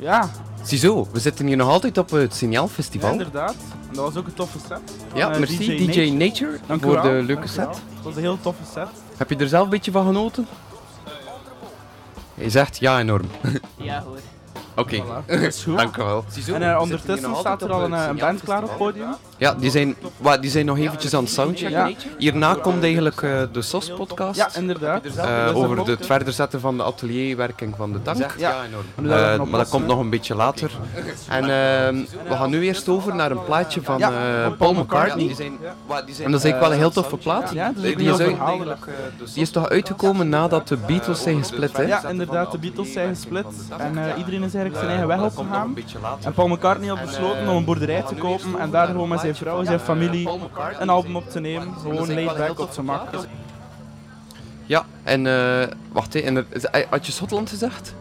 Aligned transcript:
Ja, 0.00 0.30
Ziezo, 0.62 1.08
we 1.12 1.20
zitten 1.20 1.46
hier 1.46 1.56
nog 1.56 1.68
altijd 1.68 1.98
op 1.98 2.10
het 2.10 2.30
ja, 2.30 2.36
Signaalfestival. 2.36 3.12
inderdaad. 3.12 3.54
En 3.88 3.94
dat 3.94 4.04
was 4.04 4.16
ook 4.16 4.26
een 4.26 4.34
toffe 4.34 4.58
set. 4.68 4.80
Ja, 5.14 5.30
eh, 5.30 5.38
merci 5.38 5.86
DJ, 5.86 6.10
Nature, 6.10 6.58
Dank 6.66 6.80
u 6.80 6.84
voor 6.84 6.92
wel, 6.94 7.02
de 7.02 7.22
leuke 7.22 7.48
set. 7.48 7.66
Het 7.68 8.02
was 8.02 8.14
een 8.16 8.20
heel 8.20 8.38
toffe 8.40 8.62
set. 8.72 8.88
Heb 9.16 9.30
je 9.30 9.36
er 9.36 9.48
zelf 9.48 9.64
een 9.64 9.70
beetje 9.70 9.90
van 9.90 10.06
genoten? 10.06 10.46
Je 12.34 12.50
zegt 12.50 12.78
ja, 12.78 12.98
enorm. 12.98 13.24
Ja 13.76 14.02
hoor. 14.02 14.18
Oké, 14.76 15.02
Voilà, 15.02 15.26
dat 15.26 15.62
goed. 15.62 15.76
dank 15.82 15.96
u 15.96 16.02
wel. 16.02 16.24
En 16.46 16.70
eh, 16.70 16.80
ondertussen 16.80 17.36
staat 17.36 17.62
er 17.62 17.72
al 17.72 17.84
een, 17.84 17.94
eh, 17.94 18.06
een 18.06 18.16
band 18.16 18.42
klaar 18.42 18.62
op 18.62 18.68
het 18.68 18.78
podium. 18.78 19.14
Ja, 19.40 19.54
die 19.54 19.70
zijn, 19.70 19.94
wa, 20.16 20.36
die 20.38 20.50
zijn 20.50 20.66
nog 20.66 20.78
eventjes 20.78 21.14
aan 21.14 21.22
het 21.22 21.32
soundchecken. 21.32 21.88
Ja. 21.88 21.94
Hierna 22.18 22.54
komt 22.54 22.82
eigenlijk 22.82 23.22
eh, 23.22 23.42
de 23.52 23.62
SOS-podcast. 23.62 24.36
Ja, 24.38 24.48
inderdaad. 24.54 25.04
eh, 25.04 25.50
over 25.56 25.86
het 25.86 26.06
verder 26.06 26.32
zetten 26.32 26.60
van 26.60 26.76
de 26.76 26.82
atelierwerking 26.84 27.74
van 27.76 27.92
de 27.92 28.02
tank. 28.02 28.34
Ja. 28.38 28.54
Nog 29.36 29.48
maar 29.50 29.60
dat 29.60 29.68
komt 29.68 29.86
nog 29.86 29.98
een 29.98 30.10
beetje 30.10 30.34
later. 30.34 30.70
En 31.28 31.42
ehm, 31.42 31.94
we 32.28 32.34
gaan 32.36 32.50
nu 32.50 32.62
eerst 32.62 32.88
over 32.88 33.14
naar 33.14 33.30
een 33.30 33.44
plaatje 33.44 33.82
van 33.82 34.00
eh, 34.02 34.08
Paul 34.58 34.74
McCartney. 34.74 35.34
En 35.38 35.58
dat 35.98 36.08
is 36.08 36.20
eigenlijk 36.20 36.60
wel 36.60 36.72
een 36.72 36.78
heel 36.78 36.90
toffe 36.90 37.16
plaat. 37.16 37.48
Die, 37.48 37.58
is 38.12 38.18
uit- 38.20 38.36
die 39.34 39.42
is 39.42 39.50
toch 39.50 39.68
uitgekomen 39.68 40.28
nadat 40.28 40.68
de 40.68 40.76
Beatles 40.86 41.22
zijn 41.22 41.38
gesplit, 41.38 41.76
hè? 41.76 41.82
Ja, 41.82 42.08
inderdaad, 42.08 42.52
de 42.52 42.58
Beatles 42.58 42.92
zijn 42.92 43.08
gesplit. 43.14 43.44
En 43.78 43.98
eh, 43.98 44.18
iedereen 44.18 44.42
is 44.42 44.54
eigenlijk 44.54 44.76
zijn 44.76 44.88
eigen 44.88 45.06
weg 45.08 45.22
opgegaan. 45.22 45.76
En 46.24 46.32
Paul 46.32 46.48
McCartney 46.48 46.88
had 46.88 47.00
besloten 47.04 47.48
om 47.48 47.56
een 47.56 47.64
boerderij 47.64 48.02
te 48.08 48.14
kopen 48.14 48.58
en 48.58 48.70
daar 48.70 48.86
gewoon 48.86 49.08
met 49.08 49.20
zijn 49.20 49.29
vrouw 49.34 49.58
en 49.58 49.66
zijn 49.66 49.80
familie 49.80 50.28
een 50.78 50.88
album 50.88 51.16
op 51.16 51.30
te 51.30 51.40
nemen. 51.40 51.74
Gewoon 51.80 52.12
laid 52.14 52.36
back 52.36 52.58
op 52.60 52.70
zijn 52.72 52.86
mak. 52.86 53.08
Ja, 54.66 54.84
en 55.02 55.26
eh, 55.26 55.66
wacht, 55.92 56.14
en 56.14 56.36
er- 56.36 56.46
is- 56.48 56.64
eh, 56.64 56.86
had 56.90 57.06
je 57.06 57.12
Schotland 57.12 57.50
gezegd? 57.50 57.94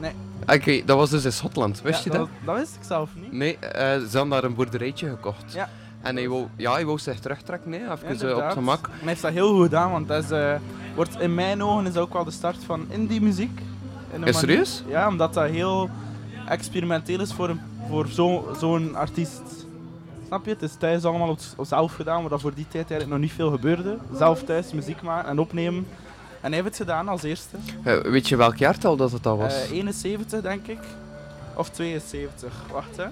Nee. 0.00 0.12
Oké, 0.46 0.82
dat 0.84 0.96
was 0.96 1.10
dus 1.10 1.24
in 1.24 1.32
Schotland, 1.32 1.82
wist 1.82 2.04
je 2.04 2.10
dat? 2.10 2.28
Dat 2.44 2.56
wist 2.56 2.74
ik 2.74 2.82
zelf 2.86 3.10
niet. 3.14 3.32
Nee, 3.32 3.58
eh, 3.58 3.82
ze 3.98 4.08
hadden 4.12 4.28
daar 4.28 4.44
een 4.44 4.54
boerderijtje 4.54 5.08
gekocht. 5.08 5.52
Ja. 5.52 5.68
En 6.02 6.16
hij 6.16 6.28
wou, 6.28 6.46
ja, 6.56 6.72
hij 6.72 6.84
wou 6.84 6.98
zich 6.98 7.18
terugtrekken, 7.20 7.72
hè, 7.72 7.78
even 7.92 8.30
eh, 8.30 8.36
op 8.36 8.50
zijn 8.52 8.64
mak. 8.64 8.86
En 8.86 8.92
hij 8.98 9.08
heeft 9.08 9.22
dat 9.22 9.32
heel 9.32 9.52
goed 9.54 9.62
gedaan, 9.62 9.90
want 9.90 10.08
dat 10.08 10.24
is, 10.24 10.30
eh, 10.30 10.54
wordt 10.94 11.20
in 11.20 11.34
mijn 11.34 11.62
ogen 11.62 11.86
is 11.86 11.96
ook 11.96 12.12
wel 12.12 12.24
de 12.24 12.30
start 12.30 12.56
van 12.66 12.86
indie 12.90 13.20
muziek. 13.20 13.60
In 14.12 14.24
Is 14.24 14.38
serieus? 14.38 14.82
Ja, 14.88 15.08
omdat 15.08 15.34
dat 15.34 15.48
heel 15.50 15.90
experimenteel 16.46 17.20
is 17.20 17.32
voor, 17.32 17.48
een- 17.48 17.60
voor 17.88 18.06
zo- 18.08 18.54
zo'n 18.58 18.94
artiest. 18.94 19.42
Snap 20.28 20.44
je? 20.44 20.50
Het 20.50 20.62
is 20.62 20.74
thuis 20.78 21.04
allemaal 21.04 21.28
op, 21.28 21.38
op 21.56 21.66
zelf 21.66 21.94
gedaan, 21.94 22.20
maar 22.20 22.30
dat 22.30 22.40
voor 22.40 22.54
die 22.54 22.64
tijd 22.68 22.90
eigenlijk 22.90 23.10
nog 23.10 23.18
niet 23.20 23.32
veel 23.32 23.50
gebeurde. 23.50 23.98
Zelf 24.16 24.42
thuis 24.44 24.72
muziek 24.72 25.02
maken 25.02 25.28
en 25.30 25.38
opnemen. 25.38 25.86
En 26.40 26.52
hij 26.52 26.62
heeft 26.62 26.64
het 26.64 26.76
gedaan 26.76 27.08
als 27.08 27.22
eerste. 27.22 27.56
Eh, 27.82 27.98
weet 28.00 28.28
je 28.28 28.36
welk 28.36 28.56
jaartal 28.56 28.96
dat 28.96 29.12
het 29.12 29.26
al 29.26 29.36
was? 29.38 29.54
Eh, 29.64 29.70
71 29.70 30.40
denk 30.40 30.66
ik. 30.66 30.78
Of 31.54 31.70
72. 31.70 32.52
Wacht 32.72 32.96
hè. 32.96 33.04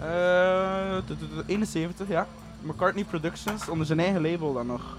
Eh, 0.00 0.96
t- 0.98 1.06
t- 1.06 1.18
t- 1.18 1.42
71 1.46 2.08
ja. 2.08 2.26
McCartney 2.60 3.04
Productions 3.04 3.68
onder 3.68 3.86
zijn 3.86 4.00
eigen 4.00 4.22
label 4.22 4.52
dan 4.52 4.66
nog. 4.66 4.96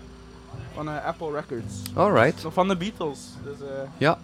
Van 0.73 0.89
eh, 0.89 1.05
Apple 1.05 1.31
Records. 1.31 1.73
Alright, 1.93 2.45
van 2.49 2.67
de 2.67 2.77
Beatles. 2.77 3.19
Dus, 3.43 3.67
eh, 3.67 3.67
ja. 3.97 4.17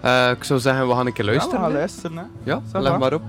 Eh, 0.00 0.30
ik 0.30 0.44
zou 0.44 0.60
zeggen, 0.60 0.88
we 0.88 0.94
gaan 0.94 1.06
een 1.06 1.12
keer 1.12 1.24
Ja, 1.24 1.30
luisteren. 1.30 1.58
we 1.58 1.64
gaan 1.64 1.74
luisteren 1.74 2.16
hè. 2.16 2.24
Ja, 2.42 2.60
leg 2.72 2.98
maar 2.98 3.12
op. 3.14 3.22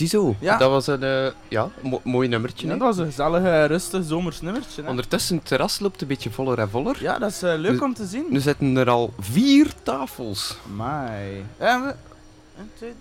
Ziezo, 0.00 0.34
Ja. 0.38 0.56
dat 0.56 0.70
was 0.70 0.86
een 0.86 1.02
eh, 1.02 1.26
ja, 1.48 1.68
mo- 1.82 2.00
mooi 2.04 2.28
nummertje. 2.28 2.66
Ja, 2.66 2.72
dat 2.72 2.82
was 2.82 2.96
een 2.98 3.04
gezellig, 3.04 3.66
rustig 3.66 4.04
zomers 4.04 4.40
nummertje. 4.40 4.82
Hè? 4.82 4.88
Ondertussen, 4.88 5.36
het 5.36 5.46
terras 5.46 5.78
loopt 5.80 6.00
een 6.02 6.08
beetje 6.08 6.30
voller 6.30 6.58
en 6.58 6.70
voller. 6.70 6.96
Ja, 7.00 7.18
dat 7.18 7.30
is 7.30 7.42
eh, 7.42 7.54
leuk 7.56 7.72
Dus- 7.72 7.80
om 7.80 7.94
te 7.94 8.06
zien. 8.06 8.24
Nu 8.28 8.40
zitten 8.40 8.76
er 8.76 8.90
al 8.90 9.12
vier 9.18 9.72
tafels. 9.82 10.56
Mai. 10.76 11.44
En 11.58 11.84
we... 11.84 11.94
een, 12.58 12.70
twee, 12.76 12.92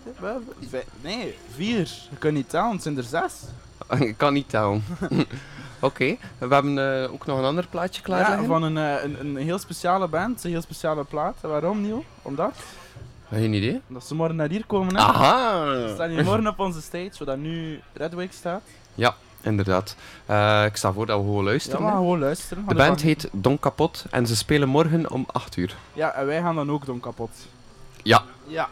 drie, 0.69 0.81
Nee, 1.01 1.37
vier. 1.55 1.77
Je 2.09 2.17
kunt 2.19 2.33
niet 2.33 2.49
tellen, 2.49 2.71
het 2.71 2.81
zijn 2.83 2.97
er 2.97 3.03
zes. 3.03 3.33
Ik 4.07 4.17
kan 4.17 4.33
niet 4.33 4.49
tellen. 4.49 4.83
Oké, 5.81 6.17
we 6.37 6.47
hebben 6.53 7.03
eh, 7.03 7.13
ook 7.13 7.25
nog 7.25 7.37
een 7.37 7.43
ander 7.45 7.67
plaatje 7.69 8.01
klaar 8.01 8.19
Ja, 8.41 8.43
van 8.43 8.63
een, 8.63 8.77
eh, 8.77 9.03
een, 9.03 9.19
een 9.19 9.37
heel 9.37 9.57
speciale 9.59 10.07
band, 10.07 10.43
een 10.43 10.49
heel 10.51 10.61
speciale 10.61 11.03
plaat. 11.03 11.35
Waarom, 11.41 11.81
Niel? 11.81 12.05
Omdat? 12.21 12.53
Geen 13.31 13.53
idee. 13.53 13.81
Dat 13.87 14.05
ze 14.05 14.15
morgen 14.15 14.35
naar 14.35 14.49
hier 14.49 14.65
komen. 14.65 14.95
Hè? 14.95 15.01
Aha! 15.01 15.63
We 15.65 15.91
staan 15.93 16.09
hier 16.09 16.23
morgen 16.23 16.47
op 16.47 16.59
onze 16.59 16.81
stage, 16.81 17.09
waar 17.17 17.27
dat 17.27 17.37
nu 17.37 17.81
Redwake 17.93 18.33
staat. 18.33 18.61
Inderdaad. 19.41 19.95
Eh, 20.25 20.65
ik 20.65 20.75
sta 20.75 20.91
voor 20.93 21.05
dat 21.05 21.17
we 21.17 21.23
gewoon 21.23 21.43
Ja, 21.43 21.49
luisteren. 21.49 21.85
hè. 21.85 21.91
gewoon 21.91 22.19
luisteren. 22.19 22.65
De 22.67 22.75
band 22.75 23.01
heet 23.01 23.29
Don 23.31 23.59
Kapot 23.59 24.05
en 24.11 24.27
ze 24.27 24.35
spelen 24.35 24.67
morgen 24.69 25.11
om 25.11 25.25
8 25.31 25.57
uur. 25.57 25.75
Ja, 25.93 26.11
en 26.13 26.25
wij 26.25 26.41
gaan 26.41 26.55
dan 26.55 26.71
ook 26.71 26.85
doen 26.85 26.99
kapot. 26.99 27.29
Ja. 28.03 28.23
Ja. 28.47 28.69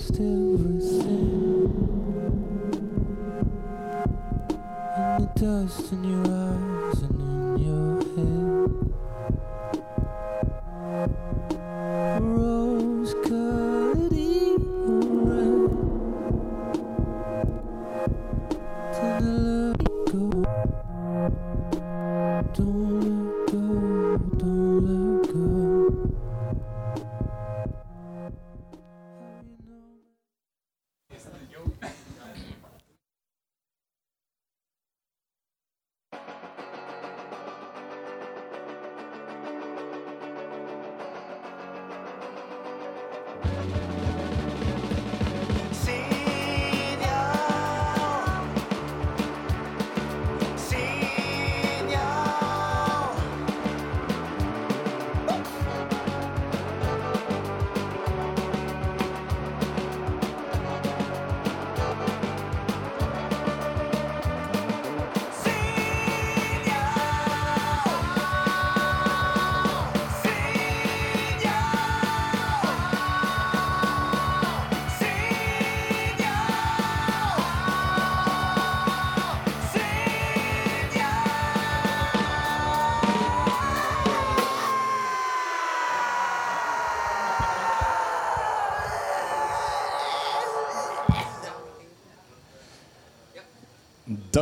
lost 0.00 0.20
everything 0.20 1.72
and 4.96 5.24
the 5.24 5.40
dust 5.40 5.92
in 5.92 6.04
your 6.04 6.26
eyes. 6.26 6.39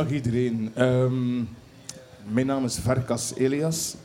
Dag 0.09 0.17
iedereen. 0.17 0.71
Ehm, 0.75 1.37
mijn 2.33 2.45
naam 2.45 2.65
is 2.65 2.79
Verkas 2.79 3.33
Elias. 3.35 3.95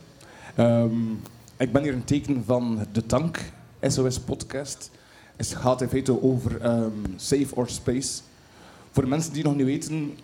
Ehm, 0.55 1.11
ik 1.57 1.71
ben 1.71 1.83
hier 1.83 1.93
een 1.93 2.03
teken 2.03 2.43
van 2.45 2.85
De 2.91 3.05
Tank, 3.05 3.39
SOS 3.81 4.19
Podcast. 4.19 4.91
Het 5.35 5.47
gaat 5.47 5.81
in 5.81 5.87
feite 5.87 6.23
over 6.23 6.61
ehm, 6.61 6.91
Safe 7.15 7.55
or 7.55 7.69
Space. 7.69 8.21
Voor 8.91 9.03
de 9.03 9.09
mensen 9.09 9.33
die 9.33 9.43
nog 9.43 9.55
niet 9.55 9.65
weten, 9.65 10.17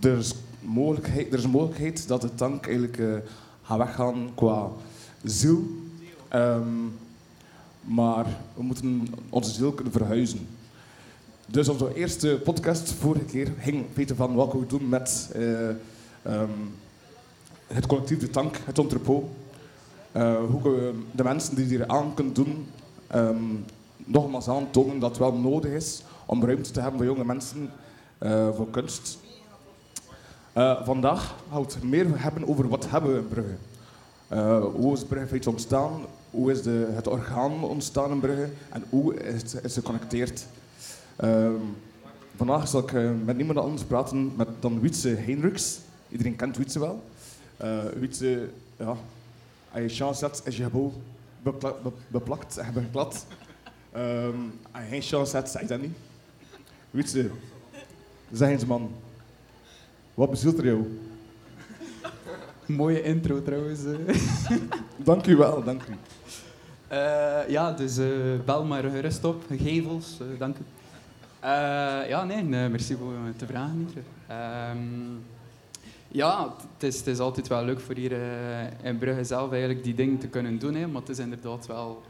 er, 0.00 0.18
is 0.18 0.34
mogelijkheid, 0.60 1.32
er 1.32 1.38
is 1.38 1.44
een 1.44 1.50
mogelijkheid 1.50 2.08
dat 2.08 2.20
de 2.20 2.34
tank 2.34 2.66
eigenlijk 2.66 2.98
eh, 2.98 3.14
gaat 3.62 3.78
weggaan 3.78 4.30
qua 4.34 4.68
ziel. 5.24 5.62
Maar 7.80 8.26
we 8.54 8.62
moeten 8.62 9.08
onze 9.28 9.50
ziel 9.50 9.72
kunnen 9.72 9.92
verhuizen. 9.92 10.46
Dus 11.50 11.68
onze 11.68 11.94
eerste 11.94 12.40
podcast 12.44 12.92
vorige 12.92 13.24
keer 13.24 13.52
ging 13.58 13.76
in 13.76 13.86
feite 13.92 14.14
van 14.14 14.34
wat 14.34 14.52
we 14.52 14.66
doen 14.66 14.88
met 14.88 15.30
eh, 15.34 15.68
ehm, 16.22 16.50
het 17.66 17.86
collectief 17.86 18.18
De 18.18 18.30
Tank, 18.30 18.56
het 18.64 18.78
entrepot. 18.78 19.24
Eh, 20.12 20.36
hoe 20.50 20.62
we 20.62 20.92
de 21.12 21.22
mensen 21.22 21.54
die 21.54 21.64
hier 21.64 21.86
aan 21.86 22.14
kunnen 22.14 22.34
doen, 22.34 22.66
ehm, 23.06 23.44
nogmaals 23.96 24.48
aantonen 24.48 24.98
dat 24.98 25.08
het 25.08 25.18
wel 25.18 25.32
nodig 25.32 25.70
is 25.70 26.02
om 26.26 26.44
ruimte 26.44 26.70
te 26.70 26.80
hebben 26.80 26.98
voor 26.98 27.08
jonge 27.10 27.24
mensen 27.24 27.70
eh, 28.18 28.48
voor 28.54 28.70
kunst. 28.70 29.18
Vandaag 30.84 31.34
gaan 31.50 31.62
we 31.62 31.72
het 31.72 31.82
meer 31.82 32.22
hebben 32.22 32.48
over 32.48 32.68
wat 32.68 32.90
hebben 32.90 33.12
we 33.12 33.18
in 33.18 33.28
Brugge. 33.28 33.56
Hoe 34.78 34.92
is 34.92 35.04
Brugge 35.04 35.28
feite 35.28 35.50
ontstaan? 35.50 36.00
Hoe 36.30 36.50
is 36.50 36.62
de, 36.62 36.88
het 36.92 37.08
orgaan 37.08 37.64
ontstaan 37.64 38.10
in 38.10 38.20
Brugge? 38.20 38.48
En 38.68 38.84
hoe 38.88 39.14
is 39.14 39.52
het, 39.52 39.64
is 39.64 39.74
geconnecteerd? 39.74 40.46
Ehm, 41.20 41.54
vandaag 42.36 42.68
zal 42.68 42.80
ik 42.80 42.92
eh, 42.92 43.10
met 43.24 43.36
niemand 43.36 43.58
anders 43.58 43.82
praten 43.82 44.32
met 44.36 44.48
dan 44.60 44.80
Wietse 44.80 45.08
Heinrichs. 45.08 45.78
Iedereen 46.08 46.36
kent 46.36 46.56
Wietse 46.56 46.78
wel. 46.78 47.02
Eh 47.56 47.78
Wietse, 47.96 48.48
ja, 48.76 48.96
als 49.72 49.82
je 49.82 49.88
chance 49.88 50.24
hebt, 50.24 50.42
is 50.46 50.56
je 50.56 50.62
gebouw 50.62 50.92
bepla- 51.42 51.74
be- 51.82 51.92
beplakt 52.08 52.56
en 52.56 52.72
beklad. 52.72 53.26
Ehm 53.92 54.34
als 54.72 54.82
je 54.84 54.88
geen 54.90 55.02
chance 55.02 55.36
hebt, 55.36 55.48
zeg 55.50 55.66
dat 55.66 55.80
niet. 55.80 55.96
Wietse, 56.90 57.30
zeg 58.32 58.48
eens 58.48 58.64
man, 58.66 58.90
wat 60.14 60.30
bezielt 60.30 60.58
er 60.58 60.64
jou? 60.64 60.98
Mooie 62.66 63.02
intro 63.02 63.42
trouwens. 63.42 63.80
eh. 63.84 64.16
Dank 65.04 65.26
u 65.26 65.36
wel, 65.36 65.64
dank 65.64 65.82
u. 65.82 65.92
Eh, 66.88 67.48
ja, 67.48 67.72
dus 67.72 67.98
eh, 67.98 68.06
bel 68.44 68.64
maar 68.64 68.82
gerust 68.82 69.24
op. 69.24 69.42
Gevels, 69.58 70.18
eh, 70.20 70.26
dank 70.38 70.56
u. 70.56 70.60
Eh, 71.40 72.08
ja, 72.08 72.24
nee, 72.24 72.42
merci 72.44 72.96
voor 72.96 73.12
me 73.12 73.36
te 73.36 73.46
vragen. 73.46 73.88
Ehm, 74.26 74.78
ja, 76.08 76.54
het 76.78 77.06
is, 77.06 77.18
altijd 77.18 77.48
wel 77.48 77.64
leuk 77.64 77.80
voor 77.80 77.94
hier 77.94 78.12
eh, 78.12 78.86
in 78.88 78.98
Brugge 78.98 79.24
zelf 79.24 79.50
eigenlijk 79.50 79.84
die 79.84 79.94
dingen 79.94 80.18
te 80.18 80.28
kunnen 80.28 80.58
doen. 80.58 80.74
Hè, 80.74 80.86
maar 80.86 81.00
het 81.00 81.10
is 81.10 81.18
inderdaad 81.18 81.66
wel 81.66 82.02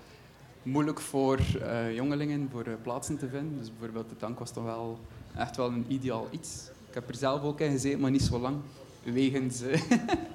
moeilijk 0.62 1.00
voor 1.00 1.38
eh, 1.62 1.94
jongelingen 1.94 2.48
voor 2.52 2.64
eh, 2.64 2.72
plaatsen 2.82 3.18
te 3.18 3.28
vinden. 3.28 3.58
Dus 3.58 3.70
bijvoorbeeld 3.70 4.08
de 4.08 4.16
tank 4.16 4.38
was 4.38 4.52
toch 4.52 4.64
wel 4.64 4.98
echt 5.36 5.56
wel 5.56 5.68
een 5.68 5.84
ideaal 5.88 6.28
iets. 6.30 6.70
Ik 6.88 6.94
heb 6.94 7.08
er 7.08 7.14
zelf 7.14 7.42
ook 7.42 7.60
in 7.60 7.70
gezeten, 7.70 8.00
maar 8.00 8.10
niet 8.10 8.22
zo 8.22 8.38
lang. 8.38 8.56
Wegens, 9.02 9.62
eh, 9.62 9.80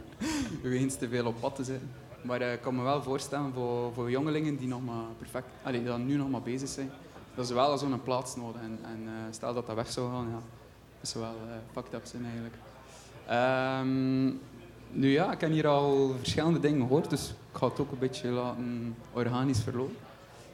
wegens 0.61 0.95
te 0.95 1.09
veel 1.09 1.25
op 1.25 1.39
pad 1.39 1.55
te 1.55 1.63
zitten. 1.63 1.89
Maar 2.21 2.41
eh, 2.41 2.53
ik 2.53 2.61
kan 2.61 2.75
me 2.75 2.83
wel 2.83 3.03
voorstellen 3.03 3.53
voor, 3.53 3.93
voor 3.93 4.11
jongelingen 4.11 4.57
die, 4.57 4.67
nog 4.67 4.85
maar 4.85 5.05
perfect, 5.17 5.47
allee, 5.63 5.79
die 5.79 5.89
dan 5.89 6.05
nu 6.05 6.15
nog 6.15 6.29
maar 6.29 6.41
bezig 6.41 6.69
zijn, 6.69 6.89
dat 7.35 7.47
ze 7.47 7.53
wel 7.53 7.77
zo'n 7.77 8.01
plaats 8.03 8.35
nodig 8.35 8.61
En, 8.61 8.79
en 8.83 9.07
eh, 9.07 9.13
stel 9.29 9.53
dat 9.53 9.67
dat 9.67 9.75
weg 9.75 9.91
zou 9.91 10.11
gaan, 10.11 10.27
ja, 10.29 10.39
zou 11.01 11.23
wel 11.23 11.33
eh 11.33 11.55
fucked 11.71 11.93
up 11.93 12.05
zijn 12.05 12.23
eigenlijk. 12.23 12.55
Ehm, 13.27 14.25
nu 14.91 15.11
ja, 15.11 15.31
ik 15.31 15.41
heb 15.41 15.51
hier 15.51 15.67
al 15.67 16.15
verschillende 16.17 16.59
dingen 16.59 16.87
gehoord, 16.87 17.09
dus 17.09 17.29
ik 17.29 17.57
ga 17.57 17.67
het 17.67 17.79
ook 17.79 17.91
een 17.91 17.99
beetje 17.99 18.29
laten 18.29 18.95
organisch 19.13 19.59
verlopen. 19.59 19.95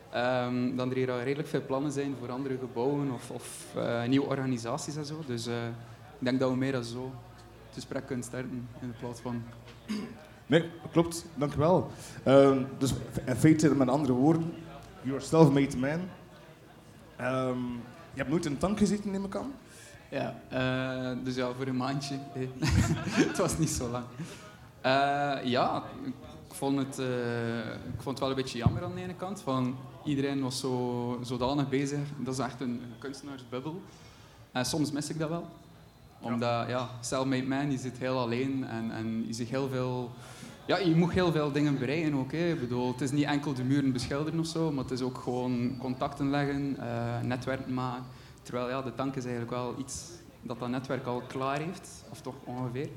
Ehm, 0.09 0.75
dat 0.75 0.89
er 0.89 0.95
hier 0.95 1.11
al 1.11 1.19
redelijk 1.19 1.47
veel 1.47 1.65
plannen 1.65 1.91
zijn 1.91 2.15
voor 2.19 2.31
andere 2.31 2.57
gebouwen 2.57 3.11
of, 3.11 3.29
of 3.31 3.75
eh, 3.75 4.03
nieuwe 4.03 4.27
organisaties 4.27 4.95
en 4.95 5.05
zo. 5.05 5.23
Dus 5.25 5.47
ik 5.47 5.53
denk 6.19 6.39
dat 6.39 6.49
we 6.49 6.55
meer 6.55 6.71
dan 6.71 6.83
zo 6.83 7.11
het 7.65 7.73
gesprek 7.73 8.05
kunnen 8.05 8.25
starten 8.25 8.67
in 8.81 8.93
plaats 8.99 9.19
van 9.19 9.43
Nee, 10.51 10.69
klopt, 10.91 11.25
dank 11.35 11.53
u. 11.53 11.61
Ehm, 12.23 12.63
dus 12.77 12.93
in 13.25 13.35
feite, 13.35 13.75
met 13.75 13.89
andere 13.89 14.13
woorden, 14.13 14.53
you're 15.01 15.21
a 15.21 15.25
self-made 15.25 15.77
man. 15.77 15.99
Ehm, 17.21 17.69
je 18.13 18.17
hebt 18.17 18.29
nooit 18.29 18.45
in 18.45 18.51
een 18.51 18.57
tank 18.57 18.77
gezeten, 18.77 19.11
neem 19.11 19.25
ik 19.25 19.35
aan? 19.35 19.53
Ja, 20.09 20.35
eh, 20.49 21.17
dus 21.23 21.35
ja, 21.35 21.53
voor 21.53 21.67
een 21.67 21.77
maandje. 21.77 22.17
het 23.29 23.37
was 23.37 23.57
niet 23.57 23.69
zo 23.69 23.89
lang. 23.89 24.05
Eh, 24.81 25.37
ja, 25.43 25.83
ik 26.05 26.53
vond, 26.53 26.77
het, 26.77 26.99
eh, 26.99 27.59
ik 27.67 28.01
vond 28.01 28.05
het 28.05 28.19
wel 28.19 28.29
een 28.29 28.35
beetje 28.35 28.57
jammer 28.57 28.83
aan 28.83 28.95
de 28.95 29.01
ene 29.01 29.15
kant. 29.15 29.41
Van, 29.41 29.75
iedereen 30.03 30.41
was 30.41 30.59
zo, 30.59 31.19
zodanig 31.23 31.69
bezig. 31.69 31.99
Dat 32.17 32.33
is 32.33 32.39
echt 32.39 32.61
een 32.61 32.81
kunstenaarsbubbel. 32.99 33.81
En 34.51 34.65
soms 34.65 34.91
mis 34.91 35.09
ik 35.09 35.19
dat 35.19 35.29
wel. 35.29 35.47
Omdat, 36.21 36.67
ja, 36.67 36.89
self-made 37.01 37.47
man, 37.47 37.71
je 37.71 37.77
zit 37.77 37.97
heel 37.97 38.19
alleen 38.19 38.67
en, 38.67 38.91
en 38.91 39.27
je 39.27 39.33
ziet 39.33 39.49
heel 39.49 39.69
veel... 39.69 40.11
Ja, 40.65 40.77
je 40.77 40.95
moet 40.95 41.11
heel 41.11 41.31
veel 41.31 41.51
dingen 41.51 41.79
bereiken 41.79 42.13
ook. 42.13 42.31
Hè. 42.31 42.51
Ik 42.51 42.59
bedoel, 42.59 42.91
het 42.91 43.01
is 43.01 43.11
niet 43.11 43.25
enkel 43.25 43.53
de 43.53 43.63
muren 43.63 43.91
beschilderen 43.91 44.39
of 44.39 44.45
zo, 44.45 44.71
maar 44.71 44.83
het 44.83 44.93
is 44.93 45.01
ook 45.01 45.17
gewoon 45.17 45.77
contacten 45.79 46.29
leggen, 46.29 46.77
eh 46.79 47.19
netwerken 47.23 47.73
maken. 47.73 48.03
Terwijl 48.41 48.69
ja, 48.69 48.81
de 48.81 48.95
tank 48.95 49.15
is 49.15 49.23
eigenlijk 49.23 49.53
wel 49.53 49.75
iets 49.77 50.09
dat 50.41 50.59
dat 50.59 50.69
netwerk 50.69 51.05
al 51.05 51.21
klaar 51.27 51.59
heeft, 51.59 52.03
of 52.11 52.21
toch 52.21 52.35
ongeveer. 52.43 52.89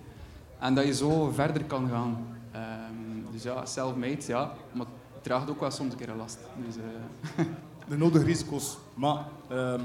En 0.58 0.74
dat 0.74 0.84
je 0.84 0.94
zo 0.94 1.30
verder 1.30 1.64
kan 1.64 1.88
gaan. 1.88 2.26
Ehm, 2.52 3.32
dus 3.32 3.42
ja, 3.42 3.66
self-made, 3.66 4.26
ja, 4.26 4.52
maar 4.72 4.86
het 5.14 5.22
draagt 5.22 5.50
ook 5.50 5.60
wel 5.60 5.70
soms 5.70 5.92
een 5.92 5.98
keer 5.98 6.14
last. 6.16 6.38
Dus, 6.66 6.76
eh, 6.76 7.44
De 7.88 7.96
nodige 7.96 8.24
risico's. 8.24 8.78
Maar 8.94 9.24
ehm, 9.48 9.80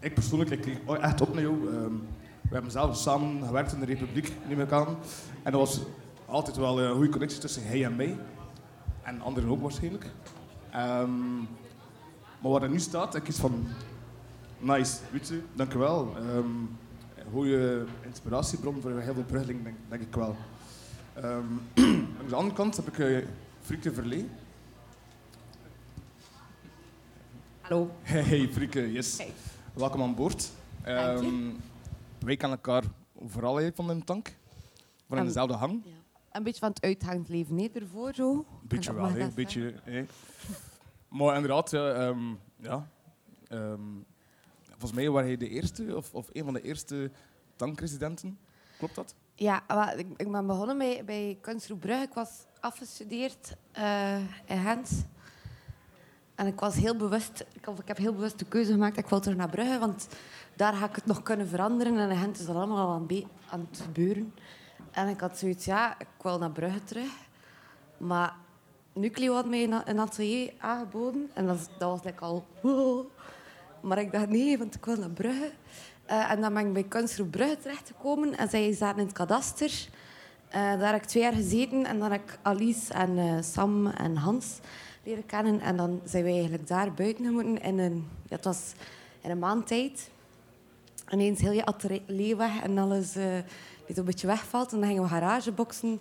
ik 0.00 0.14
persoonlijk, 0.14 0.50
ik 0.50 0.60
keek 0.60 0.78
echt 1.00 1.20
op 1.20 1.34
naar 1.34 1.42
jou. 1.42 1.68
Ehm, 1.68 1.94
we 2.48 2.54
hebben 2.54 2.70
zelf 2.70 2.96
samen 2.96 3.46
gewerkt 3.46 3.72
in 3.72 3.80
de 3.80 3.86
Republiek, 3.86 4.32
neem 4.48 4.60
ik 4.60 4.72
aan. 4.72 4.96
En 5.42 5.52
er 5.52 5.58
was 5.58 5.80
altijd 6.26 6.56
wel 6.56 6.80
een 6.80 6.94
goede 6.94 7.10
connectie 7.10 7.40
tussen 7.40 7.66
hij 7.66 7.84
en 7.84 7.96
mij. 7.96 8.18
En 9.02 9.20
anderen 9.20 9.50
ook 9.50 9.62
waarschijnlijk. 9.62 10.06
Ehm, 10.70 11.36
maar 12.38 12.50
waar 12.50 12.62
er 12.62 12.70
nu 12.70 12.78
staat, 12.78 13.14
ik 13.14 13.28
is 13.28 13.36
van... 13.36 13.66
Nice, 14.58 14.96
weet 15.12 15.28
je, 15.28 15.42
dank 15.54 15.74
u 15.74 15.78
wel. 15.78 16.16
Ehm, 16.16 16.46
goede 17.32 17.84
inspiratiebron 18.04 18.80
voor 18.80 19.00
heel 19.00 19.14
veel 19.14 19.24
bruggelingen, 19.24 19.64
denk, 19.64 19.76
denk 19.88 20.02
ik 20.02 20.14
wel. 20.14 20.36
Ehm, 21.14 21.44
aan 22.20 22.28
de 22.28 22.34
andere 22.34 22.54
kant 22.54 22.76
heb 22.76 22.88
ik 22.88 22.98
uh, 22.98 23.24
Frieke 23.60 23.92
Verlee. 23.92 24.28
Hallo. 27.60 27.90
Hey, 28.02 28.48
Frieke, 28.52 28.92
yes. 28.92 29.18
Hey. 29.18 29.32
Welkom 29.74 30.02
aan 30.02 30.14
boord. 30.14 30.50
Ehm, 30.82 31.50
wij 32.18 32.36
kennen 32.36 32.58
elkaar 32.58 32.82
vooral 33.26 33.70
van 33.74 33.90
een 33.90 34.04
tank. 34.04 34.36
Van 35.08 35.18
in 35.18 35.24
dezelfde 35.24 35.54
hang. 35.54 35.82
Ja. 35.84 35.95
Een 36.36 36.42
beetje 36.42 36.60
van 36.60 36.68
het 36.68 36.82
uitgangend 36.82 37.28
leven, 37.28 37.54
nee, 37.54 37.70
ervoor 37.72 38.14
zo. 38.14 38.30
Een 38.32 38.68
beetje 38.68 38.94
wel, 38.94 39.08
hè. 39.08 39.20
Een 39.20 39.34
beetje, 39.34 39.74
hè. 39.82 40.04
Maar 41.08 41.34
inderdaad, 41.34 41.70
ja, 41.70 41.92
ehm, 41.92 42.34
ja. 42.56 42.88
Ehm, 43.48 43.80
volgens 44.68 44.92
mij 44.92 45.10
waren 45.10 45.28
hij 45.28 45.36
de 45.36 45.48
eerste, 45.48 45.96
of, 45.96 46.14
of 46.14 46.28
een 46.32 46.44
van 46.44 46.52
de 46.52 46.62
eerste 46.62 47.10
tankresidenten. 47.56 48.38
Klopt 48.78 48.94
dat? 48.94 49.14
Ja, 49.34 49.62
wel, 49.66 49.98
ik, 49.98 50.06
ik 50.16 50.30
ben 50.32 50.46
begonnen 50.46 50.78
bij, 50.78 51.04
bij 51.04 51.38
Kunstgroep 51.40 51.80
Brugge. 51.80 52.02
Ik 52.02 52.14
was 52.14 52.30
afgestudeerd 52.60 53.56
eh, 53.72 54.18
in 54.44 54.58
Gent. 54.58 55.06
En 56.34 56.46
ik 56.46 56.60
was 56.60 56.74
heel 56.74 56.96
bewust, 56.96 57.44
ik, 57.52 57.66
of 57.68 57.78
ik 57.78 57.88
heb 57.88 57.96
heel 57.96 58.12
bewust 58.12 58.38
de 58.38 58.44
keuze 58.44 58.72
gemaakt, 58.72 58.96
ik 58.96 59.08
wil 59.08 59.20
terug 59.20 59.36
naar 59.36 59.50
Brugge, 59.50 59.78
want 59.78 60.08
daar 60.56 60.72
ga 60.72 60.88
ik 60.88 60.94
het 60.94 61.06
nog 61.06 61.22
kunnen 61.22 61.48
veranderen. 61.48 61.98
En 61.98 62.10
in 62.10 62.16
Gent 62.16 62.38
is 62.38 62.46
dat 62.46 62.56
allemaal 62.56 62.86
al 62.86 62.92
aan, 62.92 63.06
aan 63.50 63.66
het 63.70 63.80
gebeuren. 63.80 64.34
En 64.96 65.08
ik 65.08 65.20
had 65.20 65.38
zoiets, 65.38 65.64
ja, 65.64 65.94
ik 65.98 66.06
wil 66.22 66.38
naar 66.38 66.50
Brugge 66.50 66.84
terug. 66.84 67.12
Maar 67.96 68.34
Nucleo 68.92 69.34
had 69.34 69.46
mij 69.46 69.62
een, 69.84 69.98
atelier 69.98 70.52
aangeboden. 70.58 71.30
En 71.34 71.46
dat, 71.46 71.70
dat 71.78 71.90
was 71.90 72.02
like 72.02 72.24
al... 72.24 72.46
wow. 72.60 73.06
Maar 73.80 73.98
ik 73.98 74.12
dacht, 74.12 74.28
nee, 74.28 74.58
want 74.58 74.74
ik 74.74 74.84
wil 74.84 74.96
naar 74.96 75.10
Brugge. 75.10 75.50
Eh, 76.04 76.30
en 76.30 76.40
dan 76.40 76.54
ben 76.54 76.66
ik 76.66 76.72
bij 76.72 76.82
Kunstgroep 76.82 77.30
Brugge 77.30 77.58
terechtgekomen. 77.58 78.36
En 78.38 78.48
zij 78.48 78.72
zaten 78.72 78.98
in 78.98 79.06
het 79.06 79.14
kadaster. 79.14 79.88
Eh, 80.48 80.60
daar 80.60 80.92
heb 80.92 81.02
ik 81.02 81.08
twee 81.08 81.22
jaar 81.22 81.32
gezeten. 81.32 81.86
En 81.86 81.98
dan 81.98 82.12
heb 82.12 82.22
ik 82.22 82.38
Alice 82.42 82.92
en 82.92 83.18
eh, 83.18 83.42
Sam 83.42 83.86
en 83.86 84.16
Hans 84.16 84.58
leren 85.04 85.26
kennen. 85.26 85.60
En 85.60 85.76
dan 85.76 86.00
zijn 86.04 86.22
wij 86.22 86.32
eigenlijk 86.32 86.68
daar 86.68 86.92
buiten 86.92 87.24
gemoeten. 87.24 87.62
In 87.62 87.78
een, 87.78 88.08
het 88.28 88.44
was 88.44 88.72
in 89.20 89.30
een 89.30 89.38
maand 89.38 89.66
tijd. 89.66 90.10
Ineens 91.10 91.40
heel 91.40 91.52
je 91.52 91.64
atelier 91.64 92.36
weg 92.36 92.62
en 92.62 92.78
alles 92.78 93.14
die 93.86 93.98
een 93.98 94.04
beetje 94.04 94.26
wegvalt. 94.26 94.72
En 94.72 94.78
dan 94.78 94.88
gingen 94.88 95.02
we 95.02 95.08
garageboxen 95.08 96.00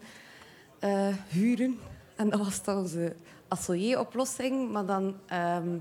eh, 0.80 1.08
huren. 1.28 1.80
En 2.16 2.30
dat 2.30 2.40
was 2.40 2.64
dan 2.64 2.78
onze 2.78 3.16
atelieroplossing. 3.48 4.72
Maar 4.72 4.86
dan 4.86 5.16
ehm, 5.26 5.78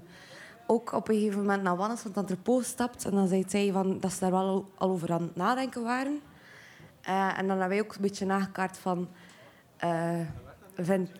ook 0.66 0.92
op 0.92 1.08
een 1.08 1.14
gegeven 1.14 1.38
moment 1.38 1.62
naar 1.62 1.76
Wannes 1.76 2.00
van 2.00 2.24
het 2.26 2.36
gestapt. 2.44 3.04
En 3.04 3.10
dan 3.10 3.28
zei 3.28 3.44
zij 3.48 3.72
van, 3.72 4.00
dat 4.00 4.12
ze 4.12 4.20
daar 4.20 4.30
wel 4.30 4.40
al, 4.40 4.88
over 4.88 5.12
aan 5.12 5.22
het 5.22 5.36
nadenken 5.36 5.82
waren. 5.82 6.20
Eh, 7.00 7.38
en 7.38 7.46
dan 7.46 7.58
hebben 7.58 7.68
wij 7.68 7.80
ook 7.80 7.94
een 7.94 8.00
beetje 8.00 8.26
nagekaart 8.26 8.78
van... 8.78 9.08
eh, 9.76 10.20
vind, 10.74 11.10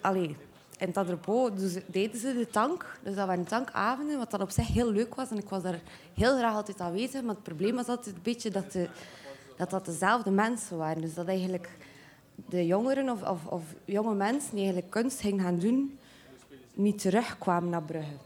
in 0.79 0.89
het 0.89 0.97
entrepot 0.97 1.53
deden 1.87 2.21
ze 2.21 2.35
de 2.35 2.49
tank. 2.51 2.99
Dus 3.03 3.15
dat 3.15 3.27
waren 3.27 3.45
tankavonden, 3.45 4.19
wat 4.19 4.31
dat 4.31 4.41
op 4.41 4.51
zich 4.51 4.67
heel 4.67 4.93
leuk 4.93 5.15
was. 5.15 5.31
En 5.31 5.39
ik 5.39 5.49
was 5.49 5.63
daar 5.63 5.81
heel 6.15 6.37
graag 6.37 6.55
altijd 6.55 6.81
aanwezig. 6.81 7.23
Maar 7.23 7.35
het 7.35 7.43
probleem 7.43 7.75
was 7.75 7.87
altijd 7.87 8.17
een 8.17 8.23
beetje 8.23 8.51
dat 8.51 8.73
de, 8.73 8.89
dat, 9.57 9.71
dat 9.71 9.85
dezelfde 9.85 10.31
mensen 10.31 10.77
waren. 10.77 11.03
Dus 11.03 11.15
dat 11.15 11.29
eigenlijk 11.29 11.69
de 12.35 12.67
jongeren 12.67 13.11
of, 13.11 13.23
of, 13.23 13.47
of 13.47 13.63
jonge 13.85 14.15
mensen 14.15 14.51
die 14.51 14.65
eigenlijk 14.65 14.91
kunst 14.91 15.21
gingen 15.21 15.45
gaan 15.45 15.59
doen, 15.59 15.99
niet 16.75 17.01
terugkwamen 17.01 17.71
naar 17.71 17.83
Brugge. 17.83 18.17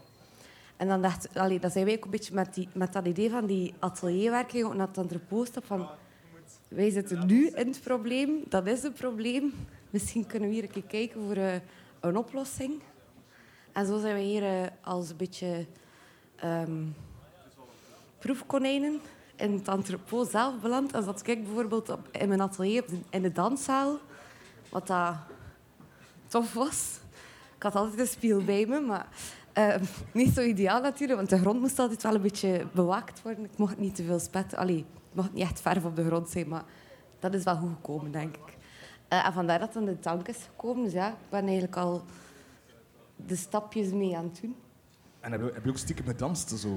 En 0.77 0.87
dan 0.87 1.01
dacht 1.01 1.37
allee, 1.37 1.59
dan 1.59 1.71
zijn 1.71 1.85
wij 1.85 1.95
ook 1.95 2.03
een 2.03 2.11
beetje 2.11 2.33
met, 2.33 2.53
die, 2.53 2.69
met 2.73 2.93
dat 2.93 3.05
idee 3.05 3.29
van 3.29 3.45
die 3.45 3.73
atelierwerking 3.79 4.65
ook 4.65 4.73
naar 4.73 4.87
het 4.93 5.47
stap 5.47 5.65
van 5.65 5.87
wij 6.67 6.89
zitten 6.89 7.25
nu 7.25 7.47
in 7.47 7.67
het 7.67 7.81
probleem, 7.83 8.43
dat 8.49 8.67
is 8.67 8.83
het 8.83 8.93
probleem. 8.93 9.53
Misschien 9.89 10.25
kunnen 10.25 10.49
we 10.49 10.55
hier 10.55 10.63
een 10.63 10.71
keer 10.71 10.83
kijken 10.83 11.21
voor 11.21 11.35
eh, 11.35 11.55
een 11.99 12.17
oplossing. 12.17 12.81
En 13.71 13.85
zo 13.85 13.99
zijn 13.99 14.15
we 14.15 14.21
hier 14.21 14.43
eh, 14.43 14.67
als 14.81 15.09
een 15.09 15.17
beetje 15.17 15.65
ehm, 16.35 16.85
proefkonijnen 18.19 18.99
in 19.39 19.53
het 19.53 19.67
entrepot 19.67 20.29
zelf 20.29 20.59
beland. 20.61 20.93
Als 20.93 21.05
dat 21.05 21.27
ik 21.27 21.43
bijvoorbeeld 21.43 21.89
op, 21.89 22.07
in 22.11 22.27
mijn 22.27 22.41
atelier 22.41 22.83
in 23.09 23.21
de 23.21 23.31
danszaal, 23.31 23.97
wat 24.69 24.87
dat 24.87 25.13
tof 26.27 26.53
was. 26.53 26.99
Ik 27.55 27.63
had 27.63 27.75
altijd 27.75 27.99
een 27.99 28.07
spiegel 28.07 28.43
bij 28.43 28.65
me, 28.65 28.79
maar 28.79 29.07
eh, 29.53 29.75
niet 30.13 30.33
zo 30.33 30.41
ideaal 30.41 30.81
natuurlijk, 30.81 31.17
want 31.19 31.29
de 31.29 31.37
grond 31.39 31.59
moest 31.59 31.79
altijd 31.79 32.03
wel 32.03 32.15
een 32.15 32.21
beetje 32.21 32.65
bewaakt 32.73 33.21
worden. 33.21 33.43
Ik 33.43 33.57
mocht 33.57 33.77
niet 33.77 33.95
te 33.95 34.03
veel 34.03 34.19
spetten. 34.19 34.57
Allee, 34.57 34.85
het 35.05 35.15
mocht 35.15 35.33
niet 35.33 35.43
echt 35.43 35.61
verf 35.61 35.85
op 35.85 35.95
de 35.95 36.05
grond 36.05 36.29
zijn, 36.29 36.47
maar 36.47 36.63
dat 37.19 37.33
is 37.33 37.43
wel 37.43 37.55
goed 37.55 37.71
gekomen, 37.75 38.11
denk 38.11 38.35
ik. 38.35 38.57
Eh, 39.07 39.25
en 39.25 39.33
vandaar 39.33 39.59
dat 39.59 39.73
dan 39.73 39.85
de 39.85 39.99
tank 39.99 40.27
is 40.27 40.37
gekomen. 40.49 40.83
Dus 40.83 40.93
ja, 40.93 41.07
ik 41.09 41.29
ben 41.29 41.41
eigenlijk 41.43 41.75
al 41.77 42.03
de 43.15 43.35
stapjes 43.35 43.91
mee 43.91 44.17
aan 44.17 44.23
het 44.23 44.41
doen. 44.41 44.55
En 45.19 45.31
heb 45.31 45.41
je, 45.41 45.51
heb 45.53 45.63
je 45.63 45.69
ook 45.69 45.77
stiekem 45.77 46.05
gedanst 46.05 46.49
zo? 46.49 46.69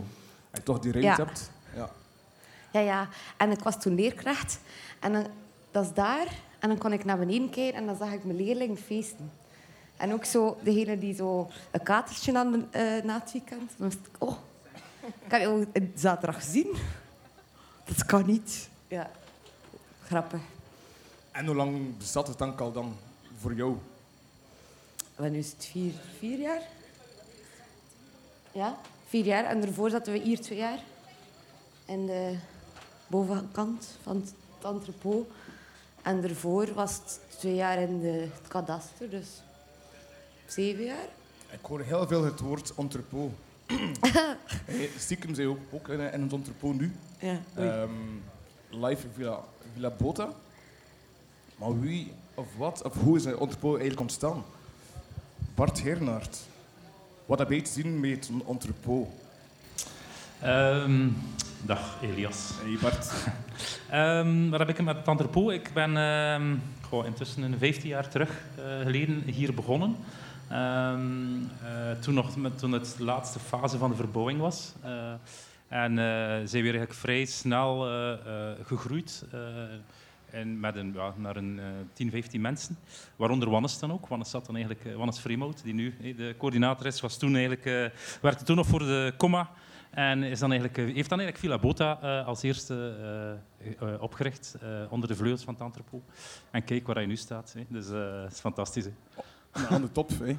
Als 0.51 0.59
je 0.59 0.63
toch 0.63 0.79
die 0.79 1.01
Ja. 1.01 1.17
hebt? 1.17 1.51
Ja. 1.75 1.91
Ja, 2.73 2.81
ja. 2.81 3.09
En 3.37 3.51
ik 3.51 3.63
was 3.63 3.81
toen 3.81 3.95
leerkracht. 3.95 4.59
En 5.01 5.13
dan, 5.13 5.27
dat 5.71 5.85
is 5.85 5.93
daar. 5.93 6.27
En 6.59 6.69
dan 6.69 6.79
kon 6.79 6.93
ik 6.93 7.05
naar 7.05 7.19
beneden 7.19 7.51
kijken 7.51 7.81
en 7.81 7.87
dan 7.87 7.97
zag 7.97 8.13
ik 8.13 8.25
mijn 8.25 8.37
leerlingen 8.37 8.77
feesten. 8.77 9.33
En 9.97 10.13
ook 10.13 10.25
zo 10.25 10.57
degene 10.63 10.99
die 10.99 11.15
zo 11.15 11.51
een 11.71 11.83
katertje 11.83 12.33
hadden 12.33 12.69
eh 12.71 13.03
na 13.03 13.21
het 13.21 13.33
weekend. 13.33 13.71
Dan 13.77 13.91
ik, 13.91 13.99
oh, 14.19 14.37
ik 15.01 15.31
heb 15.31 15.41
je 15.73 15.91
zaterdag 15.95 16.37
gezien. 16.45 16.77
Dat 17.85 18.05
kan 18.05 18.27
niet. 18.27 18.69
Ja, 18.89 19.11
grappig. 20.05 20.41
En 21.31 21.47
hoe 21.47 21.55
lang 21.55 21.97
bestaat 21.99 22.27
de 22.27 22.35
tank 22.35 22.61
al 22.61 22.73
dan 22.73 22.97
voor 23.39 23.55
jou? 23.55 23.77
En 25.15 25.33
nu 25.33 25.39
is 25.39 25.51
het 25.51 25.69
vier, 25.71 25.93
vier 26.19 26.39
jaar. 26.39 26.63
Ja, 28.53 28.79
vier 29.09 29.25
jaar. 29.25 29.45
En 29.45 29.61
daarvoor 29.61 29.91
zaten 29.91 30.13
we 30.13 30.19
hier 30.19 30.41
twee 30.41 30.59
jaar. 30.59 30.79
In 31.85 32.07
de 32.07 32.37
bovenkant 33.13 33.99
van 34.03 34.17
het 34.17 34.35
entrepot. 34.65 35.31
En 36.03 36.21
daarvoor 36.21 36.75
was 36.75 36.93
het 36.95 37.21
twee 37.39 37.55
jaar 37.55 37.79
in 37.79 38.01
de, 38.01 38.29
het 38.33 38.49
kadaster. 38.49 39.11
Dus 39.11 39.43
zeven 40.47 40.85
jaar. 40.85 41.09
Ik 41.51 41.59
hoor 41.63 41.81
heel 41.81 42.07
veel 42.07 42.25
het 42.25 42.41
woord 42.41 42.75
entrepot. 42.77 43.33
stiekem 44.99 45.35
zijn 45.35 45.49
ook, 45.49 45.59
ook 45.71 45.89
in, 45.89 46.01
in 46.01 46.23
het 46.23 46.33
entrepot 46.33 46.81
nu. 46.81 46.93
Ja, 47.19 47.41
Ehm, 47.55 47.91
live 48.71 49.07
in 49.07 49.13
Villa, 49.15 49.41
Villa 49.75 49.91
Bota. 49.91 50.33
Maar 51.57 51.81
wie 51.81 52.13
of 52.35 52.47
wat 52.57 52.83
of 52.83 52.95
hoe 52.95 53.17
is 53.17 53.25
het 53.25 53.39
entrepot 53.39 53.71
eigenlijk 53.73 54.01
ontstaan? 54.01 54.45
Bart 55.55 55.83
Hernaert. 55.83 56.39
Wat 57.27 57.39
heb 57.39 57.51
je 57.51 57.63
te 57.63 57.71
zien 57.71 58.01
met 58.01 58.29
een 58.29 58.45
entrepot? 58.49 59.09
Ehm, 60.43 61.09
dag 61.65 61.99
Elias. 62.03 62.51
Hey 62.63 62.79
Bart. 62.81 63.13
Ehm, 63.91 64.49
wat 64.49 64.59
heb 64.59 64.69
ik 64.69 64.83
met 64.83 64.97
het 64.97 65.09
entrepot? 65.09 65.53
Ik 65.53 65.71
ben 65.75 65.97
ehm, 65.97 66.57
goh, 66.81 67.07
intussen 67.07 67.43
een 67.43 67.59
15 67.59 67.89
jaar 67.89 68.09
terug 68.09 68.31
eh, 68.57 68.81
geleden 68.81 69.23
hier 69.27 69.55
begonnen. 69.55 69.97
Eh, 70.49 70.95
toen, 72.01 72.15
nog 72.15 72.37
met, 72.37 72.59
toen 72.59 72.73
het 72.73 72.95
de 72.97 73.05
laatste 73.05 73.39
fase 73.39 73.79
van 73.79 73.91
de 73.91 73.97
verbouwing 73.97 74.41
was. 74.41 74.73
Eh, 74.83 75.13
en 75.69 75.95
zijn 76.49 76.63
we 76.63 76.71
eigenlijk 76.71 76.95
vrij 76.95 77.25
snel 77.25 77.87
gegroeid. 78.63 79.25
en 80.31 80.61
met 80.61 80.77
een, 80.77 80.93
ja, 80.95 81.15
naar 81.17 81.37
een 81.37 81.59
eh 81.59 81.65
10, 81.93 82.11
15 82.11 82.41
mensen. 82.41 82.77
Waaronder 83.17 83.51
Wannes 83.51 83.79
dan 83.79 83.93
ook. 83.93 84.07
Wannes, 84.07 84.31
zat 84.31 84.47
dan 84.47 84.57
eigenlijk, 84.57 84.97
Wannes 84.97 85.23
die 85.63 85.75
nu 85.75 85.95
de 86.17 86.35
coördinator 86.39 86.87
is, 86.87 87.01
was 87.01 87.19
toen 87.19 87.33
eigenlijk, 87.33 87.67
eh, 87.67 87.99
werkte 88.21 88.45
toen 88.45 88.57
nog 88.57 88.67
voor 88.67 88.79
de 88.79 89.15
comma. 89.17 89.51
En 89.93 90.23
is 90.23 90.39
dan 90.39 90.51
eigenlijk, 90.53 90.79
eh, 90.79 90.95
heeft 90.95 91.09
dan 91.09 91.21
eigenlijk 91.21 91.39
Villa 91.39 91.59
Bota 91.59 91.99
eh, 92.03 92.27
als 92.27 92.43
eerste 92.43 92.95
eh, 93.79 94.03
opgericht 94.03 94.57
onder 94.89 95.09
de 95.09 95.17
vleugels 95.17 95.43
van 95.43 95.55
het 95.55 95.63
entrepot. 95.63 96.03
En 96.51 96.65
kijk 96.65 96.87
waar 96.87 96.97
hij 96.97 97.07
nu 97.07 97.17
staat. 97.17 97.55
Hè. 97.57 97.65
Dus 97.69 97.87
het 98.23 98.33
is 98.33 98.41
fantastisch. 98.41 98.85
Hè. 98.85 98.91
Nou, 99.53 99.75
aan 99.75 99.83
de 99.83 99.93
top, 99.93 100.11
hè. 100.19 100.37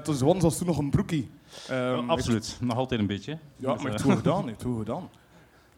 Toen 0.00 0.18
was 0.18 0.42
was 0.42 0.58
toen 0.58 0.66
nog 0.66 0.78
een 0.78 0.90
broekie. 0.90 1.30
Ehm, 1.68 2.10
Absoluut, 2.10 2.56
nog 2.60 2.76
altijd 2.76 3.00
een 3.00 3.06
beetje. 3.06 3.38
Ja, 3.56 3.72
Dus, 3.72 3.82
maar 3.82 3.92
het 3.92 4.02
goed 4.02 4.16
gedaan, 4.22 4.48
het 4.48 4.62
goed 4.62 4.78
gedaan. 4.78 5.08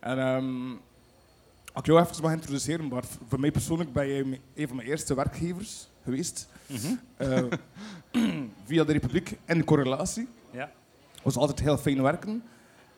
En 0.00 0.18
als 1.72 1.82
ik 1.82 1.86
jou 1.86 2.00
even 2.00 2.22
mag 2.22 2.32
introduceren, 2.32 2.88
Bart. 2.88 3.06
Voor 3.28 3.40
mij 3.40 3.50
persoonlijk 3.50 3.92
ben 3.92 4.06
je 4.06 4.38
een 4.54 4.66
van 4.66 4.76
mijn 4.76 4.88
eerste 4.88 5.14
werkgevers 5.14 5.88
geweest. 6.04 6.48
mhm. 6.66 7.48
Via 8.66 8.84
de 8.84 8.92
Republiek 8.92 9.38
en 9.44 9.58
de 9.58 9.64
correlatie. 9.64 10.28
Was 11.22 11.37
altijd 11.37 11.61
heel 11.61 11.78
fijn 11.78 12.02
werken. 12.02 12.42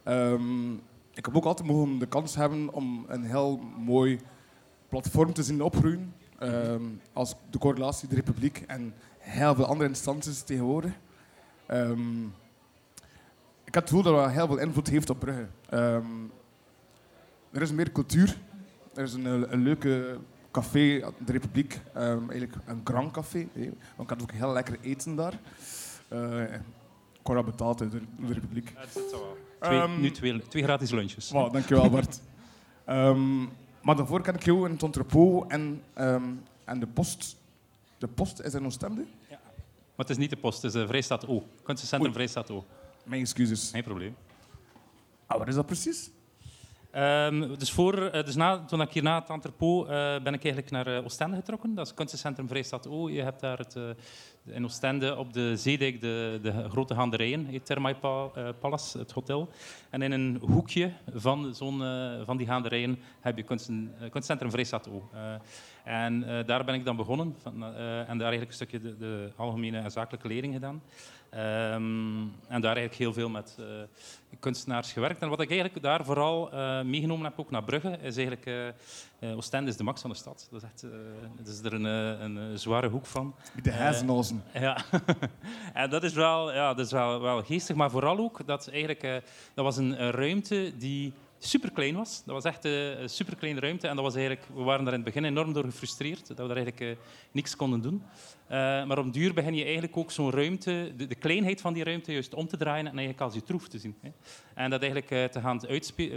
Ehm, 0.02 0.72
ik 1.14 1.24
heb 1.24 1.37
ook 1.37 1.44
altijd 1.44 1.68
mogen 1.68 1.98
de 1.98 2.06
kans 2.06 2.35
hebben 2.35 2.72
om 2.72 3.04
een 3.08 3.24
heel 3.24 3.61
mooi 3.78 4.20
platform 4.88 5.32
te 5.32 5.42
zien 5.42 5.62
opgroeien. 5.62 6.14
Ehm, 6.38 6.82
als 7.12 7.35
de 7.50 7.58
correlatie, 7.58 8.08
de 8.08 8.14
Republiek 8.14 8.64
en 8.66 8.94
heel 9.18 9.54
veel 9.54 9.66
andere 9.66 9.88
instanties 9.88 10.42
tegenwoordig. 10.42 10.92
Ehm, 11.66 12.24
ik 13.64 13.74
heb 13.74 13.82
het 13.82 13.88
gevoel 13.88 14.02
dat 14.02 14.14
dat 14.14 14.30
heel 14.30 14.46
veel 14.46 14.58
invloed 14.58 14.88
heeft 14.88 15.11
op 15.11 15.18
Brugge. 15.18 15.46
Er 17.52 17.62
is 17.62 17.72
meer 17.72 17.92
cultuur. 17.92 18.38
Er 18.94 19.02
is 19.02 19.12
een, 19.12 19.52
een 19.52 19.62
leuke 19.62 20.18
café, 20.50 21.04
de 21.24 21.32
Republiek. 21.32 21.80
Eigenlijk 21.94 22.54
een 22.66 22.80
grand 22.85 23.12
café. 23.12 23.48
Want 23.96 24.11
ik 24.11 24.22
ook 24.22 24.32
heel 24.32 24.52
lekker 24.52 24.78
eten 24.80 25.14
daar. 25.14 25.38
Eh, 26.08 26.42
dat 27.22 27.44
betaald 27.44 27.78
door 27.78 27.90
de, 27.90 28.00
door 28.18 28.26
de 28.26 28.32
Republiek. 28.35 28.74
Twee, 29.61 29.80
Ehm, 29.80 30.00
nu 30.00 30.11
twee, 30.11 30.38
twee 30.48 30.62
gratis 30.62 30.90
lunches. 30.90 31.30
Wow, 31.30 31.52
dankjewel 31.52 31.90
Bart. 31.90 32.20
Ehm, 32.85 33.40
Maar 33.82 33.96
daarvoor 33.96 34.20
ken 34.22 34.35
ik 34.35 34.44
jou 34.44 34.64
in 34.66 34.72
het 34.72 34.82
entrepot 34.82 35.50
en, 35.50 35.82
ehm, 35.94 36.22
en 36.64 36.80
de 36.80 36.87
post. 36.87 37.37
De 37.98 38.08
post 38.08 38.40
is 38.40 38.54
in 38.54 38.64
Oostende? 38.66 39.04
Maar 39.94 40.06
het 40.06 40.11
is 40.11 40.16
niet 40.16 40.30
de 40.30 40.37
post, 40.37 40.62
het 40.62 40.74
is 40.74 40.80
de 40.80 40.87
Vrijstaat 40.87 41.26
O. 41.26 41.46
Kunstencentrum. 41.62 42.12
Vrijstaat 42.12 42.50
O. 42.50 42.64
Mijn 43.04 43.20
excuses. 43.20 43.70
Geen 43.70 43.82
probleem. 43.82 44.16
Ah, 45.26 45.38
wat 45.38 45.48
is 45.48 45.54
dat 45.54 45.66
precies? 45.66 46.11
Ehm, 46.90 47.54
dus 47.58 47.72
voor, 47.72 48.02
eh, 48.06 48.24
dus 48.24 48.35
na, 48.35 48.64
toen 48.64 48.80
ik 48.80 48.92
hier 48.92 49.02
na 49.02 49.20
het 49.20 49.28
entrepot 49.28 49.85
eh, 49.87 49.90
ben 50.22 50.35
ik 50.35 50.44
eigenlijk 50.44 50.70
naar 50.70 50.87
eh, 50.87 51.04
Oostende 51.04 51.37
getrokken. 51.37 51.70
Dat 51.74 51.82
is 51.82 51.88
het 51.88 51.96
kunstencentrum 51.98 52.48
Vrijstad 52.48 52.88
O. 52.88 53.08
Je 53.08 53.22
hebt 53.22 53.40
daar 53.40 53.58
het, 53.58 53.76
eh, 53.76 53.82
in 54.44 54.64
Oostende 54.64 55.16
op 55.16 55.33
de 55.33 55.57
zeedijk 55.57 56.00
de, 56.00 56.38
de 56.42 56.68
grote 56.68 56.94
gaanderijen, 56.94 57.46
het 57.46 57.70
eh, 58.35 58.48
Palace, 58.61 58.98
het 58.98 59.12
hotel. 59.12 59.48
En 59.90 60.02
in 60.02 60.12
een 60.12 60.38
hoekje 60.40 60.92
van, 61.14 61.55
zo'n, 61.55 61.83
eh, 61.83 62.20
van 62.24 62.37
die 62.37 62.46
gaanderijen 62.46 62.98
heb 63.20 63.37
je 63.37 63.42
kunsten, 63.42 63.94
eh, 64.00 64.11
kunstcentrum 64.11 64.50
Vrijstad 64.50 64.88
O. 64.88 65.09
Eh, 65.12 65.35
en 65.84 66.24
eh, 66.24 66.46
daar 66.46 66.64
ben 66.64 66.74
ik 66.74 66.84
dan 66.84 66.96
begonnen 66.96 67.34
van, 67.42 67.64
eh, 67.64 68.08
en 68.08 68.18
daar 68.18 68.32
eigenlijk 68.32 68.48
een 68.48 68.52
stukje 68.52 68.80
de, 68.80 68.96
de 68.96 69.32
algemene 69.36 69.78
en 69.78 69.90
zakelijke 69.90 70.28
leerling 70.28 70.54
gedaan. 70.54 70.82
Ehm, 71.30 72.20
en 72.48 72.60
daar 72.60 72.76
eigenlijk 72.76 72.94
heel 72.94 73.12
veel 73.12 73.28
met 73.28 73.56
eh, 73.58 73.64
kunstenaars 74.40 74.92
gewerkt. 74.92 75.20
En 75.20 75.28
wat 75.28 75.40
ik 75.40 75.50
eigenlijk 75.50 75.82
daar 75.82 76.04
vooral 76.04 76.50
meegenomen 76.84 77.24
heb, 77.24 77.38
ook 77.38 77.50
naar 77.50 77.64
Brugge, 77.64 77.98
is 78.02 78.16
eigenlijk... 78.16 78.74
Oostende 79.20 79.70
is 79.70 79.76
de 79.76 79.84
max 79.84 80.00
van 80.00 80.10
de 80.10 80.16
stad. 80.16 80.48
Dat 80.50 80.62
is 80.62 80.68
echt... 80.68 80.86
het 81.36 81.48
is 81.48 81.62
er 81.62 81.72
een, 81.72 81.84
een, 81.84 82.58
zware 82.58 82.88
hoek 82.88 83.06
van. 83.06 83.34
De 83.62 83.72
Hazenhozen. 83.72 84.42
Ja, 84.52 84.84
en 85.74 85.90
dat 85.90 86.02
is 86.02 86.12
wel, 86.12 86.52
ja, 86.52 86.74
dat 86.74 86.86
is 86.86 86.92
wel, 86.92 87.20
wel 87.20 87.42
geestig, 87.42 87.76
maar 87.76 87.90
vooral 87.90 88.18
ook 88.18 88.46
dat 88.46 88.68
eigenlijk, 88.68 89.22
dat 89.54 89.64
was 89.64 89.76
een, 89.76 90.02
een 90.02 90.10
ruimte 90.10 90.72
die 90.78 91.12
super 91.44 91.72
klein 91.72 91.94
was. 91.94 92.22
Dat 92.24 92.35
was 92.35 92.44
echt 92.44 92.64
eh, 92.64 93.00
een 93.00 93.09
super 93.09 93.37
kleine 93.37 93.61
ruimte 93.61 93.88
en 93.88 93.94
dat 93.94 94.05
was 94.05 94.14
eigenlijk, 94.14 94.46
we 94.55 94.62
waren 94.62 94.85
daar 94.85 94.94
in 94.94 95.00
het 95.00 95.14
begin 95.14 95.24
enorm 95.24 95.52
door 95.52 95.64
gefrustreerd 95.64 96.26
dat 96.26 96.38
we 96.38 96.46
daar 96.46 96.57
eigenlijk 96.57 96.81
eh, 96.81 97.05
niks 97.33 97.57
konden 97.57 97.81
doen. 97.81 98.02
Eh, 98.46 98.59
maar 98.59 98.98
op 98.98 99.12
duur 99.12 99.35
begin 99.35 99.55
je 99.55 99.62
eigenlijk 99.62 99.96
ook 99.96 100.11
zo'n 100.11 100.31
ruimte, 100.31 100.92
de, 100.96 101.14
kleinheid 101.14 101.61
van 101.61 101.72
die 101.72 101.85
ruimte, 101.85 102.12
juist 102.12 102.35
om 102.35 102.46
te 102.46 102.57
draaien 102.57 102.87
en 102.87 102.92
eigenlijk 102.92 103.20
als 103.20 103.35
je 103.35 103.42
troef 103.42 103.68
te 103.68 103.78
zien. 103.78 103.96
Hè. 104.00 104.11
En 104.55 104.70
dat 104.70 104.83
eigenlijk 104.83 105.33
te 105.33 105.40
gaan 105.40 105.61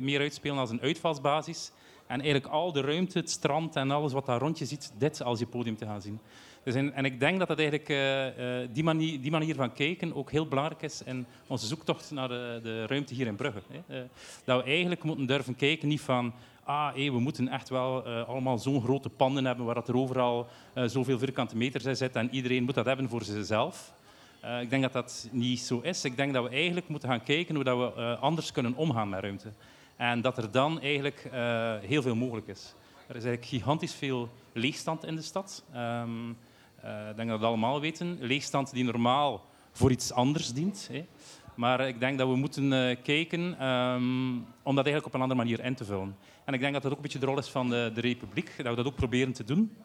meer 0.02 0.20
uitspelen 0.20 0.58
als 0.58 0.70
een 0.70 0.82
uitvalsbasis. 0.82 1.72
En 2.08 2.22
eigenlijk 2.22 2.54
al 2.54 2.72
de 2.72 2.82
ruimte, 2.82 3.20
het 3.20 3.30
strand 3.30 3.76
en 3.76 3.92
alles 3.92 4.14
wat 4.14 4.26
daar 4.26 4.40
rond 4.40 4.60
je 4.60 4.66
ziet, 4.66 4.94
dit 4.98 5.24
als 5.24 5.40
je 5.40 5.46
podium 5.46 5.78
te 5.78 5.86
gaan 5.86 6.02
zien. 6.02 6.20
Dus 6.66 6.76
en, 6.76 7.06
ik 7.06 7.20
denk 7.20 7.40
dat 7.40 7.48
dat 7.48 7.60
eigenlijk, 7.60 7.90
eh, 7.90 8.62
eh, 8.62 8.70
die, 8.72 8.84
manier, 8.84 9.22
die 9.22 9.32
manier 9.32 9.56
van 9.56 9.74
kijken 9.74 10.16
ook 10.16 10.32
heel 10.32 10.48
belangrijk 10.48 10.82
is 10.82 11.04
in 11.04 11.26
onze 11.48 11.66
zoektocht 11.66 12.12
naar 12.12 12.28
de, 12.28 12.60
de 12.64 12.86
ruimte 12.86 13.14
hier 13.14 13.28
in 13.28 13.36
Brugge. 13.36 13.62
Hè. 13.68 14.00
Eh, 14.00 14.06
dat 14.44 14.64
we 14.64 14.70
eigenlijk 14.70 15.04
moeten 15.04 15.26
durven 15.26 15.56
kijken, 15.56 15.88
niet 15.88 16.02
van 16.02 16.34
ah, 16.64 16.94
we 16.94 17.20
moeten 17.20 17.48
echt 17.48 17.70
wel 17.70 18.08
allemaal 18.08 18.58
zo'n 18.58 18.82
grote 18.82 19.10
panden 19.10 19.46
hebben 19.46 19.66
waar 19.66 19.76
dat 19.76 19.88
er 19.88 19.96
overal 19.96 20.48
zoveel 20.86 21.20
vierkante 21.20 21.58
meters 21.58 21.86
in 21.86 21.96
zit 21.96 22.16
en 22.16 22.30
iedereen 22.32 22.64
moet 22.64 22.76
dat 22.76 22.86
hebben 22.86 23.10
voor 23.10 23.24
zichzelf. 23.24 23.94
Ik 24.62 24.70
denk 24.70 24.82
dat 24.82 24.94
dat 24.94 25.30
niet 25.32 25.60
zo 25.60 25.80
is. 25.80 26.06
Ik 26.06 26.18
denk 26.18 26.34
dat 26.34 26.44
we 26.44 26.50
eigenlijk 26.50 26.88
moeten 26.88 27.10
gaan 27.10 27.24
kijken 27.24 27.56
hoe 27.56 27.64
dat 27.64 27.78
we 27.78 28.18
anders 28.20 28.52
kunnen 28.52 28.76
omgaan 28.76 29.10
met 29.10 29.20
ruimte. 29.20 29.52
En 29.96 30.22
dat 30.22 30.38
er 30.38 30.52
dan 30.52 30.82
eigenlijk 30.82 31.30
heel 31.82 32.02
veel 32.02 32.16
mogelijk 32.16 32.48
is. 32.48 32.74
Er 33.08 33.16
is 33.16 33.24
eigenlijk 33.24 33.46
gigantisch 33.46 33.94
veel 33.94 34.30
leegstand 34.54 35.06
in 35.06 35.16
de 35.16 35.22
stad. 35.22 35.64
Ehm, 35.74 36.30
eh, 36.30 36.36
ik 37.10 37.16
denk 37.16 37.30
dat 37.30 37.40
we 37.40 37.46
allemaal 37.46 37.82
weten. 37.82 38.18
Leegstand 38.20 38.74
die 38.74 38.84
normaal 38.84 39.46
voor 39.72 39.92
iets 39.92 40.12
anders 40.12 40.54
dient. 40.54 40.90
Hè. 40.92 41.06
Maar 41.56 41.88
ik 41.88 42.00
denk 42.00 42.18
dat 42.18 42.28
we 42.28 42.36
moeten 42.36 42.74
eh, 42.74 42.96
kijken 43.04 43.60
ehm, 43.60 44.34
om 44.64 44.76
dat 44.76 44.86
eigenlijk 44.86 45.06
op 45.06 45.14
een 45.14 45.22
andere 45.22 45.40
manier 45.40 45.60
in 45.64 45.76
te 45.76 45.86
vullen. 45.86 46.16
En 46.46 46.54
ik 46.54 46.60
denk 46.60 46.74
dat 46.74 46.82
dat 46.82 46.92
ook 46.92 46.98
een 46.98 47.04
beetje 47.04 47.20
de 47.20 47.26
rol 47.26 47.38
is 47.38 47.50
van 47.50 47.70
de, 47.70 47.92
de 47.94 48.02
Republiek, 48.02 48.52
dat 48.58 48.68
we 48.68 48.76
dat 48.76 48.86
ook 48.86 48.96
proberen 48.96 49.34
te 49.34 49.44
doen. 49.44 49.78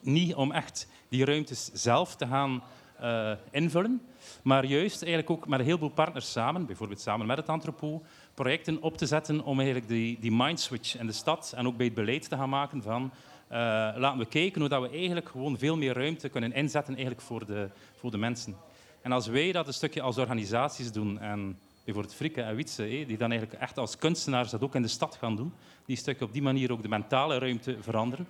Niet 0.00 0.34
om 0.34 0.52
echt 0.52 0.88
die 1.08 1.24
ruimtes 1.24 1.70
zelf 1.72 2.16
te 2.16 2.26
gaan 2.26 2.62
eh, 2.98 3.32
invullen, 3.50 4.02
maar 4.42 4.64
juist 4.64 5.02
eigenlijk 5.02 5.30
ook 5.30 5.48
met 5.48 5.58
een 5.58 5.64
heleboel 5.64 5.88
partners 5.88 6.32
samen, 6.32 6.66
bijvoorbeeld 6.66 7.00
samen 7.00 7.26
met 7.26 7.36
het 7.36 7.48
Antropo, 7.48 8.02
projecten 8.34 8.82
op 8.82 8.96
te 8.96 9.06
zetten 9.06 9.44
om 9.44 9.56
eigenlijk 9.56 9.88
die, 9.88 10.18
die 10.20 10.32
mindswitch 10.32 10.98
in 10.98 11.06
de 11.06 11.12
stad 11.12 11.52
en 11.56 11.66
ook 11.66 11.76
bij 11.76 11.86
het 11.86 11.94
beleid 11.94 12.28
te 12.28 12.36
gaan 12.36 12.48
maken 12.48 12.82
van 12.82 13.02
eh, 13.04 13.33
laten 13.48 14.18
we 14.18 14.26
kijken 14.26 14.60
hoe 14.60 14.68
dat 14.68 14.82
we 14.82 14.96
eigenlijk 14.96 15.28
gewoon 15.28 15.58
veel 15.58 15.76
meer 15.76 15.94
ruimte 15.94 16.28
kunnen 16.28 16.52
inzetten 16.52 16.94
eigenlijk 16.94 17.24
voor, 17.24 17.46
de, 17.46 17.68
voor 17.94 18.10
de 18.10 18.18
mensen. 18.18 18.56
En 19.02 19.12
als 19.12 19.26
wij 19.26 19.52
dat 19.52 19.66
een 19.66 19.72
stukje 19.72 20.02
als 20.02 20.18
organisaties 20.18 20.92
doen 20.92 21.20
en 21.20 21.58
bijvoorbeeld 21.84 22.14
Frikke 22.14 22.42
en 22.42 22.56
Wietse, 22.56 22.82
die 22.82 23.16
dan 23.16 23.30
eigenlijk 23.30 23.60
echt 23.60 23.78
als 23.78 23.98
kunstenaars 23.98 24.50
dat 24.50 24.62
ook 24.62 24.74
in 24.74 24.82
de 24.82 24.88
stad 24.88 25.16
gaan 25.16 25.36
doen, 25.36 25.52
die 25.86 25.96
stukje 25.96 26.24
op 26.24 26.32
die 26.32 26.42
manier 26.42 26.72
ook 26.72 26.82
de 26.82 26.88
mentale 26.88 27.38
ruimte 27.38 27.76
veranderen, 27.80 28.26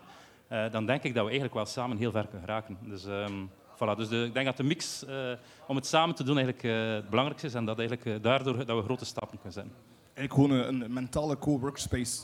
eh, 0.48 0.70
dan 0.70 0.86
denk 0.86 1.02
ik 1.02 1.14
dat 1.14 1.22
we 1.22 1.30
eigenlijk 1.30 1.54
wel 1.54 1.66
samen 1.66 1.96
heel 1.96 2.10
ver 2.10 2.26
kunnen 2.26 2.40
geraken. 2.40 2.78
Dus, 2.80 3.06
ehm, 3.06 3.32
voilà. 3.74 3.96
dus 3.96 4.10
ik 4.10 4.34
denk 4.34 4.46
dat 4.46 4.56
de 4.56 4.62
mix 4.62 5.04
eh, 5.04 5.32
om 5.66 5.76
het 5.76 5.86
samen 5.86 6.14
te 6.14 6.24
doen 6.24 6.36
eigenlijk 6.36 6.64
eh, 6.64 6.94
het 6.94 7.08
belangrijkste 7.08 7.46
is 7.48 7.54
en 7.54 7.64
dat, 7.64 7.78
eigenlijk, 7.78 8.08
eh, 8.08 8.22
daardoor 8.22 8.66
dat 8.66 8.76
we 8.76 8.82
grote 8.82 9.04
stappen 9.04 9.38
kunnen 9.38 9.52
zetten. 9.52 9.72
Eigenlijk 10.14 10.32
gewoon 10.34 10.66
een, 10.66 10.80
een 10.80 10.92
mentale 10.92 11.38
co-workspace. 11.38 12.22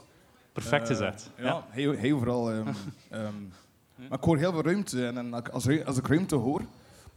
Perfect 0.53 0.83
Eh, 0.83 0.89
gezegd. 0.89 1.31
Ja, 1.37 1.65
Heel, 1.69 1.93
heel 1.93 2.19
vooral. 2.19 2.51
ehm, 2.53 2.67
ehm, 3.11 3.35
maar 4.09 4.19
ik 4.19 4.25
hoor 4.25 4.37
heel 4.39 4.53
veel 4.53 4.63
ruimte. 4.63 5.07
En, 5.07 5.19
en 5.19 5.53
als, 5.53 5.85
als 5.85 5.97
ik 5.99 6.07
ruimte 6.07 6.35
hoor, 6.35 6.61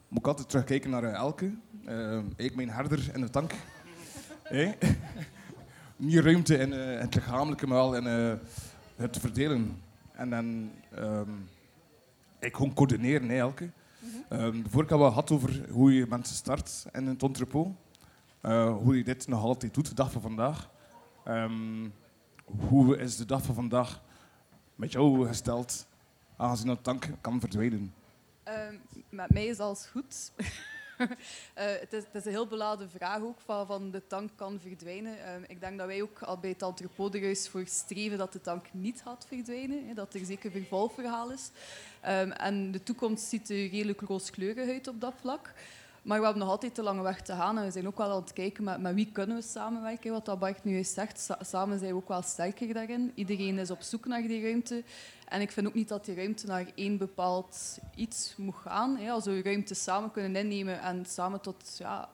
moet 0.08 0.19
ik 0.19 0.28
altijd 0.28 0.50
terugkijken 0.50 0.89
naar 0.89 1.04
eh, 1.04 1.13
Elke. 1.13 1.54
Ehm, 1.86 2.24
ik, 2.36 2.56
mijn 2.56 2.69
herder 2.69 3.10
in 3.13 3.22
de 3.22 3.30
tank. 3.30 3.52
Hey? 4.43 4.78
Meer 5.96 6.24
ruimte 6.24 6.58
in 6.58 6.74
eh, 6.74 7.00
het 7.00 7.15
lichamelijke, 7.15 7.67
maar 7.67 7.78
wel 7.78 7.96
in 7.96 8.08
eh, 8.08 8.34
het 8.96 9.17
verdelen. 9.17 9.82
En 10.13 10.30
dan 10.30 10.72
ehm, 10.96 11.30
ik 12.39 12.56
gewoon 12.56 12.74
coördineren, 12.74 13.30
hè, 13.30 13.38
Elke. 13.38 13.69
Ehm, 14.30 14.63
de 14.63 14.69
vorige 14.69 14.89
keer 14.89 14.98
we 15.04 15.12
had 15.12 15.32
over 15.32 15.65
hoe 15.72 15.93
je 15.93 16.06
mensen 16.10 16.36
start 16.36 16.86
in 16.91 17.08
het 17.08 17.24
entrepot. 17.24 17.67
Eh, 18.41 18.76
hoe 18.78 18.98
je 18.98 19.04
dit 19.04 19.28
nog 19.28 19.43
altijd 19.43 19.74
doet, 19.74 19.88
de 19.88 19.96
dag 19.96 20.12
van 20.12 20.22
vandaag. 20.22 20.69
Ehm, 21.24 21.84
hoe 22.45 22.97
is 22.97 23.17
de 23.17 23.25
dag 23.25 23.43
van 23.43 23.56
vandaag 23.56 24.01
met 24.75 24.91
jou 24.91 25.27
gesteld, 25.27 25.88
aangezien 26.38 26.67
dat 26.67 26.84
tank 26.84 27.10
kan 27.21 27.39
verdwijnen? 27.39 27.93
Ehm, 28.43 28.75
met 29.10 29.29
mij 29.29 29.45
is 29.45 29.60
alles 29.60 29.86
goed. 29.86 30.32
Eh, 31.53 31.65
het, 31.79 31.93
is, 31.93 32.03
een 32.25 32.32
heel 32.32 32.47
beladen 32.47 32.89
vraag 32.89 33.21
ook, 33.21 33.39
van, 33.45 33.67
van 33.67 33.91
de 33.91 34.08
tank 34.08 34.29
kan 34.36 34.60
verdwijnen. 34.60 35.25
Ehm, 35.25 35.43
ik 35.47 35.60
denk 35.60 35.77
dat 35.77 35.88
wij 35.88 36.01
ook 36.01 36.21
al 36.21 36.38
bij 36.38 36.49
het 36.49 36.63
Antropo 36.63 37.10
er 37.10 37.23
juist 37.23 37.47
voor 37.47 37.63
streven 37.65 38.17
dat 38.17 38.34
de 38.34 38.41
tank 38.41 38.65
niet 38.71 39.01
gaat 39.01 39.25
verdwijnen. 39.27 39.88
Hè, 39.88 39.93
dat 39.93 40.13
er 40.13 40.25
zeker 40.25 40.51
vervolgverhaal 40.51 41.32
is. 41.32 41.51
Ehm, 42.01 42.32
en 42.32 42.71
de 42.71 42.84
toekomst 42.84 43.27
ziet 43.27 43.49
er 43.49 43.69
redelijk 43.69 44.01
rooskleurig 44.01 44.69
uit 44.69 44.88
op 44.88 45.01
dat 45.01 45.13
vlak. 45.19 45.53
Maar 46.03 46.17
we 46.19 46.23
hebben 46.23 46.43
nog 46.43 46.51
altijd 46.51 46.75
te 46.75 46.83
lange 46.83 47.01
weg 47.01 47.21
te 47.21 47.33
gaan. 47.33 47.57
En 47.57 47.63
we 47.65 47.71
zijn 47.71 47.87
ook 47.87 47.97
wel 47.97 48.09
aan 48.11 48.21
het 48.21 48.33
kijken 48.33 48.63
met, 48.63 48.93
wie 48.93 49.11
kunnen 49.11 49.35
we 49.37 49.41
samenwerken. 49.43 50.11
Wat 50.11 50.25
dat 50.25 50.39
Bart 50.39 50.63
nu 50.63 50.71
juist 50.73 50.93
zegt, 50.93 51.19
sa- 51.19 51.37
samen 51.41 51.79
zijn 51.79 51.91
we 51.91 51.97
ook 51.97 52.07
wel 52.07 52.21
sterker 52.21 52.73
daarin. 52.73 53.11
Iedereen 53.15 53.57
is 53.59 53.71
op 53.71 53.81
zoek 53.81 54.05
naar 54.05 54.21
die 54.21 54.41
ruimte. 54.41 54.83
En 55.27 55.41
ik 55.41 55.51
vind 55.51 55.67
ook 55.67 55.73
niet 55.73 55.87
dat 55.87 56.05
die 56.05 56.15
ruimte 56.15 56.47
naar 56.47 56.65
één 56.75 56.97
bepaald 56.97 57.77
iets 57.95 58.33
moet 58.37 58.55
gaan. 58.55 58.97
Hè. 58.97 59.11
Als 59.11 59.25
we 59.25 59.41
ruimte 59.41 59.73
samen 59.73 60.11
kunnen 60.11 60.35
innemen 60.35 60.81
en 60.81 61.05
samen 61.05 61.41
tot 61.41 61.75
ja, 61.77 62.09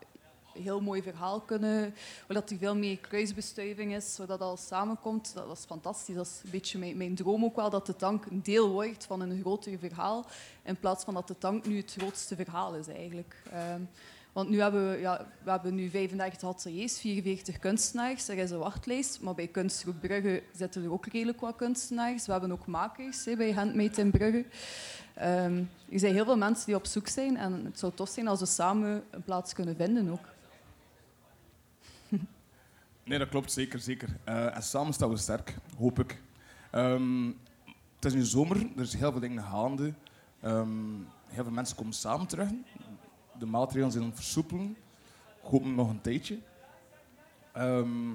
heel 0.52 0.80
mooi 0.80 1.02
verhaal 1.02 1.40
kunnen, 1.40 1.94
waar 2.26 2.36
dat 2.36 2.50
er 2.50 2.58
veel 2.58 2.76
meer 2.76 2.98
kruisbestuiving 2.98 3.94
is, 3.94 4.18
waar 4.18 4.26
dat 4.26 4.40
al 4.40 4.56
samenkomt, 4.56 5.34
dat, 5.34 5.58
is 5.58 5.64
fantastisch. 5.64 6.14
Dat 6.14 6.26
is 6.26 6.40
een 6.44 6.50
beetje 6.50 6.94
mijn, 6.94 7.14
droom 7.14 7.44
ook 7.44 7.56
wel, 7.56 7.70
dat 7.70 7.86
de 7.86 7.96
tank 7.96 8.24
een 8.24 8.42
deel 8.42 8.70
wordt 8.70 9.04
van 9.04 9.20
een 9.20 9.40
groter 9.40 9.78
verhaal, 9.78 10.26
in 10.62 10.76
plaats 10.76 11.04
van 11.04 11.14
dat 11.14 11.28
de 11.28 11.38
tank 11.38 11.66
nu 11.66 11.76
het 11.76 11.94
grootste 11.98 12.36
verhaal 12.36 12.74
is 12.74 12.88
eigenlijk. 12.88 13.42
Ehm, 13.52 13.80
want 14.32 14.48
nu 14.48 14.60
hebben 14.60 14.90
we, 14.90 14.98
ja, 14.98 15.26
we 15.42 15.50
hebben 15.50 15.74
nu 15.74 15.90
35 15.90 16.48
ateliers, 16.48 16.98
44 16.98 17.58
kunstenaars. 17.58 18.28
Er 18.28 18.38
is 18.38 18.50
een 18.50 18.58
wachtlijst, 18.58 19.20
maar 19.20 19.34
bij 19.34 19.46
Kunstgroep 19.46 20.00
Brugge 20.00 20.42
zitten 20.52 20.84
er 20.84 20.92
ook 20.92 21.06
redelijk 21.06 21.40
wat 21.40 21.56
kunstenaars. 21.56 22.26
We 22.26 22.32
hebben 22.32 22.52
ook 22.52 22.66
makers 22.66 23.24
bij 23.36 23.52
Handmade 23.52 24.00
in 24.00 24.10
Brugge. 24.10 24.44
Ehm, 25.14 25.62
er 25.92 25.98
zijn 25.98 26.14
heel 26.14 26.24
veel 26.24 26.36
mensen 26.36 26.66
die 26.66 26.74
op 26.74 26.86
zoek 26.86 27.08
zijn 27.08 27.36
en 27.36 27.64
het 27.64 27.78
zou 27.78 27.92
tof 27.94 28.08
zijn 28.08 28.28
als 28.28 28.40
we 28.40 28.46
samen 28.46 29.02
een 29.10 29.22
plaats 29.22 29.52
kunnen 29.52 29.76
vinden 29.76 30.10
ook. 30.10 30.38
Nee, 33.10 33.18
dat 33.18 33.28
klopt 33.28 33.52
zeker, 33.52 33.78
zeker. 33.78 34.16
Eh, 34.24 34.56
en 34.56 34.62
samen 34.62 34.92
staan 34.92 35.10
we 35.10 35.16
sterk, 35.16 35.56
hoop 35.78 35.98
ik. 35.98 36.22
Ehm, 36.70 37.26
het 37.94 38.04
is 38.04 38.12
nu 38.12 38.22
zomer, 38.22 38.56
er 38.56 38.82
is 38.82 38.94
heel 38.94 39.10
veel 39.10 39.20
dingen 39.20 39.42
gaande. 39.42 39.94
Ehm, 40.40 40.68
heel 41.26 41.42
veel 41.44 41.52
mensen 41.52 41.76
komen 41.76 41.92
samen 41.92 42.26
terug. 42.26 42.48
De 43.38 43.46
maatregelen 43.46 43.90
zijn 43.90 44.04
aan 44.04 44.10
het 44.10 44.18
versoepelen. 44.18 44.76
Nog 45.62 45.88
een 45.88 46.00
tijdje. 46.00 46.38
Ehm, 47.52 48.10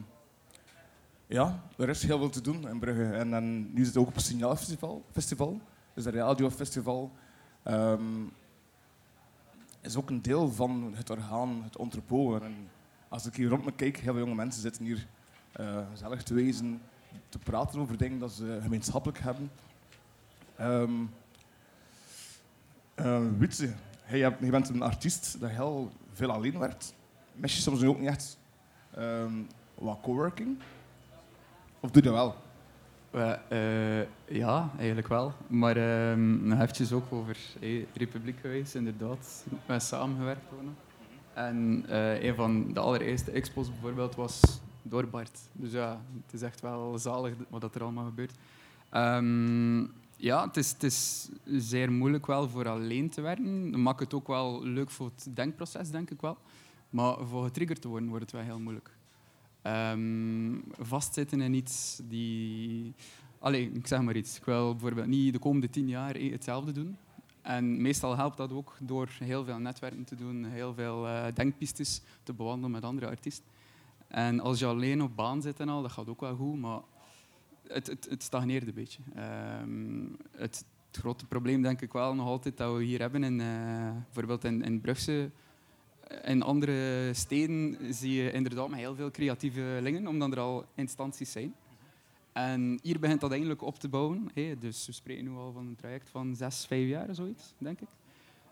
ja, 1.27 1.63
er 1.77 1.89
is 1.89 2.03
heel 2.03 2.17
veel 2.17 2.29
te 2.29 2.41
doen 2.41 2.67
in 2.69 2.79
Brugge. 2.79 3.03
En, 3.03 3.33
en 3.33 3.73
nu 3.73 3.85
het 3.85 3.97
ook 3.97 4.07
op 4.07 4.15
het 4.15 4.25
Signaalfestival. 4.25 5.05
Festival, 5.11 5.61
dus 5.93 6.05
een 6.05 6.11
radiofestival. 6.11 7.11
Ehm 7.63 8.23
is 9.85 9.95
ook 9.95 10.09
een 10.09 10.21
deel 10.21 10.51
van 10.51 10.93
het 10.95 11.09
orgaan, 11.09 11.63
het 11.63 11.77
entrepot. 11.77 12.41
En 12.41 12.69
als 13.07 13.25
ik 13.25 13.35
hier 13.35 13.49
rond 13.49 13.65
me 13.65 13.71
kijk, 13.71 13.97
heel 13.97 14.13
veel 14.13 14.21
jonge 14.23 14.35
mensen 14.35 14.61
zitten 14.61 14.85
hier 14.85 15.07
eh, 15.51 15.77
gezellig 15.91 16.23
te 16.23 16.33
wezen, 16.33 16.81
te 17.29 17.39
praten 17.39 17.79
over 17.79 17.97
dingen 17.97 18.19
dat 18.19 18.31
ze 18.31 18.59
gemeenschappelijk 18.61 19.19
hebben. 19.19 19.51
Hebt- 24.07 24.39
jij 24.39 24.49
bent 24.49 24.69
een 24.69 24.81
artiest 24.81 25.39
dat 25.39 25.49
heel 25.49 25.91
veel 26.13 26.31
alleen 26.31 26.59
werkt. 26.59 26.93
Mis 27.33 27.55
je 27.55 27.61
soms 27.61 27.83
ook 27.83 27.99
niet 27.99 28.09
echt 28.09 28.37
ehm, 28.91 29.33
wat 29.75 29.99
coworking? 30.01 30.57
Of 31.79 31.91
doe 31.91 32.03
je 32.03 32.09
dat 32.09 32.17
wel? 32.17 32.35
Eh, 33.49 34.01
ja, 34.27 34.69
eigenlijk 34.77 35.07
wel. 35.07 35.33
Maar 35.47 35.77
ehm 35.77 36.47
nog 36.47 36.91
ook 36.91 37.11
over 37.11 37.37
eh, 37.61 37.85
Republiek 37.93 38.39
geweest, 38.39 38.75
inderdaad. 38.75 39.45
Met 39.65 39.83
samengewerkt 39.83 40.49
worden. 40.51 40.75
En 41.35 41.85
eh, 41.87 42.23
een 42.23 42.35
van 42.35 42.73
de 42.73 42.79
allereerste 42.79 43.31
expos 43.31 43.69
bijvoorbeeld 43.69 44.15
was 44.15 44.61
door 44.81 45.07
Bart. 45.07 45.39
Dus 45.51 45.71
ja, 45.71 46.01
het 46.23 46.33
is 46.33 46.41
echt 46.41 46.61
wel 46.61 46.97
zalig 46.97 47.33
wat 47.49 47.75
er 47.75 47.83
allemaal 47.83 48.05
gebeurt. 48.05 48.33
Ehm, 48.89 49.79
ja, 50.17 50.45
het 50.45 50.57
is, 50.57 50.71
het 50.71 50.83
is 50.83 51.29
zeer 51.45 51.91
moeilijk 51.91 52.25
wel 52.25 52.49
voor 52.49 52.67
alleen 52.67 53.09
te 53.09 53.21
werken. 53.21 53.71
Dat 53.71 53.79
maakt 53.79 53.99
het 53.99 54.13
ook 54.13 54.27
wel 54.27 54.63
leuk 54.63 54.89
voor 54.89 55.11
het 55.15 55.35
denkproces, 55.35 55.89
denk 55.89 56.09
ik 56.09 56.21
wel. 56.21 56.37
Maar 56.89 57.17
voor 57.27 57.43
getriggerd 57.43 57.81
te 57.81 57.87
worden, 57.87 58.09
wordt 58.09 58.23
het 58.23 58.33
wel 58.33 58.43
heel 58.43 58.59
moeilijk. 58.59 58.97
Ehm, 59.61 60.55
vastzitten 60.79 61.41
in 61.41 61.53
iets 61.53 62.01
die... 62.03 62.93
Allee, 63.39 63.71
ik 63.71 63.87
zeg 63.87 64.01
maar 64.01 64.15
iets. 64.15 64.37
Ik 64.37 64.45
wil 64.45 64.71
bijvoorbeeld 64.71 65.07
niet 65.07 65.33
de 65.33 65.39
komende 65.39 65.69
tien 65.69 65.87
jaar 65.87 66.15
eh, 66.15 66.31
hetzelfde 66.31 66.71
doen. 66.71 66.97
En 67.45 67.81
meestal 67.81 68.15
helpt 68.15 68.37
dat 68.37 68.51
ook 68.51 68.77
door 68.79 69.09
heel 69.19 69.45
veel 69.45 69.59
netwerken 69.59 70.03
te 70.03 70.15
doen, 70.15 70.45
heel 70.45 70.73
veel 70.73 71.07
eh, 71.07 71.25
denkpistes 71.33 72.01
te 72.23 72.33
bewandelen 72.33 72.71
met 72.71 72.83
andere 72.83 73.07
artiesten. 73.07 73.45
En 74.07 74.39
als 74.39 74.59
je 74.59 74.65
alleen 74.65 75.01
op 75.01 75.15
baan 75.15 75.41
zit 75.41 75.59
en 75.59 75.69
al, 75.69 75.81
dat 75.81 75.91
gaat 75.91 76.09
ook 76.09 76.19
wel 76.19 76.35
goed, 76.35 76.59
maar 76.59 76.79
het, 77.67 77.87
het, 77.87 78.07
het 78.09 78.23
stagneert 78.23 78.67
een 78.67 78.73
beetje. 78.73 79.01
Ehm, 79.15 80.05
het, 80.37 80.65
grote 80.91 81.25
probleem 81.25 81.61
denk 81.61 81.81
ik 81.81 81.93
wel 81.93 82.15
nog 82.15 82.27
altijd 82.27 82.57
dat 82.57 82.75
we 82.75 82.83
hier 82.83 82.99
hebben, 82.99 83.23
in, 83.23 83.41
eh, 83.41 83.91
bijvoorbeeld 84.03 84.43
in, 84.43 84.63
in 84.63 84.81
Brugse, 84.81 85.31
in 86.23 86.41
andere 86.41 87.09
steden 87.13 87.77
zie 87.93 88.23
je 88.23 88.31
inderdaad 88.31 88.69
met 88.69 88.79
heel 88.79 88.95
veel 88.95 89.11
creatieve 89.11 89.79
lingen, 89.81 90.07
omdat 90.07 90.31
er 90.31 90.39
al 90.39 90.65
instanties 90.75 91.31
zijn. 91.31 91.55
En 92.35 92.79
hier 92.81 92.99
begint 92.99 93.21
dat 93.21 93.29
eigenlijk 93.31 93.61
op 93.61 93.79
te 93.79 93.89
bouwen. 93.89 94.31
Dus 94.59 94.85
we 94.85 94.91
spreken 94.91 95.23
nu 95.23 95.31
al 95.31 95.51
van 95.51 95.67
een 95.67 95.75
traject 95.75 96.09
van 96.09 96.35
zes, 96.35 96.65
vijf 96.65 96.87
jaar, 96.87 97.15
zoiets, 97.15 97.53
denk 97.57 97.81
ik. 97.81 97.87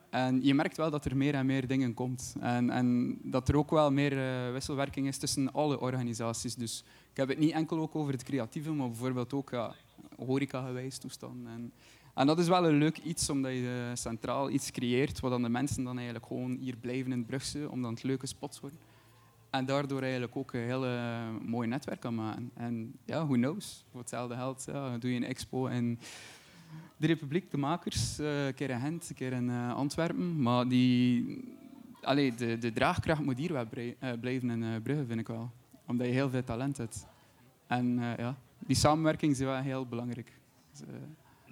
En 0.10 0.44
je 0.44 0.54
merkt 0.54 0.78
wel 0.78 0.90
dat 0.90 1.06
er 1.06 1.18
meer 1.18 1.34
en 1.34 1.46
meer 1.46 1.68
dingen 1.68 1.94
komt. 1.94 2.36
En, 2.40 2.70
en 2.70 3.18
dat 3.24 3.50
er 3.50 3.58
ook 3.58 3.70
wel 3.70 3.92
meer 3.92 4.18
eh, 4.18 4.52
wisselwerking 4.52 5.08
is 5.08 5.18
tussen 5.18 5.54
alle 5.54 5.80
organisaties. 5.80 6.56
Dus 6.56 6.84
ik 7.12 7.18
heb 7.18 7.28
het 7.28 7.38
niet 7.38 7.52
enkel 7.52 7.80
ook 7.80 7.96
over 7.96 8.12
het 8.12 8.24
creatieve, 8.24 8.72
maar 8.72 8.88
bijvoorbeeld 8.88 9.34
ook 9.34 9.50
ja, 9.50 9.74
horeca-gewijs 10.18 10.98
toestand. 10.98 11.48
En, 11.48 11.72
en 12.14 12.28
dat 12.28 12.40
is 12.40 12.48
wel 12.48 12.68
een 12.68 12.78
leuk 12.78 12.98
iets, 12.98 13.30
omdat 13.30 13.52
je 13.52 13.92
centraal 13.94 14.50
iets 14.50 14.72
creëert, 14.72 15.20
waar 15.20 15.32
dan 15.32 15.42
de 15.42 15.50
mensen 15.50 15.84
dan 15.84 15.96
eigenlijk 15.96 16.26
gewoon 16.26 16.58
hier 16.60 16.78
blijven 16.78 17.12
in 17.12 17.26
Brugse, 17.26 17.70
omdat 17.72 17.92
het 17.92 18.04
leuke 18.04 18.28
spots 18.28 18.60
worden. 18.60 18.80
En 19.54 19.66
daardoor 19.66 20.02
eigenlijk 20.02 20.36
ook 20.36 20.54
een 20.54 20.62
hele 20.62 21.22
mooi 21.42 21.68
netwerk 21.68 22.00
kan 22.00 22.16
maken. 22.16 22.52
En 22.54 23.00
ja, 23.06 23.26
who 23.26 23.34
knows? 23.34 23.86
Voor 23.92 24.00
hetzelfde 24.00 24.36
geld 24.36 24.64
ja, 24.66 24.98
doe 24.98 25.12
je 25.12 25.18
een 25.18 25.24
expo 25.24 25.66
in 25.66 26.00
de 26.98 27.08
Republiek, 27.08 27.52
de 27.52 27.58
makers. 27.58 28.20
eh, 28.20 28.46
een 28.46 28.54
keer 28.54 28.70
in 28.70 28.80
Gent, 28.80 29.10
een 29.10 29.16
keer 29.16 29.34
in 29.34 29.50
eh, 29.50 29.76
Antwerpen. 29.76 30.42
Maar 30.42 30.68
die, 30.68 31.44
allee, 32.02 32.36
de, 32.36 32.58
de 32.58 32.74
draagkracht 32.74 33.22
moet 33.22 33.38
hier 33.38 33.54
wel 33.54 33.66
eh, 33.70 34.12
blijven 34.20 34.50
in 34.50 34.82
Brugge, 34.82 35.06
vind 35.06 35.20
ik 35.20 35.28
wel. 35.28 35.52
Omdat 35.86 36.08
je 36.08 36.14
heel 36.14 36.30
veel 36.30 36.44
talent 36.44 36.78
hebt. 36.78 37.08
En 37.68 38.00
ja, 38.00 38.36
die 38.60 38.76
samenwerking 38.76 39.32
is 39.32 39.40
wel 39.40 39.56
heel 39.56 39.88
belangrijk. 39.88 40.40
Dus, 40.72 40.82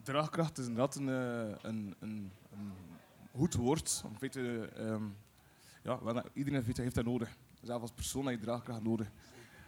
Draagkracht 0.04 0.58
is 0.58 0.68
inderdaad 0.68 0.96
een, 0.96 1.08
een, 1.08 1.96
een, 2.00 2.32
een 2.52 2.72
goed 3.36 3.54
woord. 3.54 4.04
Om 4.06 4.18
feite, 4.18 4.70
ehm, 4.76 5.04
ja, 5.84 6.24
iedereen 6.34 6.64
heeft 6.74 6.96
dat 6.96 7.06
nodig. 7.06 7.38
Zelfs 7.62 7.82
als 7.82 7.92
persoon 7.92 8.26
heb 8.26 8.40
je 8.40 8.46
draagkracht 8.46 8.84
nodig. 8.84 9.08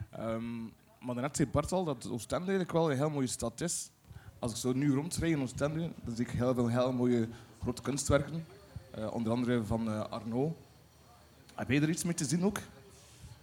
Ehm, 0.09 0.61
maar 0.99 1.15
daarnet 1.15 1.35
zei 1.35 1.49
Bart 1.49 1.71
al 1.71 1.83
dat 1.83 2.09
Oostende 2.09 2.45
eigenlijk 2.45 2.71
wel 2.71 2.91
een 2.91 2.97
heel 2.97 3.09
mooie 3.09 3.27
stad 3.27 3.61
is. 3.61 3.89
Als 4.39 4.51
ik 4.51 4.57
zo 4.57 4.73
nu 4.73 4.93
rondrijd 4.93 5.31
in 5.31 5.41
Oostende, 5.41 5.91
dan 6.03 6.15
zie 6.15 6.25
ik 6.25 6.31
heel 6.31 6.53
veel 6.53 6.67
heel 6.67 6.93
mooie 6.93 7.27
grote 7.61 7.81
kunstwerken. 7.81 8.45
Eh, 8.91 9.13
onder 9.13 9.31
andere 9.31 9.63
van 9.63 9.87
eh, 9.87 9.99
Arnaud. 10.09 10.53
Heb 11.55 11.69
jij 11.69 11.81
er 11.81 11.89
iets 11.89 12.03
mee 12.03 12.13
te 12.13 12.25
zien 12.25 12.43
ook? 12.43 12.59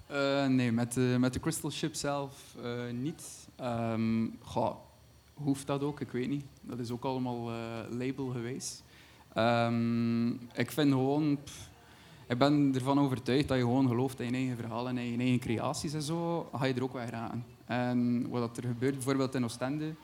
Eh, 0.06 0.46
nee, 0.46 0.72
met 0.72 0.92
de, 0.92 1.16
met 1.18 1.32
de 1.32 1.40
Crystal 1.40 1.70
Ship 1.70 1.94
zelf 1.94 2.54
niet. 2.92 3.22
Ehm, 3.56 4.26
goh, 4.40 4.76
hoeft 5.34 5.66
dat 5.66 5.82
ook? 5.82 6.00
Ik 6.00 6.10
weet 6.10 6.28
niet. 6.28 6.44
Dat 6.60 6.78
is 6.78 6.90
ook 6.90 7.04
allemaal 7.04 7.50
label 7.90 8.26
geweest. 8.26 8.82
Ehm, 9.34 10.28
ik 10.32 10.70
vind 10.70 10.92
gewoon... 10.92 11.38
ik 12.30 12.38
ben 12.38 12.72
ervan 12.74 13.00
overtuigd 13.00 13.48
dat 13.48 13.56
je 13.56 13.62
gewoon 13.62 13.88
gelooft 13.88 14.20
in 14.20 14.26
je 14.26 14.36
eigen 14.36 14.56
verhaal 14.56 14.88
en 14.88 14.98
in 14.98 15.10
je 15.12 15.18
eigen 15.18 15.38
creaties 15.38 15.92
en 15.92 16.02
zo, 16.02 16.48
ga 16.54 16.64
je 16.64 16.74
er 16.74 16.82
ook 16.82 16.92
wel 16.92 17.04
geraken. 17.04 17.44
En 17.64 18.28
wat 18.28 18.56
er 18.56 18.62
gebeurt, 18.62 18.94
bijvoorbeeld 18.94 19.34
in 19.34 19.44
Oostende, 19.44 19.94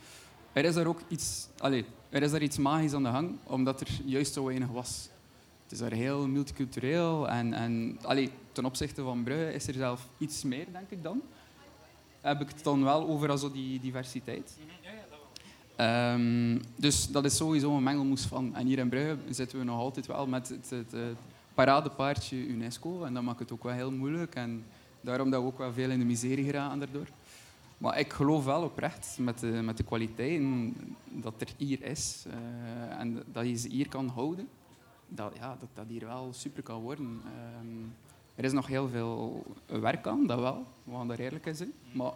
er 0.52 0.64
is 0.64 0.74
daar 0.74 0.86
ook 0.86 1.00
iets, 1.08 1.48
allez, 1.58 1.84
er 2.08 2.22
is 2.22 2.30
daar 2.30 2.42
iets 2.42 2.58
magisch 2.58 2.92
aan 2.92 3.02
de 3.02 3.10
gang, 3.10 3.36
omdat 3.44 3.80
er 3.80 3.88
juist 4.04 4.32
zo 4.32 4.44
weinig 4.44 4.68
was. 4.68 5.08
Het 5.62 5.72
is 5.72 5.78
daar 5.78 5.92
heel 5.92 6.28
multicultureel 6.28 7.28
en, 7.28 7.52
en 7.52 7.98
allee, 8.02 8.30
ten 8.52 8.64
opzichte 8.64 9.02
van 9.02 9.22
Brugge 9.22 9.52
is 9.52 9.66
er 9.66 9.74
zelf 9.74 10.08
iets 10.18 10.42
meer, 10.42 10.66
denk 10.72 10.90
ik 10.90 11.02
dan. 11.02 11.22
Heb 12.20 12.40
ik 12.40 12.48
het 12.48 12.64
dan 12.64 12.84
wel 12.84 13.08
over 13.08 13.38
zo 13.38 13.52
die 13.52 13.80
diversiteit. 13.80 14.58
Ehm, 15.76 16.58
dus 16.76 17.08
dat 17.08 17.24
is 17.24 17.36
sowieso 17.36 17.76
een 17.76 17.82
mengelmoes 17.82 18.22
van. 18.22 18.54
En 18.54 18.66
hier 18.66 18.78
in 18.78 18.88
Brugge 18.88 19.16
zitten 19.30 19.58
we 19.58 19.64
nog 19.64 19.78
altijd 19.78 20.06
wel 20.06 20.26
met 20.26 20.48
het, 20.48 20.70
het, 20.70 20.92
het 20.92 21.16
paradepaardje 21.56 22.46
UNESCO. 22.46 23.04
En 23.04 23.14
dat 23.14 23.22
maakt 23.22 23.38
het 23.38 23.52
ook 23.52 23.62
wel 23.62 23.72
heel 23.72 23.92
moeilijk. 23.92 24.34
En 24.34 24.64
daarom 25.00 25.30
dat 25.30 25.40
we 25.40 25.46
ook 25.46 25.58
wel 25.58 25.72
veel 25.72 25.90
in 25.90 25.98
de 25.98 26.04
miserie 26.04 26.44
geraken 26.44 26.78
daardoor. 26.78 27.06
Maar 27.78 27.98
ik 27.98 28.12
geloof 28.12 28.44
wel 28.44 28.62
oprecht 28.62 29.16
met 29.20 29.38
de, 29.38 29.46
met 29.46 29.76
de 29.76 29.82
kwaliteiten 29.84 30.74
dat 31.10 31.40
er 31.40 31.48
hier 31.56 31.82
is. 31.82 32.24
eh, 32.30 33.00
en 33.00 33.22
dat 33.32 33.46
je 33.46 33.56
ze 33.56 33.68
hier 33.68 33.88
kan 33.88 34.08
houden. 34.08 34.48
Dat, 35.08 35.32
ja, 35.38 35.56
dat 35.60 35.68
dat 35.74 35.84
hier 35.88 36.06
wel 36.06 36.28
super 36.32 36.62
kan 36.62 36.80
worden. 36.80 37.20
Ehm, 37.24 37.84
er 38.34 38.44
is 38.44 38.52
nog 38.52 38.66
heel 38.66 38.88
veel 38.88 39.44
werk 39.66 40.06
aan, 40.06 40.26
dat 40.26 40.40
wel. 40.40 40.64
We 40.84 40.92
gaan 40.92 41.08
daar 41.08 41.18
eerlijk 41.18 41.46
in 41.46 41.56
zijn. 41.56 41.72
Maar 41.92 42.12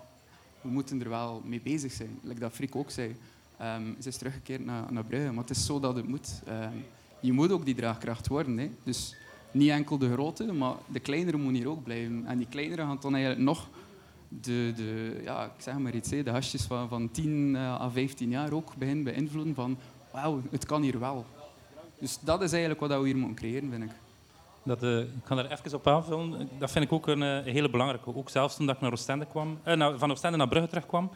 we 0.61 0.69
moeten 0.69 1.01
er 1.01 1.09
wel 1.09 1.43
mee 1.45 1.61
bezig 1.61 1.93
zijn. 1.93 2.19
Like 2.23 2.41
dat 2.41 2.53
Friek 2.53 2.77
ook 2.77 2.91
zei. 2.91 3.17
Ehm, 3.57 3.83
ze 4.01 4.09
is 4.09 4.17
teruggekeerd 4.17 4.65
naar, 4.65 4.93
naar 4.93 5.05
Brugge, 5.05 5.33
maar 5.33 5.45
het 5.45 5.57
is 5.57 5.67
zo 5.67 5.81
dat 5.81 5.97
het 5.97 6.09
moet. 6.09 6.43
Ehm, 6.47 6.77
je 7.21 7.33
moet 7.33 7.53
ook 7.53 7.65
die 7.65 7.75
draagkracht 7.75 8.29
worden. 8.29 8.59
Hè. 8.59 8.71
Dus 8.83 9.17
niet 9.51 9.71
enkel 9.71 9.99
de 9.99 10.13
grote, 10.13 10.53
maar 10.53 10.75
de 10.87 11.01
kleinere 11.01 11.37
moet 11.37 11.55
hier 11.55 11.69
ook 11.69 11.85
blijven. 11.85 12.27
En 12.27 12.39
die 12.39 12.47
kleinere 12.51 12.83
gaan 12.83 12.99
dan 13.01 13.15
eigenlijk 13.15 13.45
nog 13.45 13.69
de, 14.29 14.73
de, 14.77 15.21
ja, 15.25 15.45
ik 15.45 15.51
zeg 15.59 15.79
maar 15.79 15.95
iets, 15.95 16.09
de 16.09 16.31
hasjes 16.31 16.63
van, 16.63 16.89
van 16.89 17.11
10 17.11 17.57
à 17.57 17.91
15 17.91 18.31
jaar 18.31 18.53
ook 18.53 18.77
beginnen 18.77 19.05
beïnvloeden 19.05 19.55
van 19.55 19.79
wauw, 20.13 20.43
het 20.51 20.67
kan 20.67 20.83
hier 20.83 20.99
wel. 20.99 21.25
Dus 21.99 22.19
dat 22.21 22.43
is 22.43 22.51
eigenlijk 22.51 22.81
wat 22.81 22.91
we 23.01 23.07
hier 23.07 23.17
moeten 23.17 23.37
creëren, 23.37 23.71
vind 23.71 23.83
ik. 23.83 23.91
Dat, 24.63 24.83
eh, 24.83 24.99
ik 24.99 25.09
ga 25.25 25.37
er 25.37 25.51
even 25.51 25.75
op 25.75 25.87
aanvullen. 25.87 26.49
Dat 26.59 26.71
vind 26.71 26.85
ik 26.85 26.93
ook 26.93 27.07
een 27.07 27.23
eh, 27.23 27.53
hele 27.53 27.71
belangrijke. 27.71 28.15
Ook 28.15 28.31
zelfs 28.31 28.57
toen 28.57 28.71
ik 28.71 28.81
naar 28.81 28.93
Oostende 28.93 29.27
kwam, 29.27 29.59
eh, 29.63 29.93
van 29.97 30.11
Oostende 30.11 30.37
naar 30.37 30.49
Brugge 30.49 30.69
terugkwam. 30.69 31.11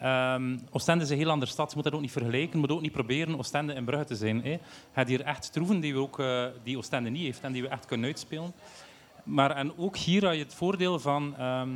Ehm 0.00 0.58
Oostende 0.70 1.04
is 1.04 1.10
een 1.10 1.16
heel 1.16 1.30
andere 1.30 1.50
stad. 1.50 1.68
Je 1.68 1.74
moet 1.74 1.84
dat 1.84 1.94
ook 1.94 2.00
niet 2.00 2.12
vergelijken. 2.12 2.52
Je 2.52 2.58
moet 2.58 2.70
ook 2.70 2.80
niet 2.80 2.92
proberen 2.92 3.38
Oostende 3.38 3.72
en 3.72 3.84
Brugge 3.84 4.04
te 4.04 4.16
zijn. 4.16 4.42
Hè. 4.42 4.50
Je 4.50 4.58
hebt 4.92 5.08
hier 5.08 5.22
echt 5.22 5.52
troeven 5.52 5.80
die, 5.80 5.92
we 5.92 6.00
ook, 6.00 6.18
eh, 6.18 6.46
die 6.62 6.78
Oostende 6.78 7.10
niet 7.10 7.22
heeft 7.22 7.40
en 7.40 7.52
die 7.52 7.62
we 7.62 7.68
echt 7.68 7.86
kunnen 7.86 8.06
uitspelen. 8.06 8.52
Maar 9.24 9.50
en 9.50 9.78
ook 9.78 9.96
hier 9.96 10.24
had 10.24 10.34
je 10.34 10.42
het 10.42 10.54
voordeel 10.54 10.98
van... 10.98 11.36
ehm, 11.36 11.70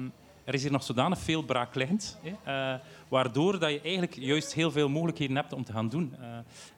er 0.44 0.54
is 0.54 0.62
hier 0.62 0.72
nog 0.72 0.82
zodanig 0.82 1.18
veel 1.18 1.42
braakliggend, 1.42 2.18
eh, 2.44 2.74
waardoor 3.08 3.58
dat 3.58 3.70
je 3.70 3.80
eigenlijk 3.80 4.14
juist 4.14 4.54
heel 4.54 4.70
veel 4.70 4.88
mogelijkheden 4.88 5.36
hebt 5.36 5.52
om 5.52 5.64
te 5.64 5.72
gaan 5.72 5.88
doen. 5.88 6.14
Eh, 6.20 6.28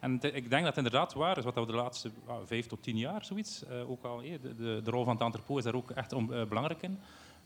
en 0.00 0.12
ik 0.14 0.50
denk 0.50 0.50
dat 0.50 0.64
het 0.64 0.76
inderdaad 0.76 1.14
waar 1.14 1.38
is, 1.38 1.44
wat 1.44 1.54
we 1.54 1.66
de 1.66 1.72
laatste 1.72 2.11
vijf 2.44 2.66
tot 2.66 2.82
tien 2.82 2.98
jaar 2.98 3.24
zoiets, 3.24 3.64
eh, 3.64 3.90
ook 3.90 4.04
al, 4.04 4.20
de, 4.42 4.80
de, 4.82 4.90
rol 4.90 5.04
van 5.04 5.14
het 5.14 5.22
entrepot 5.22 5.59
is 5.59 5.64
daar 5.64 5.74
ook 5.74 5.90
echt 5.90 6.12
om, 6.12 6.26
belangrijk 6.26 6.82
in. 6.82 6.98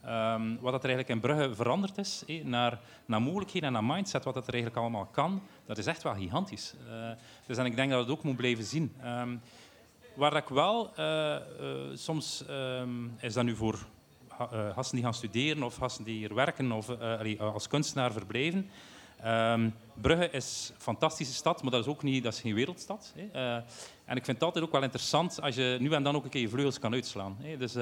Ehm, 0.05 0.57
wat 0.61 0.73
dat 0.73 0.85
er 0.85 0.91
eigenlijk 0.91 1.09
in 1.09 1.21
Brugge 1.21 1.55
veranderd 1.55 1.99
is, 1.99 2.25
naar, 2.43 2.81
naar 3.07 3.23
mogelijkheden 3.23 3.69
en 3.69 3.73
naar 3.73 3.97
mindset, 3.97 4.25
wat 4.25 4.35
dat 4.35 4.47
er 4.47 4.53
eigenlijk 4.53 4.83
allemaal 4.83 5.09
kan, 5.11 5.43
dat 5.67 5.79
is 5.79 5.87
echt 5.87 6.03
wel 6.03 6.15
gigantisch. 6.15 6.75
Eh, 6.89 7.11
dus 7.47 7.57
en 7.57 7.67
ik 7.67 7.77
denk 7.77 7.91
dat 7.91 8.01
het 8.01 8.11
ook 8.11 8.23
moet 8.23 8.37
blijven 8.37 8.65
zien. 8.65 8.95
Ehm, 9.03 9.37
waar 10.15 10.37
ik 10.37 10.49
wel 10.49 10.95
eh, 10.95 11.35
eh, 11.35 11.43
soms 11.95 12.45
ehm, 12.47 13.07
is 13.19 13.33
dat 13.33 13.45
nu 13.45 13.57
voor 13.57 13.79
gasten 14.75 14.95
die 14.95 15.05
gaan 15.05 15.15
studeren 15.15 15.63
of 15.63 15.77
gasten 15.77 16.05
die 16.05 16.17
hier 16.17 16.35
werken 16.35 16.73
of 16.73 17.01
als 17.39 17.69
kunstenaar 17.69 18.13
verblijven. 18.13 18.71
Brugge 19.95 20.31
is 20.31 20.71
een 20.75 20.81
fantastische 20.81 21.35
stad, 21.35 21.63
maar 21.63 21.71
dat 21.71 21.81
is 21.81 21.91
ook 21.91 22.03
niet, 22.03 22.23
dat 22.23 22.33
is 22.33 22.41
geen 22.41 22.55
wereldstad. 22.55 23.13
En 24.05 24.17
ik 24.17 24.25
vind 24.25 24.27
het 24.27 24.43
altijd 24.43 24.65
ook 24.65 24.73
wel 24.73 24.83
interessant 24.83 25.43
als 25.43 25.55
je 25.55 25.77
nu 25.81 25.93
en 25.93 26.03
dan 26.03 26.17
ook 26.17 26.25
een 26.25 26.31
keer 26.31 26.41
je 26.41 26.49
vleugels 26.49 26.79
kan 26.79 26.93
uitslaan. 26.93 27.37
Dus, 27.59 27.75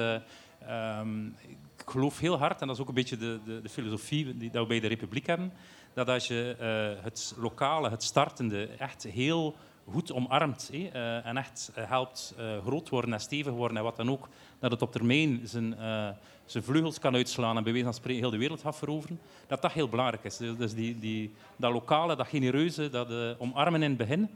ik 1.89 1.95
geloof 1.95 2.19
heel 2.19 2.37
hard, 2.37 2.61
en 2.61 2.67
dat 2.67 2.75
is 2.75 2.81
ook 2.81 2.87
een 2.87 2.93
beetje 2.93 3.17
de, 3.17 3.39
de, 3.45 3.61
de 3.61 3.69
filosofie 3.69 4.37
die 4.37 4.49
dat 4.49 4.61
we 4.61 4.67
bij 4.67 4.79
de 4.79 4.87
Republiek 4.87 5.25
hebben, 5.25 5.53
dat 5.93 6.09
als 6.09 6.27
je 6.27 6.55
eh, 6.59 7.03
het 7.03 7.35
lokale, 7.37 7.89
het 7.89 8.03
startende, 8.03 8.69
echt 8.77 9.03
heel 9.03 9.55
goed 9.91 10.13
omarmt 10.13 10.69
eh, 10.73 11.25
en 11.25 11.37
echt 11.37 11.71
eh, 11.75 11.89
helpt 11.89 12.35
groot 12.65 12.89
worden 12.89 13.13
en 13.13 13.19
stevig 13.19 13.53
worden 13.53 13.77
en 13.77 13.83
wat 13.83 13.95
dan 13.95 14.09
ook, 14.09 14.27
dat 14.59 14.71
het 14.71 14.81
op 14.81 14.91
termijn 14.91 15.41
zijn, 15.43 15.75
zijn 16.45 16.63
vleugels 16.63 16.99
kan 16.99 17.15
uitslaan 17.15 17.57
en 17.57 17.63
bij 17.63 17.73
wijze 17.73 17.91
spreken 17.91 18.21
heel 18.21 18.31
de 18.31 18.37
wereld 18.37 18.61
gaat 18.61 18.77
veroveren, 18.77 19.19
dat 19.47 19.61
dat 19.61 19.71
heel 19.71 19.89
belangrijk 19.89 20.23
is. 20.23 20.37
Dus, 20.37 20.73
die, 20.73 20.99
die, 20.99 21.33
dat 21.55 21.71
lokale, 21.71 22.15
dat 22.15 22.27
genereuze, 22.27 22.89
dat 22.89 23.37
omarmen 23.37 23.83
in 23.83 23.89
het 23.89 23.97
begin, 23.97 24.29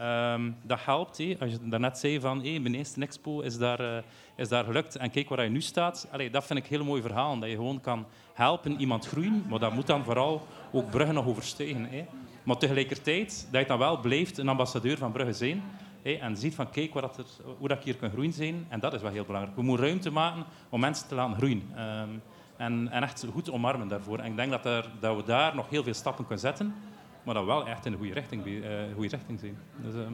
Ehm, 0.00 0.50
dat 0.62 0.84
helpt. 0.84 1.18
hé. 1.18 1.36
Als 1.40 1.50
je 1.50 1.58
daarnet 1.62 1.98
zei 1.98 2.20
van 2.20 2.42
hey, 2.42 2.58
mijn 2.58 2.74
eerste 2.74 3.00
expo 3.00 3.40
is 3.40 3.58
daar, 3.58 3.80
eh, 3.80 4.02
is 4.36 4.48
daar 4.48 4.64
gelukt 4.64 4.96
en 4.96 5.10
kijk 5.10 5.28
waar 5.28 5.44
je 5.44 5.50
nu 5.50 5.60
staat. 5.60 6.08
Dat 6.30 6.44
vind 6.44 6.58
ik 6.58 6.64
een 6.64 6.76
heel 6.76 6.84
mooi 6.84 7.02
verhaal. 7.02 7.38
Dat 7.38 7.48
je 7.48 7.54
gewoon 7.54 7.80
kan 7.80 8.06
helpen 8.32 8.80
iemand 8.80 9.06
groeien, 9.06 9.44
maar 9.48 9.58
dat 9.58 9.72
moet 9.72 9.86
dan 9.86 10.04
vooral 10.04 10.46
ook 10.72 10.90
Brugge 10.90 11.12
nog 11.12 11.26
overstijgen. 11.26 11.84
hé. 11.84 12.06
Maar 12.42 12.56
tegelijkertijd 12.56 13.48
dat 13.50 13.60
je 13.60 13.66
dan 13.66 13.78
wel 13.78 14.00
blijft 14.00 14.38
een 14.38 14.48
ambassadeur 14.48 14.98
van 14.98 15.12
Brugge 15.12 15.32
zijn. 15.32 15.62
hé, 16.02 16.12
en 16.12 16.36
ziet 16.36 16.54
van 16.54 16.70
kijk 16.70 16.94
wat 16.94 17.20
hoe 17.58 17.68
dat 17.68 17.78
ik 17.78 17.84
hier 17.84 17.96
kan 17.96 18.10
groeien 18.10 18.32
zijn. 18.32 18.66
En 18.68 18.80
dat 18.80 18.94
is 18.94 19.02
wel 19.02 19.12
heel 19.12 19.24
belangrijk. 19.24 19.56
We 19.56 19.62
moeten 19.62 19.86
ruimte 19.86 20.10
maken 20.10 20.44
om 20.68 20.80
mensen 20.80 21.08
te 21.08 21.14
laten 21.14 21.36
groeien. 21.36 21.62
Ehm, 21.76 22.08
en, 22.56 22.88
en 22.90 23.02
echt 23.02 23.26
goed 23.32 23.50
omarmen 23.50 23.88
daarvoor. 23.88 24.18
En 24.18 24.26
ik 24.26 24.36
denk 24.36 24.50
dat, 24.50 24.84
dat 25.00 25.16
we 25.16 25.22
daar 25.24 25.54
nog 25.54 25.68
heel 25.68 25.82
veel 25.82 25.94
stappen 25.94 26.24
kunnen 26.24 26.44
zetten. 26.44 26.74
Maar 27.22 27.34
dat 27.34 27.44
wel 27.44 27.66
echt 27.66 27.86
in 27.86 27.92
de 27.92 27.98
goede 27.98 28.12
richting, 28.12 28.46
eh, 28.46 28.94
goede 28.94 29.08
richting 29.08 29.40
zijn. 29.40 29.56
Dus, 29.76 29.94
ehm, 29.94 30.12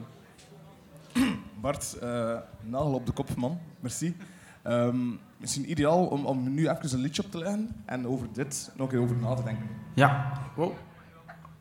Bart, 1.63 1.99
eh, 1.99 2.39
nagel 2.61 2.95
op 2.95 3.07
de 3.07 3.13
kop, 3.13 3.35
man. 3.35 3.61
Merci. 3.81 4.17
Ehm, 4.63 4.97
misschien 5.37 5.71
ideaal 5.71 6.07
om, 6.07 6.27
om 6.27 6.55
nu 6.55 6.69
even 6.69 6.93
een 6.93 7.01
liedje 7.01 7.25
op 7.25 7.31
te 7.31 7.39
leggen 7.39 7.83
en 7.85 8.07
over 8.07 8.33
dit 8.33 8.73
nog 8.77 8.87
een 8.87 8.93
keer 8.93 9.03
over 9.03 9.17
na 9.17 9.35
te 9.35 9.43
denken. 9.43 9.69
Ja. 9.95 10.33
Wow. 10.55 10.73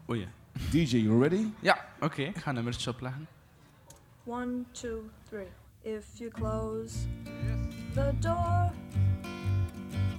Oei. 0.10 0.27
DJ, 0.71 0.97
you 0.97 1.21
ready? 1.21 1.45
Ja, 1.60 1.86
oké. 1.99 2.21
Ik 2.21 2.38
ga 2.38 2.49
een 2.49 2.55
nummertje 2.55 2.89
opleggen. 2.89 3.27
One, 4.23 4.63
two, 4.71 5.10
three. 5.29 5.47
If 5.81 6.05
you 6.17 6.31
close 6.31 6.95
the 7.93 8.13
door, 8.19 8.71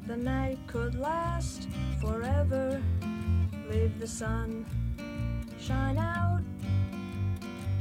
the 0.07 0.17
night 0.17 0.59
could 0.67 0.95
last 0.95 1.67
forever. 1.99 2.81
Leave 3.69 3.99
the 3.99 4.07
sun 4.07 4.65
shine 5.59 5.99
out 5.99 6.43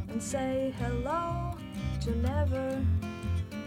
and 0.09 0.21
say 0.21 0.73
hello 0.79 1.55
to 2.01 2.15
never. 2.17 2.85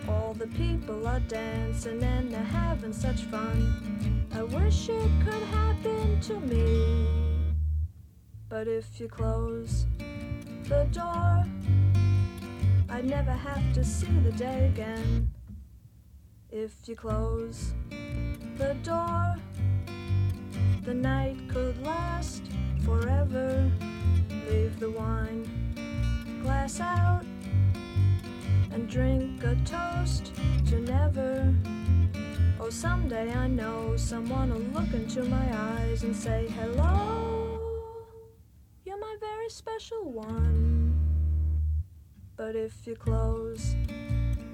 All 0.09 0.33
the 0.33 0.47
people 0.49 1.07
are 1.07 1.21
dancing 1.21 2.03
and 2.03 2.33
they're 2.33 2.42
having 2.42 2.92
such 2.92 3.23
fun. 3.25 4.27
I 4.35 4.42
wish 4.42 4.88
it 4.88 5.11
could 5.25 5.42
happen 5.49 6.21
to 6.23 6.40
me. 6.40 7.07
But 8.49 8.66
if 8.66 8.99
you 8.99 9.09
close 9.09 9.87
the 10.64 10.87
door, 10.90 11.44
I'd 12.88 13.05
never 13.05 13.33
have 13.33 13.75
to 13.75 13.85
see 13.85 14.18
the 14.25 14.33
day 14.33 14.66
again. 14.66 15.31
If 16.51 16.73
you 16.87 16.97
close 16.97 17.75
the 18.57 18.75
door, 18.83 19.37
the 20.85 20.94
night 20.94 21.37
could 21.49 21.81
last 21.85 22.42
forever. 22.85 23.71
Leave 24.48 24.80
the 24.80 24.90
wine 24.90 25.46
glass 26.42 26.80
out 26.80 27.22
and 28.72 28.88
drink 28.88 29.44
a 29.44 29.54
toast 29.66 30.32
to 30.66 30.78
never. 30.80 31.54
Oh, 32.58 32.70
someday 32.70 33.30
I 33.32 33.46
know 33.46 33.94
someone 33.96 34.50
will 34.50 34.80
look 34.80 34.92
into 34.94 35.25
my 35.25 35.46
eyes 35.52 36.02
and 36.02 36.16
say, 36.16 36.48
Hello, 36.56 37.60
you're 38.85 38.98
my 38.98 39.16
very 39.20 39.50
special 39.50 40.10
one. 40.10 40.98
But 42.37 42.56
if 42.56 42.87
you 42.87 42.96
close 42.96 43.77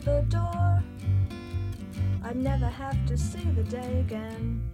the 0.00 0.24
door, 0.28 0.82
I'd 2.24 2.36
never 2.36 2.66
have 2.66 3.06
to 3.06 3.16
see 3.16 3.44
the 3.44 3.62
day 3.62 4.00
again. 4.00 4.70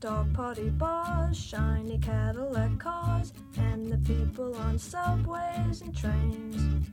Dog 0.00 0.32
party 0.32 0.70
bars, 0.70 1.38
shiny 1.38 1.98
Cadillac 1.98 2.78
cars, 2.78 3.34
and 3.58 3.92
the 3.92 3.98
people 3.98 4.56
on 4.56 4.78
subways 4.78 5.82
and 5.82 5.94
trains. 5.94 6.86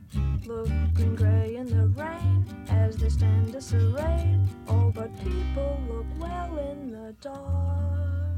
Looking 0.46 1.16
grey 1.16 1.56
in 1.56 1.68
the 1.68 1.86
rain 1.86 2.44
as 2.68 2.98
they 2.98 3.08
stand 3.08 3.52
disarrayed. 3.52 4.40
All 4.68 4.92
but 4.94 5.10
people 5.24 5.80
look 5.88 6.04
well 6.18 6.58
in 6.58 6.90
the 6.90 7.14
dark. 7.22 8.36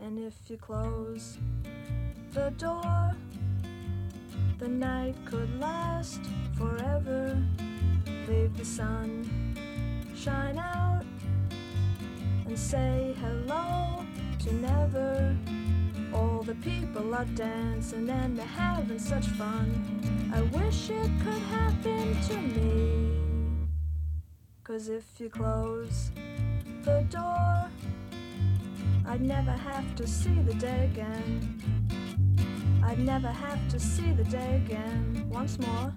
And 0.00 0.18
if 0.18 0.34
you 0.48 0.56
close 0.56 1.38
the 2.32 2.50
door, 2.58 3.12
the 4.58 4.66
night 4.66 5.14
could 5.24 5.60
last 5.60 6.20
forever. 6.58 7.40
Leave 8.26 8.56
the 8.56 8.64
sun 8.64 9.52
shine 10.16 10.58
out 10.58 11.04
and 12.46 12.58
say 12.58 13.14
hello 13.20 14.04
to 14.40 14.54
never. 14.54 15.36
All 16.12 16.42
the 16.42 16.54
people 16.56 17.14
are 17.14 17.24
dancing 17.34 18.08
and 18.10 18.36
they're 18.36 18.46
having 18.46 18.98
such 18.98 19.26
fun. 19.28 20.30
I 20.34 20.42
wish 20.56 20.90
it 20.90 21.10
could 21.24 21.42
happen 21.58 22.20
to 22.28 22.36
me. 22.36 23.68
Cause 24.64 24.88
if 24.88 25.04
you 25.18 25.28
close 25.28 26.10
the 26.82 27.06
door, 27.10 27.68
I'd 29.06 29.20
never 29.20 29.52
have 29.52 29.94
to 29.96 30.06
see 30.06 30.38
the 30.40 30.54
day 30.54 30.90
again. 30.92 31.58
I'd 32.84 32.98
never 32.98 33.28
have 33.28 33.68
to 33.68 33.80
see 33.80 34.12
the 34.12 34.24
day 34.24 34.62
again. 34.64 35.26
Once 35.30 35.58
more, 35.58 35.94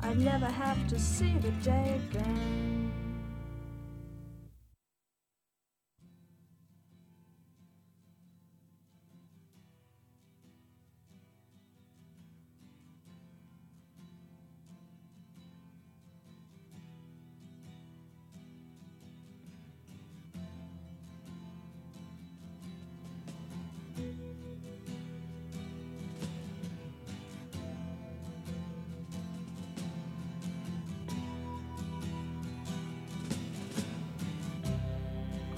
I'd 0.00 0.18
never 0.18 0.46
have 0.46 0.86
to 0.88 0.98
see 0.98 1.36
the 1.38 1.50
day 1.62 2.00
again. 2.10 2.69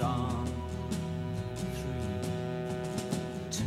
On. 0.00 0.46
Three, 1.56 2.30
two, 3.50 3.64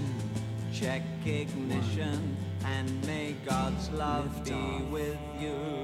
check 0.74 1.02
ignition 1.26 2.38
and 2.66 3.06
may 3.06 3.36
God's 3.46 3.90
love 3.92 4.44
be 4.46 4.84
with 4.90 5.18
you. 5.40 5.81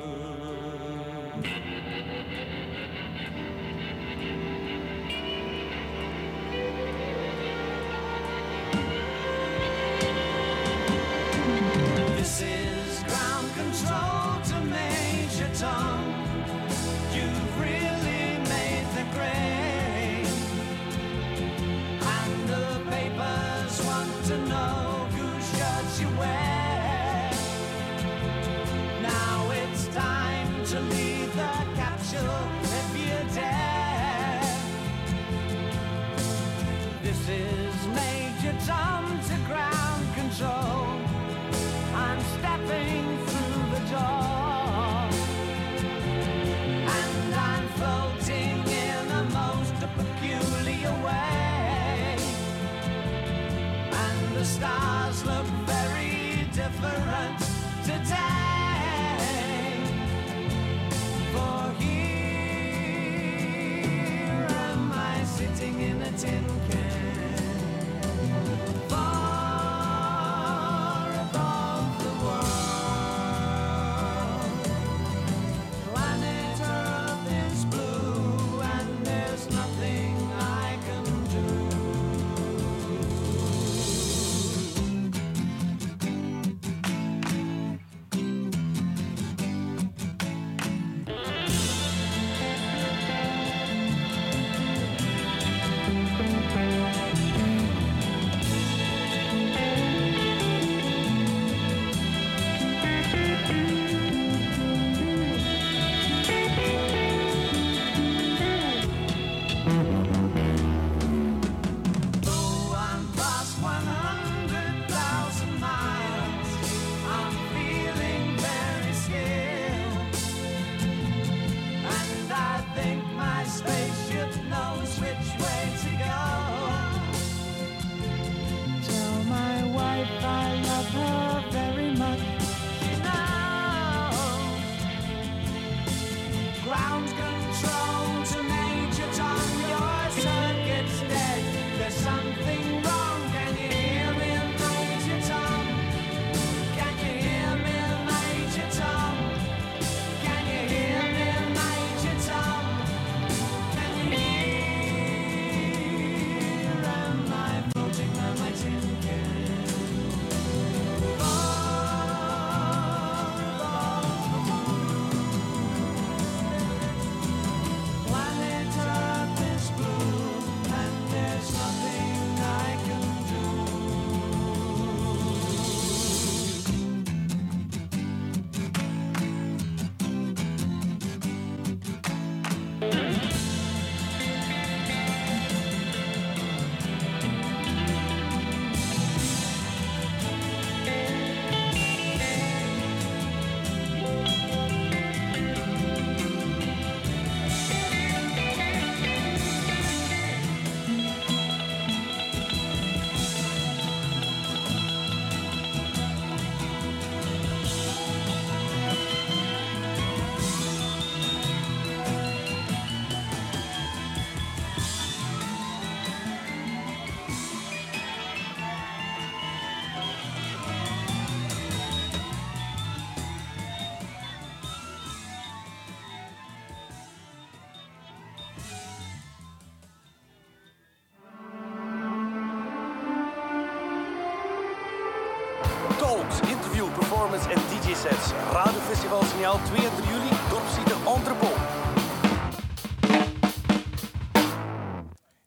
DJ-sets. 237.98 238.32
Radiofestival 238.52 239.24
Signaal 239.24 239.60
2 239.64 239.88
en 239.88 239.96
3 239.96 240.10
juli, 240.10 240.30
Dorpsite 240.50 240.94
Entrepot. 241.16 241.58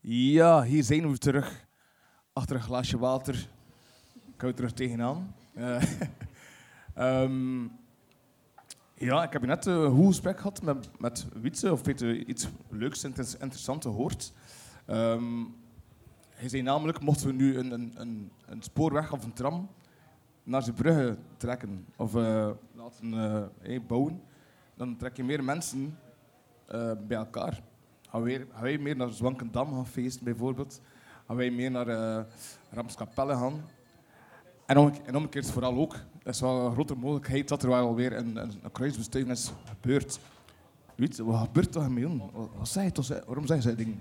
Ja, 0.00 0.62
hier 0.62 0.82
zijn 0.82 1.10
we 1.10 1.18
terug. 1.18 1.66
Achter 2.32 2.56
een 2.56 2.62
glaasje 2.62 2.98
water. 2.98 3.48
Er 4.36 4.54
terug 4.54 4.72
tegenaan. 4.72 5.34
Eh, 5.54 5.82
ehm, 6.94 7.62
ja, 8.94 9.22
ik 9.22 9.32
heb 9.32 9.46
net 9.46 9.66
een 9.66 9.90
goed 9.90 10.06
gesprek 10.06 10.36
gehad 10.36 10.62
met, 10.62 10.90
met 10.98 11.26
Wietse. 11.34 11.72
Of 11.72 11.84
weet 11.84 12.00
je, 12.00 12.24
iets 12.24 12.48
leuks 12.68 13.02
en 13.02 13.08
inter- 13.08 13.40
interessants 13.40 13.86
gehoord. 13.86 14.32
Ehm, 14.86 15.44
hij 16.30 16.48
zei 16.48 16.62
namelijk, 16.62 17.00
mochten 17.00 17.26
we 17.26 17.32
nu 17.32 17.58
een, 17.58 17.72
een, 17.72 18.30
een 18.46 18.62
spoorweg 18.62 19.12
of 19.12 19.24
een 19.24 19.32
tram 19.32 19.68
naar 20.50 20.62
Zeebrugge 20.62 21.16
trekken 21.36 21.86
of 21.96 22.14
eh, 22.14 22.50
laten 22.74 23.14
eh, 23.14 23.74
eh, 23.74 23.82
bouwen, 23.86 24.22
dan 24.74 24.96
trek 24.96 25.16
je 25.16 25.24
meer 25.24 25.44
mensen 25.44 25.98
eh, 26.66 26.92
bij 27.06 27.16
elkaar. 27.16 27.62
Gaan 28.08 28.22
wij, 28.22 28.46
gaan 28.52 28.62
wij 28.62 28.78
meer 28.78 28.96
naar 28.96 29.10
Zwankendam 29.10 29.72
gaan 29.72 29.86
feesten 29.86 30.24
bijvoorbeeld? 30.24 30.80
Gaan 31.26 31.36
wij 31.36 31.50
meer 31.50 31.70
naar 31.70 31.88
eh 31.88 32.24
Ramskapelle 32.70 33.34
gaan? 33.34 33.64
En 34.66 34.78
omgekeerd, 34.78 35.06
en 35.06 35.16
omgekeerd 35.16 35.50
vooral 35.50 35.74
ook. 35.74 35.96
Is 36.22 36.40
wel 36.40 36.66
een 36.66 36.72
grote 36.72 36.94
mogelijkheid 36.94 37.48
dat 37.48 37.62
er 37.62 37.68
wel 37.68 37.86
alweer 37.86 38.16
een, 38.16 38.36
een, 38.36 38.52
een 38.62 38.72
kruisbestuiving 38.72 39.36
is 39.36 39.52
gebeurd. 39.64 40.20
Weet 40.94 41.18
wat 41.18 41.40
gebeurt 41.40 41.74
er 41.74 41.90
met 41.90 42.18
Wat, 42.32 42.48
wat 42.56 42.68
zeg 42.68 42.84
je 42.84 42.92
toch? 42.92 43.08
Waarom 43.08 43.46
zeg 43.46 43.62
je 43.62 43.68
dat 43.68 43.76
dingen? 43.78 44.00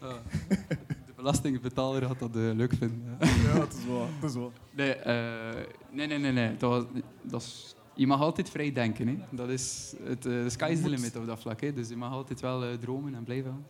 Belastingbetaler 1.22 2.04
had 2.04 2.18
dat 2.18 2.36
eh, 2.36 2.42
leuk 2.54 2.72
vinden. 2.78 3.16
Ja, 3.20 3.58
dat 3.58 3.72
is 3.72 3.86
wel. 3.86 4.06
Dat 4.20 4.30
is 4.30 4.36
wel. 4.36 4.52
Nee, 4.70 4.94
eh, 4.94 5.64
nee, 5.90 6.06
nee, 6.06 6.18
nee. 6.18 6.32
nee. 6.32 6.56
Dat 6.56 6.70
was, 6.70 7.02
dat 7.22 7.40
is, 7.40 7.74
je 7.94 8.06
mag 8.06 8.20
altijd 8.20 8.50
vrij 8.50 8.72
denken. 8.72 9.08
Hè. 9.08 9.18
Dat 9.30 9.48
is 9.48 9.94
het, 10.02 10.22
de 10.22 10.50
sky 10.50 10.68
is 10.70 10.80
the 10.80 10.88
limit 10.88 11.16
op 11.16 11.26
dat 11.26 11.40
vlak. 11.40 11.60
Hè. 11.60 11.72
Dus 11.72 11.88
je 11.88 11.96
mag 11.96 12.12
altijd 12.12 12.40
wel 12.40 12.64
eh, 12.64 12.68
dromen 12.80 13.14
en 13.14 13.24
blijven 13.24 13.50
gaan. 13.50 13.66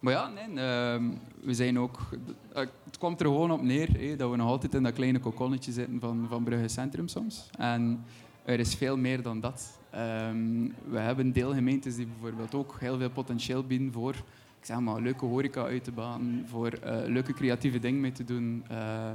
Maar 0.00 0.12
ja, 0.12 0.28
nee, 0.28 0.64
ehm, 0.64 1.10
we 1.42 1.54
zijn 1.54 1.78
ook... 1.78 1.98
het 2.52 2.98
kwam 2.98 3.12
er 3.12 3.24
gewoon 3.24 3.50
op 3.50 3.62
neer 3.62 3.88
hè, 3.98 4.16
dat 4.16 4.30
we 4.30 4.36
nog 4.36 4.48
altijd 4.48 4.74
in 4.74 4.82
dat 4.82 4.92
kleine 4.92 5.18
kokonnetje 5.18 5.72
zitten 5.72 6.00
van, 6.00 6.26
van 6.28 6.44
Brugge 6.44 6.68
Centrum 6.68 7.08
soms. 7.08 7.50
En 7.58 8.04
er 8.44 8.58
is 8.58 8.74
veel 8.74 8.96
meer 8.96 9.22
dan 9.22 9.40
dat. 9.40 9.78
Ehm, 9.90 10.68
we 10.88 10.98
hebben 10.98 11.32
deelgemeentes 11.32 11.96
die 11.96 12.06
bijvoorbeeld 12.06 12.54
ook 12.54 12.76
heel 12.80 12.98
veel 12.98 13.10
potentieel 13.10 13.64
bieden 13.64 13.92
voor 13.92 14.14
ik 14.62 14.68
zeg 14.68 14.80
maar, 14.80 15.00
leuke 15.00 15.24
horeca 15.24 15.64
uit 15.64 15.84
te 15.84 15.92
banen, 15.92 16.44
voor 16.48 16.68
eh, 16.68 16.96
leuke 17.06 17.32
creatieve 17.32 17.78
dingen 17.78 18.00
mee 18.00 18.12
te 18.12 18.24
doen. 18.24 18.64
Eh, 18.68 19.10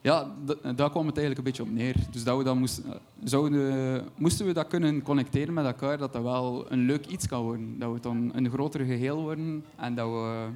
ja, 0.00 0.34
daar 0.76 0.90
kwam 0.90 1.06
het 1.06 1.16
eigenlijk 1.16 1.38
een 1.38 1.44
beetje 1.44 1.62
op 1.62 1.70
neer. 1.70 1.94
Dus 2.10 2.24
dat 2.24 2.42
we 2.42 2.54
moesten, 2.54 2.92
eh, 2.92 2.98
zouden, 3.24 4.08
moesten 4.16 4.46
we 4.46 4.52
dat 4.52 4.66
kunnen 4.66 5.02
connecteren 5.02 5.54
met 5.54 5.64
elkaar, 5.64 5.98
dat 5.98 6.12
dat 6.12 6.22
wel 6.22 6.72
een 6.72 6.78
leuk 6.78 7.06
iets 7.06 7.28
kan 7.28 7.42
worden. 7.42 7.78
Dat 7.78 7.92
we 7.92 8.00
dan 8.00 8.30
een 8.34 8.50
groter 8.50 8.84
geheel 8.84 9.22
worden 9.22 9.64
en 9.76 9.94
dat 9.94 10.08
we 10.08 10.48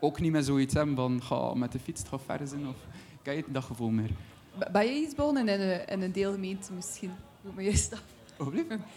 ook 0.00 0.20
niet 0.20 0.32
meer 0.32 0.42
zoiets 0.42 0.74
hebben 0.74 0.96
van 0.96 1.22
ga 1.22 1.54
met 1.54 1.72
de 1.72 1.78
fiets, 1.78 2.00
het 2.00 2.08
gaat 2.08 2.22
ver 2.38 2.48
zijn. 2.48 2.68
Of, 2.68 2.76
kijk, 3.22 3.46
dat 3.54 3.64
gevoel 3.64 3.90
meer. 3.90 4.10
Ben 4.72 4.84
je 4.84 5.00
iets 5.00 5.14
begonnen 5.14 5.48
in 5.48 5.60
een, 5.60 5.86
in 5.86 6.02
een 6.02 6.12
deelgemeente 6.12 6.72
misschien? 6.72 7.10
Me 7.54 7.62
juist 7.62 7.92
af. 7.92 8.17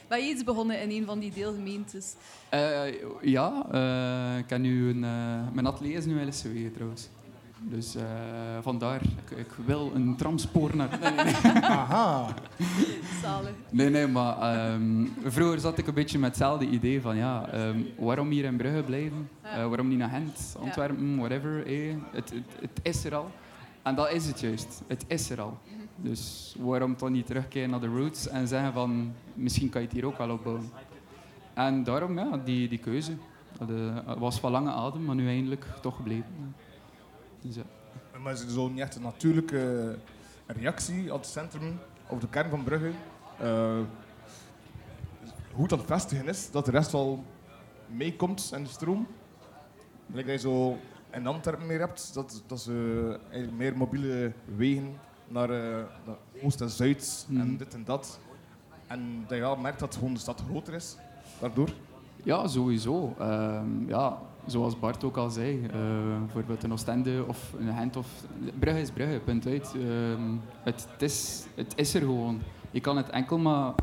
Ben 0.07 0.23
je 0.25 0.29
iets 0.31 0.43
begonnen 0.43 0.81
in 0.81 0.89
een 1.01 1.05
van 1.05 1.19
die 1.19 1.31
deelgemeentes? 1.31 2.13
Eh, 2.49 2.81
ja, 3.21 3.65
eh, 3.71 4.37
ik 4.37 4.49
heb 4.49 4.59
nu 4.59 4.89
een, 4.89 5.03
eh, 5.03 5.53
mijn 5.53 5.67
atelier 5.67 5.97
is 5.97 6.05
nu 6.05 6.19
in 6.19 6.71
trouwens. 6.73 7.09
Dus 7.63 7.95
eh, 7.95 8.03
vandaar, 8.61 9.01
ik, 9.01 9.37
ik 9.37 9.47
wil 9.65 9.91
een 9.95 10.15
tramspoor 10.15 10.75
naar... 10.75 10.99
Nee, 11.01 11.11
nee, 11.11 11.23
nee. 11.43 11.61
Aha. 11.63 12.33
Zalig. 13.21 13.51
Nee, 13.69 13.89
nee, 13.89 14.07
maar 14.07 14.37
ehm, 14.55 15.05
vroeger 15.25 15.59
zat 15.59 15.77
ik 15.77 15.87
een 15.87 15.93
beetje 15.93 16.19
met 16.19 16.29
hetzelfde 16.29 16.65
idee 16.65 17.01
van 17.01 17.15
ja, 17.15 17.49
ehm, 17.49 17.79
waarom 17.97 18.29
hier 18.29 18.43
in 18.43 18.57
Brugge 18.57 18.83
blijven? 18.83 19.29
Ja. 19.43 19.49
Eh, 19.49 19.67
waarom 19.67 19.87
niet 19.87 19.97
naar 19.97 20.09
Gent, 20.09 20.55
Antwerpen, 20.59 21.17
whatever. 21.17 21.65
eh? 21.65 21.93
Het, 22.11 22.29
het, 22.29 22.43
het 22.59 22.79
is 22.81 23.03
er 23.05 23.15
al. 23.15 23.31
En 23.83 23.95
dat 23.95 24.11
is 24.11 24.25
het 24.27 24.39
juist. 24.39 24.81
Het 24.87 25.03
is 25.07 25.29
er 25.29 25.41
al. 25.41 25.57
Dus 26.01 26.55
waarom 26.59 26.95
toch 26.95 27.09
niet 27.09 27.25
terugkeren 27.25 27.69
naar 27.69 27.79
de 27.79 27.87
roots 27.87 28.27
en 28.27 28.47
zeggen 28.47 28.73
van 28.73 29.13
misschien 29.33 29.69
kan 29.69 29.81
je 29.81 29.87
het 29.87 29.95
hier 29.95 30.05
ook 30.05 30.17
wel 30.17 30.29
opbouwen. 30.29 30.69
En 31.53 31.83
daarom, 31.83 32.17
ja, 32.17 32.37
die, 32.37 32.67
die 32.69 32.79
keuze. 32.79 33.13
Dat 33.57 33.69
eh, 33.69 34.17
was 34.17 34.39
van 34.39 34.51
lange 34.51 34.71
adem, 34.71 35.05
maar 35.05 35.15
nu 35.15 35.27
eindelijk 35.27 35.65
toch 35.81 35.95
gebleven. 35.95 36.55
Dus, 37.41 37.55
ja. 37.55 37.63
Maar 38.23 38.33
is 38.33 38.41
er 38.41 38.49
zo 38.49 38.69
niet 38.69 38.79
echt 38.79 38.95
een 38.95 39.01
natuurlijke 39.01 39.97
reactie 40.45 41.13
op 41.13 41.19
het 41.19 41.29
centrum 41.29 41.79
of 42.07 42.19
de 42.19 42.27
kern 42.27 42.49
van 42.49 42.63
Brugge? 42.63 42.91
eh, 43.41 43.79
hoe 45.53 45.61
het 45.63 45.71
het 45.71 45.85
vestigen 45.85 46.27
is, 46.27 46.51
dat 46.51 46.65
de 46.65 46.71
rest 46.71 46.91
wel 46.91 47.23
meekomt 47.87 48.51
in 48.55 48.63
de 48.63 48.69
stroom? 48.69 49.07
Lijkt 50.05 50.29
dat 50.29 50.41
je 50.41 50.47
zo 50.47 50.77
in 51.11 51.27
Antwerpen 51.27 51.65
meer 51.65 51.79
hebt, 51.79 52.13
dat, 52.13 52.43
dat 52.47 52.61
ze 52.61 53.19
eigenlijk 53.21 53.57
meer 53.57 53.77
mobiele 53.77 54.31
wegen 54.55 54.99
naar, 55.31 55.49
eh, 55.49 55.83
naar 56.05 56.15
Oost 56.43 56.61
en 56.61 56.69
Zuid 56.69 57.25
en 57.29 57.35
Mhm. 57.35 57.57
dit 57.57 57.73
en 57.73 57.83
dat. 57.85 58.19
En 58.87 59.23
dat 59.27 59.37
je 59.37 59.43
wel 59.43 59.55
merkt 59.55 59.79
dat 59.79 59.95
gewoon 59.95 60.13
de 60.13 60.19
stad 60.19 60.43
groter 60.49 60.73
is, 60.73 60.97
daardoor. 61.39 61.69
Ja, 62.23 62.47
sowieso. 62.47 63.15
Ehm, 63.19 63.87
ja, 63.87 64.17
zoals 64.45 64.79
Bart 64.79 65.03
ook 65.03 65.17
al 65.17 65.29
zei, 65.29 65.65
eh, 65.65 65.71
bijvoorbeeld 66.19 66.63
een 66.63 66.71
Oostende 66.71 67.23
of 67.27 67.53
een 67.59 67.73
Gent 67.77 67.95
of... 67.95 68.07
Brugge 68.59 68.81
is 68.81 68.91
Brugge, 68.91 69.19
punt 69.23 69.45
uit. 69.47 69.73
Ehm, 69.75 70.21
het, 70.63 70.87
het, 70.91 71.01
is, 71.01 71.45
het 71.55 71.73
is 71.75 71.93
er 71.93 72.01
gewoon. 72.01 72.41
Je 72.71 72.79
kan 72.79 72.97
het 72.97 73.09
enkel 73.09 73.37
maar 73.37 73.73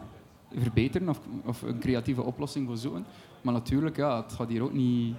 verbeteren 0.55 1.09
of, 1.09 1.19
of 1.45 1.63
een 1.63 1.79
creatieve 1.79 2.23
oplossing 2.23 2.67
voor 2.67 2.77
zoeken. 2.77 3.05
Maar 3.41 3.53
natuurlijk, 3.53 3.97
ja, 3.97 4.23
het 4.23 4.33
gaat 4.33 4.49
hier 4.49 4.63
ook 4.63 4.73
niet... 4.73 5.17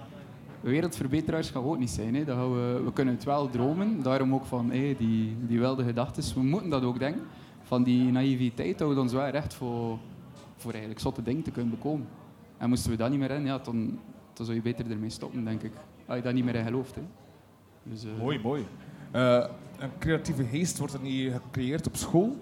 Wereldverbeteraars 0.60 1.50
gaan 1.50 1.62
we 1.62 1.68
ook 1.68 1.78
niet 1.78 1.90
zijn. 1.90 2.14
Hè. 2.14 2.24
Dat 2.24 2.36
gaan 2.36 2.52
we, 2.52 2.82
we 2.84 2.92
kunnen 2.92 3.14
het 3.14 3.24
wel 3.24 3.50
dromen. 3.50 4.02
Daarom 4.02 4.34
ook 4.34 4.44
van 4.44 4.70
hé, 4.70 4.94
die, 4.98 5.36
die 5.46 5.58
wilde 5.58 5.84
gedachten. 5.84 6.34
We 6.34 6.40
moeten 6.40 6.70
dat 6.70 6.82
ook 6.82 6.98
denken. 6.98 7.22
Van 7.62 7.82
die 7.82 8.12
naïviteit 8.12 8.80
houdt 8.80 8.98
ons 8.98 9.12
wel 9.12 9.28
recht 9.28 9.54
voor, 9.54 9.98
voor 10.56 10.70
eigenlijk 10.70 11.00
zotte 11.00 11.22
dingen 11.22 11.42
te 11.42 11.50
kunnen 11.50 11.70
bekomen. 11.70 12.06
En 12.58 12.68
moesten 12.68 12.90
we 12.90 12.96
dat 12.96 13.10
niet 13.10 13.18
meer 13.18 13.30
in, 13.30 13.44
ja, 13.44 13.58
dan, 13.58 13.98
dan 14.32 14.44
zou 14.46 14.56
je 14.56 14.62
beter 14.62 14.90
ermee 14.90 15.10
stoppen, 15.10 15.44
denk 15.44 15.62
ik. 15.62 15.72
Als 16.06 16.16
je 16.16 16.22
daar 16.22 16.32
niet 16.32 16.44
meer 16.44 16.54
in 16.54 16.64
gelooft. 16.64 16.94
Hè. 16.94 17.02
Dus, 17.82 18.04
eh, 18.04 18.10
Mooi, 18.18 18.40
mooi. 18.40 18.66
Eh, 19.10 19.44
een 19.78 19.90
creatieve 19.98 20.44
geest 20.44 20.78
wordt 20.78 20.94
er 20.94 21.00
niet 21.00 21.32
gecreëerd 21.32 21.86
op 21.86 21.96
school? 21.96 22.36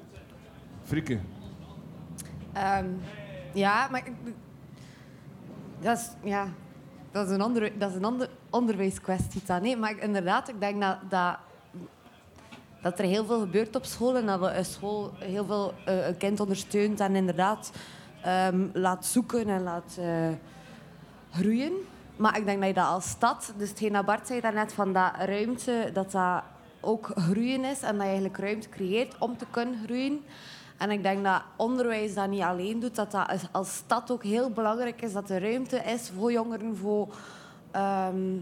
Frikke. 0.82 1.18
Ehm, 2.52 2.86
ja, 3.54 3.88
maar 3.90 4.04
dat 5.80 5.98
is, 5.98 6.10
ja, 6.30 6.48
dat 7.10 7.26
is 7.26 7.32
een, 7.32 7.40
andere, 7.40 7.72
dat 7.76 7.90
is 7.90 7.96
een 7.96 8.04
ander 8.04 8.28
onderwijskwestie 8.50 9.42
dan. 9.46 9.62
Nee, 9.62 9.76
maar 9.76 9.98
inderdaad, 9.98 10.48
ik 10.48 10.60
denk 10.60 10.80
dat, 10.80 10.96
dat, 11.08 11.36
dat 12.82 12.98
er 12.98 13.04
heel 13.04 13.24
veel 13.24 13.40
gebeurt 13.40 13.76
op 13.76 13.84
school 13.84 14.16
en 14.16 14.26
dat 14.26 14.40
we 14.40 14.50
een 14.50 14.64
school 14.64 15.12
heel 15.18 15.44
veel 15.44 15.74
eh, 15.84 15.94
kind 16.18 16.40
ondersteunt 16.40 17.00
en 17.00 17.16
inderdaad 17.16 17.72
ehm, 18.22 18.66
laat 18.72 19.06
zoeken 19.06 19.48
en 19.48 19.62
laat 19.62 19.96
eh, 19.98 20.28
groeien. 21.30 21.72
Maar 22.16 22.38
ik 22.38 22.44
denk 22.44 22.58
dat 22.58 22.68
je 22.68 22.74
dat 22.74 22.86
als 22.86 23.08
stad, 23.08 23.52
dus 23.56 23.68
hetgeen 23.68 23.92
dat 23.92 24.04
Bart 24.04 24.26
zei 24.26 24.40
daarnet, 24.40 24.72
van 24.72 24.92
dat 24.92 25.12
ruimte, 25.18 25.90
dat 25.92 26.10
dat 26.12 26.42
ook 26.80 27.10
groeien 27.14 27.64
is 27.64 27.80
en 27.80 27.92
dat 27.92 28.00
je 28.00 28.02
eigenlijk 28.02 28.38
ruimte 28.38 28.68
creëert 28.68 29.18
om 29.18 29.36
te 29.36 29.46
kunnen 29.50 29.78
groeien. 29.84 30.24
En 30.78 30.90
ik 30.90 31.02
denk 31.02 31.24
dat 31.24 31.42
onderwijs 31.56 32.14
dat 32.14 32.28
niet 32.28 32.42
alleen 32.42 32.80
doet, 32.80 32.94
dat 32.94 33.10
dat 33.10 33.48
als- 33.52 33.76
stad 33.76 34.10
ook 34.10 34.22
heel 34.22 34.50
belangrijk 34.50 35.02
is, 35.02 35.12
dat 35.12 35.30
er 35.30 35.42
ruimte 35.42 35.76
is 35.76 36.10
voor 36.16 36.32
jongeren, 36.32 36.76
voor 36.76 37.08
ehm, 37.70 38.36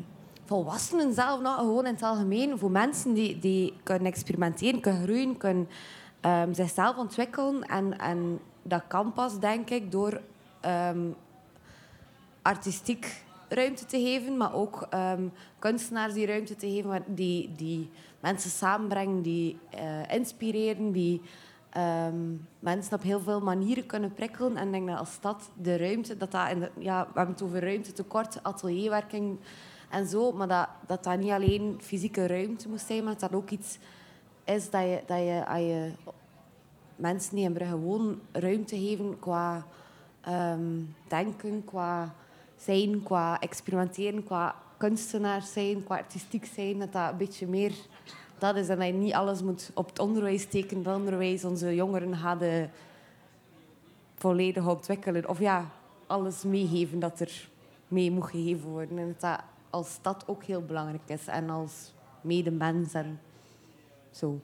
volwassenen 0.44 1.14
zelf, 1.14 1.40
nou, 1.40 1.58
gewoon 1.58 1.86
in 1.86 1.92
het 1.94 2.02
algemeen, 2.02 2.58
voor 2.58 2.70
mensen 2.70 3.12
die, 3.14 3.38
die 3.38 3.74
kunnen 3.82 4.06
experimenteren, 4.06 4.80
kunnen 4.80 5.02
groeien, 5.02 5.36
kunnen 5.36 5.68
ehm, 6.20 6.52
zichzelf 6.52 6.96
ontwikkelen. 6.96 7.62
En, 7.62 7.98
en 7.98 8.38
dat 8.62 8.82
kan 8.88 9.12
pas, 9.12 9.38
denk 9.40 9.70
ik, 9.70 9.92
door 9.92 10.20
ehm, 10.60 11.08
artistiek 12.42 13.24
ruimte 13.48 13.84
te 13.84 14.00
geven, 14.00 14.36
maar 14.36 14.54
ook 14.54 14.88
kunstenaars 15.58 16.14
die 16.14 16.26
ruimte 16.26 16.56
te 16.56 16.70
geven, 16.70 17.04
die, 17.06 17.52
die 17.56 17.90
mensen 18.20 18.50
samenbrengen, 18.50 19.22
die 19.22 19.58
eh, 19.70 20.14
inspireren, 20.16 20.92
die 20.92 21.20
ehm, 21.76 22.34
mensen 22.58 22.94
op 22.94 23.02
heel 23.02 23.20
veel 23.20 23.40
manieren 23.40 23.86
kunnen 23.86 24.12
prikkelen. 24.12 24.56
En 24.56 24.66
ik 24.66 24.72
denk 24.72 24.86
dat 24.88 24.98
als 24.98 25.12
stad 25.12 25.50
de 25.54 25.76
ruimte, 25.76 26.16
dat 26.16 26.30
dat 26.30 26.50
in 26.50 26.60
de- 26.60 26.70
ja, 26.78 27.00
we 27.02 27.12
hebben 27.14 27.34
het 27.34 27.42
over 27.44 27.60
ruimtetekort, 27.60 28.42
atelierwerking 28.42 29.38
en 29.90 30.06
zo, 30.06 30.32
maar 30.32 30.48
dat, 30.48 30.68
dat 30.86 31.04
dat 31.04 31.18
niet 31.18 31.30
alleen 31.30 31.78
fysieke 31.80 32.26
ruimte 32.26 32.68
moet 32.68 32.80
zijn, 32.80 33.04
maar 33.04 33.12
dat 33.12 33.30
dat 33.30 33.40
ook 33.40 33.50
iets 33.50 33.78
is 34.44 34.70
dat 34.70 34.82
je, 34.82 35.02
dat 35.06 35.18
je, 35.18 35.44
als 35.48 35.58
je 35.58 35.90
mensen 36.96 37.34
die 37.36 37.44
in 37.44 37.52
Brugge 37.52 38.14
ruimte 38.32 38.76
geven 38.78 39.18
qua 39.18 39.66
ehm, 40.20 40.80
denken, 41.08 41.64
qua 41.64 42.14
zijn, 42.56 43.02
qua 43.02 43.40
experimenteren, 43.40 44.24
qua 44.24 44.54
kunstenaars 44.76 45.52
zijn, 45.52 45.84
qua 45.84 45.96
artistiek 45.96 46.44
zijn, 46.54 46.78
dat 46.78 46.92
dat 46.92 47.10
een 47.10 47.16
beetje 47.16 47.46
meer 47.46 47.72
dat 48.38 48.56
is. 48.56 48.68
En 48.68 48.78
dat 48.78 48.86
je 48.86 48.92
niet 48.92 49.14
alles 49.14 49.42
moet 49.42 49.70
op 49.74 49.88
het 49.88 49.98
onderwijs 49.98 50.42
steken. 50.42 50.78
Het 50.78 50.86
onderwijs, 50.86 51.44
onze 51.44 51.74
jongeren 51.74 52.16
gaan 52.16 52.38
de 52.38 52.68
volledig 54.14 54.66
ontwikkelen. 54.66 55.28
Of 55.28 55.38
ja, 55.38 55.70
alles 56.06 56.42
meegeven 56.42 56.98
dat 56.98 57.20
er 57.20 57.48
mee 57.88 58.10
moet 58.10 58.30
gegeven 58.30 58.68
worden. 58.68 58.98
En 58.98 59.06
dat 59.06 59.20
dat 59.20 59.40
als 59.70 59.92
stad 59.92 60.24
ook 60.26 60.44
heel 60.44 60.62
belangrijk 60.62 61.02
is. 61.06 61.26
En 61.26 61.50
als 61.50 61.92
medemens 62.20 62.94
en 62.94 63.20
zo. 64.10 64.40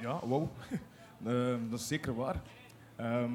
Ja, 0.00 0.20
wauw. 0.26 0.48
Eh, 1.24 1.54
dat 1.70 1.78
is 1.80 1.86
zeker 1.86 2.14
waar. 2.14 2.42
Ehm, 2.96 3.30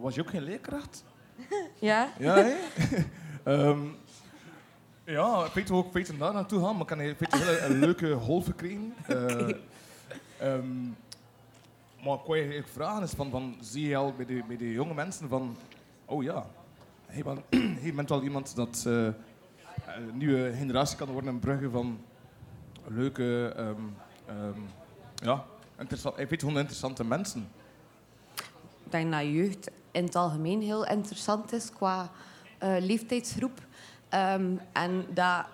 was 0.00 0.14
je 0.14 0.20
ook 0.20 0.30
geen 0.30 0.42
leerkracht? 0.42 1.04
Ja? 1.78 2.08
Ja? 2.18 2.56
Ja, 5.10 5.44
ik 5.44 5.52
weet 5.52 5.70
ik 5.70 5.92
weet 5.92 6.18
daar 6.18 6.32
naartoe 6.32 6.64
gaan, 6.64 6.76
maar 6.76 6.90
ik 6.92 7.18
heb 7.18 7.32
een, 7.32 7.40
een 7.40 7.46
hele 7.46 7.60
een 7.60 7.78
leuke 7.78 8.14
golf 8.14 8.44
gekregen. 8.44 8.94
Eh, 9.06 10.54
ehm, 10.54 10.84
maar 12.04 12.14
ik 12.14 12.24
wou 12.26 12.36
je 12.36 12.42
eigenlijk 12.42 12.68
vragen, 12.68 13.02
is 13.02 13.10
van, 13.10 13.30
van, 13.30 13.56
zie 13.60 13.88
je 13.88 13.96
al 13.96 14.12
bij 14.16 14.26
de, 14.26 14.42
bij 14.46 14.56
de 14.56 14.72
jonge 14.72 14.94
mensen 14.94 15.28
van, 15.28 15.56
oh 16.04 16.22
ja, 16.22 16.46
je 17.12 17.24
bent, 17.24 17.40
je 17.86 17.92
bent 17.92 18.08
wel 18.08 18.22
iemand 18.22 18.56
dat 18.56 18.84
eh, 18.86 18.92
een 18.92 20.16
nieuwe 20.16 20.52
generatie 20.52 20.96
kan 20.96 21.08
worden 21.08 21.30
in 21.30 21.38
Brugge 21.38 21.70
van 21.70 22.00
leuke, 22.86 23.52
ehm, 23.56 23.80
ehm, 24.26 24.60
ja, 25.14 25.44
interessant, 25.78 26.18
ik 26.18 26.28
weet 26.28 26.40
gewoon 26.40 26.58
interessante 26.58 27.04
mensen. 27.04 27.48
Ik 28.84 28.90
denk 28.90 29.12
dat 29.12 29.22
jeugd 29.22 29.70
in 29.90 30.04
het 30.04 30.16
algemeen 30.16 30.62
heel 30.62 30.86
interessant 30.86 31.52
is 31.52 31.70
qua 31.70 32.10
eh, 32.58 32.76
leeftijdsgroep. 32.78 33.68
Ehm, 34.10 34.56
en 34.72 35.06
dat, 35.14 35.44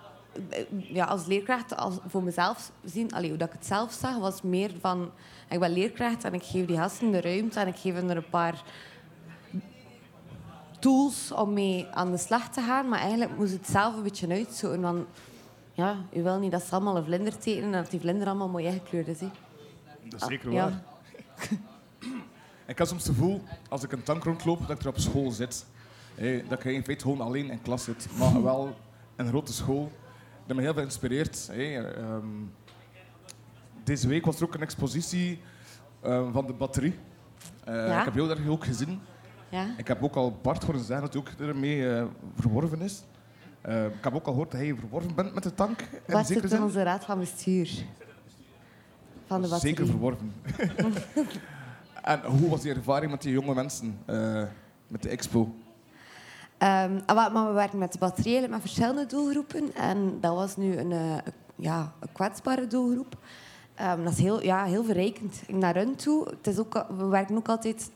eh, 0.49 0.65
ja, 0.93 1.05
als 1.05 1.25
leerkracht, 1.25 1.75
als, 1.75 1.97
voor 2.07 2.23
mezelf 2.23 2.71
zien, 2.83 3.13
allee, 3.13 3.29
hoe 3.29 3.37
dat 3.37 3.47
ik 3.47 3.53
het 3.53 3.65
zelf 3.65 3.91
zag, 3.91 4.17
was 4.17 4.41
meer 4.41 4.71
van... 4.79 5.11
Ik 5.49 5.59
ben 5.59 5.71
leerkracht 5.71 6.23
en 6.23 6.33
ik 6.33 6.43
geef 6.43 6.65
die 6.65 6.77
gasten 6.77 7.11
de 7.11 7.21
ruimte 7.21 7.59
en 7.59 7.67
ik 7.67 7.75
geef 7.75 7.93
hen 7.93 8.09
er 8.09 8.17
een 8.17 8.29
paar 8.29 8.63
tools 10.79 11.31
om 11.31 11.53
mee 11.53 11.87
aan 11.91 12.11
de 12.11 12.17
slag 12.17 12.49
te 12.49 12.61
gaan. 12.61 12.89
Maar 12.89 12.99
eigenlijk 12.99 13.37
moest 13.37 13.53
het 13.53 13.67
zelf 13.67 13.95
een 13.95 14.03
beetje 14.03 14.27
uitzoeken. 14.27 14.81
Want 14.81 15.07
ja, 15.73 15.95
je 16.11 16.21
wil 16.21 16.39
niet 16.39 16.51
dat 16.51 16.63
ze 16.63 16.71
allemaal 16.71 16.97
een 16.97 17.03
vlinder 17.03 17.37
tekenen 17.37 17.73
en 17.73 17.81
dat 17.81 17.91
die 17.91 17.99
vlinder 17.99 18.27
allemaal 18.27 18.49
mooi 18.49 18.65
ingekleurd 18.65 19.07
is. 19.07 19.19
Hè. 19.19 19.29
Dat 20.03 20.21
is 20.21 20.27
zeker 20.27 20.47
Ah, 20.47 20.53
ja. 20.53 20.69
waar. 20.69 20.81
Ik 22.65 22.77
heb 22.77 22.87
soms 22.87 23.07
het 23.07 23.15
gevoel, 23.15 23.41
als 23.69 23.83
ik 23.83 23.91
een 23.91 24.03
tank 24.03 24.23
rondloop, 24.23 24.59
dat 24.59 24.69
ik 24.69 24.81
er 24.81 24.87
op 24.87 24.97
school 24.97 25.31
zit. 25.31 25.65
Dat 26.49 26.59
ik 26.59 26.63
in 26.63 26.83
feite 26.83 27.03
gewoon 27.03 27.21
alleen 27.21 27.49
in 27.49 27.61
klas 27.61 27.83
zit. 27.83 28.07
Maar 28.17 28.43
wel 28.53 28.75
een 29.15 29.27
grote 29.27 29.53
school. 29.53 29.91
Dat 30.45 30.55
me 30.55 30.61
heel 30.61 30.73
veel 30.73 30.83
inspireert. 30.83 31.49
Ehm, 31.51 32.25
deze 33.83 34.07
week 34.07 34.25
was 34.25 34.37
er 34.37 34.43
ook 34.43 34.53
een 34.53 34.61
expositie 34.61 35.41
ehm, 36.01 36.31
van 36.31 36.45
de 36.47 36.53
batterie. 36.53 36.95
Eh, 37.63 37.75
Ja? 37.75 37.99
Ik 37.99 38.05
heb 38.05 38.13
heel 38.13 38.29
erg 38.29 38.47
ook 38.47 38.65
gezien. 38.65 38.99
Ja? 39.49 39.67
Ik 39.77 39.87
heb 39.87 40.03
ook 40.03 40.15
al 40.15 40.39
Bart 40.41 40.63
horen 40.63 40.83
zeggen 40.83 41.01
dat 41.01 41.13
hij 41.13 41.21
ook 41.21 41.49
ermee 41.49 41.89
eh, 41.89 42.05
verworven 42.35 42.81
is. 42.81 43.03
Eh, 43.61 43.85
ik 43.85 44.03
heb 44.03 44.13
ook 44.15 44.25
al 44.25 44.31
gehoord 44.31 44.51
dat 44.51 44.59
hij 44.59 44.75
verworven 44.75 45.15
bent 45.15 45.33
met 45.33 45.43
de 45.43 45.53
tank. 45.53 45.83
Wat 46.07 46.27
zit 46.27 46.51
in 46.51 46.63
onze 46.63 46.83
raad 46.83 47.05
van 47.05 47.19
bestuur? 47.19 47.69
Van 49.25 49.41
de 49.41 49.47
batterie. 49.47 49.75
Zeker 49.75 49.91
verworven. 49.91 50.33
en 52.03 52.19
hoe 52.23 52.49
was 52.49 52.61
die 52.61 52.73
ervaring 52.73 53.11
met 53.11 53.21
die 53.21 53.31
jonge 53.31 53.53
mensen 53.53 53.97
eh, 54.05 54.43
met 54.87 55.01
de 55.01 55.09
expo? 55.09 55.55
Ehm, 56.57 56.99
ah, 57.05 57.33
maar 57.33 57.47
we 57.47 57.53
werken 57.53 57.79
met 57.79 57.97
eigenlijk 58.01 58.49
met 58.49 58.61
verschillende 58.61 59.05
doelgroepen. 59.05 59.73
En 59.75 60.17
dat 60.19 60.35
was 60.35 60.57
nu 60.57 60.77
een, 60.77 60.91
eh, 60.91 61.17
ja, 61.55 61.93
kwetsbare 62.13 62.67
doelgroep. 62.67 63.17
Ehm, 63.75 64.03
dat 64.03 64.13
is 64.13 64.19
heel, 64.19 64.43
ja, 64.43 64.63
heel 64.63 64.83
verrijkend 64.83 65.41
naar 65.47 65.75
hun 65.75 65.95
toe. 65.95 66.27
Het 66.29 66.47
is 66.47 66.59
ook, 66.59 66.85
we 66.97 67.05
werken 67.05 67.37
ook 67.37 67.49
altijd... 67.49 67.91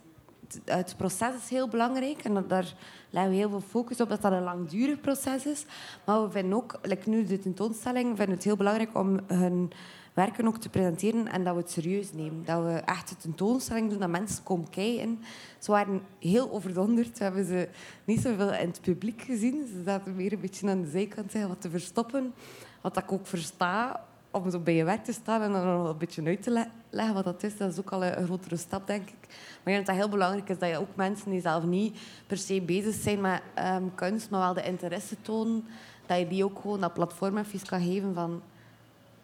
Het, 0.66 0.93
proces 0.97 1.36
is 1.43 1.49
heel 1.49 1.68
belangrijk 1.68 2.24
en 2.24 2.45
daar 2.47 2.76
leggen 3.09 3.32
we 3.32 3.38
heel 3.38 3.49
veel 3.49 3.64
focus 3.70 4.01
op 4.01 4.09
dat 4.09 4.22
dat 4.22 4.32
een 4.32 4.43
langdurig 4.43 5.01
proces 5.01 5.45
is. 5.45 5.66
Maar 6.05 6.24
we 6.24 6.32
vinden 6.32 6.57
ook, 6.57 6.80
like 6.82 7.09
nu 7.09 7.26
de 7.26 7.39
tentoonstelling, 7.39 8.18
vinden 8.18 8.36
het 8.36 8.43
heel 8.43 8.55
belangrijk 8.55 8.97
om 8.97 9.20
hun 9.28 9.72
werken 10.14 10.47
ook 10.47 10.57
te 10.57 10.70
presenteren 10.70 11.28
en 11.28 11.43
dat 11.43 11.55
we 11.55 11.62
het 11.62 11.72
serieus 11.72 12.14
nemen. 12.14 12.45
Dat 12.45 12.64
we 12.64 12.72
echt 12.72 13.12
een 13.12 13.18
tentoonstelling 13.18 13.89
doen, 13.89 13.99
dat 13.99 14.09
mensen 14.09 14.43
komen 14.43 14.70
kijken. 14.70 15.20
Ze 15.59 15.72
waren 15.72 16.01
heel 16.20 16.51
overdonderd. 16.51 17.18
We 17.18 17.24
hebben 17.24 17.45
ze 17.45 17.70
niet 18.05 18.22
zoveel 18.22 18.53
in 18.53 18.68
het 18.68 18.82
publiek 18.82 19.22
gezien. 19.22 19.68
Ze 19.68 19.82
zaten 19.86 20.16
meer 20.16 20.34
een 20.34 20.39
beetje 20.39 20.70
aan 20.70 20.82
de 20.82 20.89
zijkant 20.89 21.32
zeggen, 21.32 21.49
wat 21.49 21.62
te 21.62 21.70
verstoppen. 21.70 22.34
Wat 22.82 22.97
ik 22.97 23.12
ook 23.12 23.28
versta, 23.28 24.05
om 24.32 24.51
zo 24.51 24.59
bij 24.59 24.76
je 24.76 24.84
werk 24.84 25.03
te 25.03 25.14
staan 25.14 25.41
en 25.41 25.51
dan 25.51 25.66
nog 25.66 25.89
een 25.89 25.97
beetje 25.97 26.24
uit 26.26 26.43
te 26.43 26.51
le- 26.51 26.72
leggen 26.89 27.14
wat 27.14 27.24
dat 27.24 27.43
is. 27.43 27.57
Dat 27.57 27.72
is 27.72 27.80
ook 27.80 27.91
al 27.91 28.03
een, 28.03 28.26
grotere 28.26 28.57
stap, 28.57 28.88
denk 28.88 29.09
ik. 29.09 29.28
Maar 29.28 29.74
ik 29.74 29.74
denk 29.74 29.86
dat 29.86 29.95
heel 29.95 30.09
belangrijk 30.09 30.49
is 30.49 30.59
dat 30.59 30.70
je 30.70 30.78
ook 30.78 30.95
mensen 30.95 31.32
die 31.32 31.41
zelf 31.41 31.64
niet 31.64 31.99
per 32.28 32.38
se 32.38 32.62
bezig 32.62 32.93
zijn 32.93 33.22
met 33.22 33.41
ehm, 33.53 33.84
kunst, 33.95 34.30
maar 34.30 34.39
wel 34.39 34.53
de 34.53 34.64
interesse 34.64 35.16
tonen, 35.22 35.66
dat 36.05 36.18
je 36.20 36.28
die 36.28 36.43
ook 36.43 36.59
gewoon 36.62 36.80
dat 36.80 36.93
platform 36.93 37.38
even 37.38 37.66
kan 37.68 37.82
geven 37.82 38.14
van 38.14 38.41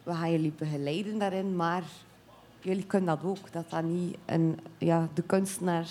we 0.08 0.14
gaan 0.14 0.32
jullie 0.32 0.54
begeleiden 0.58 1.20
daarin, 1.20 1.56
maar 1.56 1.84
jullie 2.60 2.86
kunnen 2.86 3.20
dat 3.20 3.30
ook. 3.30 3.52
Dat 3.52 3.70
dat 3.70 3.84
niet 3.84 4.18
een, 4.26 4.60
ja, 4.78 5.08
de 5.14 5.22
kunstenaar 5.22 5.88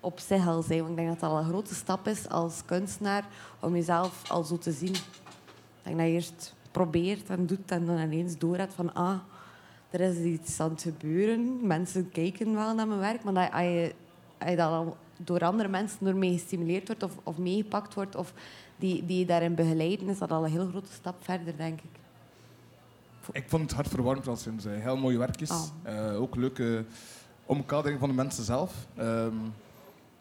op 0.00 0.18
zich 0.18 0.46
al 0.46 0.62
zijn. 0.62 0.78
Want 0.78 0.90
ik 0.90 0.96
denk 0.96 1.08
dat 1.08 1.20
dat 1.20 1.30
al 1.30 1.38
een 1.38 1.48
grote 1.48 1.74
stap 1.74 2.06
is 2.06 2.28
als 2.28 2.64
kunstenaar 2.64 3.24
om 3.60 3.74
jezelf 3.74 4.30
al 4.30 4.42
zo 4.42 4.58
te 4.58 4.72
zien. 4.72 4.94
Ik 4.94 5.82
denk 5.82 5.96
dat 5.96 6.06
je 6.06 6.12
eerst 6.12 6.54
probeert 6.70 7.28
en 7.28 7.46
doet 7.46 7.70
en 7.70 7.86
dan 7.86 7.98
ineens 7.98 8.38
door 8.38 8.56
hebt 8.56 8.74
van 8.74 8.94
ah, 8.94 9.18
er 9.90 10.00
is 10.00 10.16
iets 10.16 10.60
aan 10.60 10.70
het 10.70 10.82
gebeuren. 10.82 11.66
Mensen 11.66 12.10
kijken 12.10 12.54
wel 12.54 12.74
naar 12.74 12.88
mijn 12.88 13.00
werk, 13.00 13.24
maar 13.24 13.34
dat, 13.34 13.52
als, 13.52 13.62
je, 13.62 13.94
als 14.38 14.50
je 14.50 14.56
dat 14.56 14.70
al 14.70 14.96
door 15.16 15.40
andere 15.40 15.68
mensen 15.68 16.06
ermee 16.06 16.32
gestimuleerd 16.32 16.86
wordt 16.86 17.02
of, 17.02 17.12
of 17.22 17.38
meegepakt 17.38 17.94
wordt 17.94 18.16
of 18.16 18.32
die, 18.76 19.06
die 19.06 19.18
je 19.18 19.26
daarin 19.26 19.54
begeleiden, 19.54 20.08
is 20.08 20.18
dat 20.18 20.30
al 20.30 20.44
een 20.44 20.50
heel 20.50 20.68
grote 20.68 20.92
stap 20.92 21.14
verder, 21.24 21.56
denk 21.56 21.80
ik. 21.80 22.01
Ik 23.32 23.48
vond 23.48 23.62
het 23.62 23.72
hartverwarmend 23.72 24.26
als 24.28 24.42
ze 24.42 24.52
zei. 24.56 24.80
Heel 24.80 24.96
mooie 24.96 25.18
werkjes. 25.18 25.50
Ah. 25.50 25.62
Eh, 25.82 26.20
ook 26.20 26.36
leuke 26.36 26.84
omkadering 27.46 28.00
van 28.00 28.08
de 28.08 28.14
mensen 28.14 28.44
zelf. 28.44 28.86
Ehm, 28.96 29.34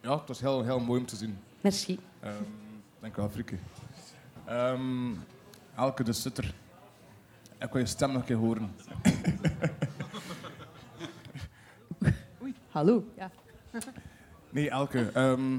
ja, 0.02 0.18
het 0.20 0.28
was 0.28 0.40
heel, 0.40 0.64
heel 0.64 0.80
mooi 0.80 1.00
om 1.00 1.06
te 1.06 1.16
zien. 1.16 1.38
Merci. 1.62 2.00
Ehm 2.20 2.34
dank 3.00 3.18
u 3.18 3.22
wel, 3.22 3.30
Frieke. 3.30 3.56
Ehm, 4.46 5.12
Elke 5.76 6.04
de 6.04 6.14
Sutter. 6.14 6.54
Ik 7.60 7.72
wil 7.72 7.82
je 7.82 7.88
stem 7.88 8.12
nog 8.12 8.22
een 8.22 8.28
keer 8.28 8.36
horen. 8.36 8.72
Hallo. 12.70 13.04
Ja. 13.18 13.32
Nee, 14.50 14.70
Elke. 14.70 15.10
ehm, 15.14 15.56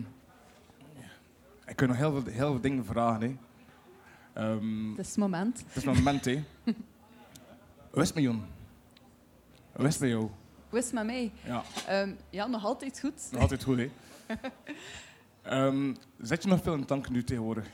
ik 1.67 1.77
kan 1.77 1.89
nog 1.89 1.97
heel 1.97 2.13
veel, 2.21 2.33
heel 2.33 2.51
veel 2.51 2.61
dingen 2.61 2.85
vragen. 2.85 3.21
Hè. 3.21 3.37
Ehm, 4.43 4.89
Het 4.91 4.99
is 4.99 5.09
het 5.09 5.17
moment. 5.17 5.65
het 5.67 5.77
is 5.77 5.85
moment, 5.85 6.25
hè. 6.25 6.43
Is 7.95 8.07
het 8.07 8.15
met 8.15 8.25
jou? 8.25 8.37
Het 10.71 10.93
met 10.93 11.05
mij? 11.05 11.33
Ja, 11.45 11.63
Ehm, 11.87 12.13
ja, 12.31 12.47
nog 12.47 12.65
altijd 12.65 13.01
goed. 13.01 13.29
nog 13.33 13.41
altijd 13.41 13.63
goed, 13.65 13.79
hè. 13.79 13.91
Ehm, 15.43 15.95
zet 16.21 16.43
je 16.43 16.49
nog 16.49 16.63
veel 16.63 16.75
in 16.75 16.81
de 16.81 16.87
tank 16.87 17.09
nu 17.11 17.25
tegenwoordig? 17.25 17.67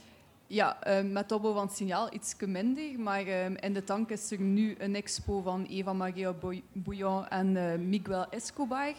Ja, 0.47 0.83
ehm, 0.83 1.13
met 1.13 1.33
opbouw 1.33 1.53
van 1.53 1.67
het 1.67 1.77
signaal 1.77 2.15
iets 2.15 2.35
minder. 2.47 3.01
Maar 3.01 3.27
in 3.27 3.73
de 3.73 3.85
tank 3.85 4.11
is 4.11 4.31
er 4.31 4.41
nu 4.41 4.75
een 4.79 4.95
expo 4.95 5.41
van 5.41 5.65
Eva 5.65 5.93
Maria 5.93 6.33
Bou- 6.33 6.63
Bouillon 6.73 7.29
en 7.29 7.57
eh, 7.73 7.79
Miguel 7.79 8.29
Escobar. 8.31 8.93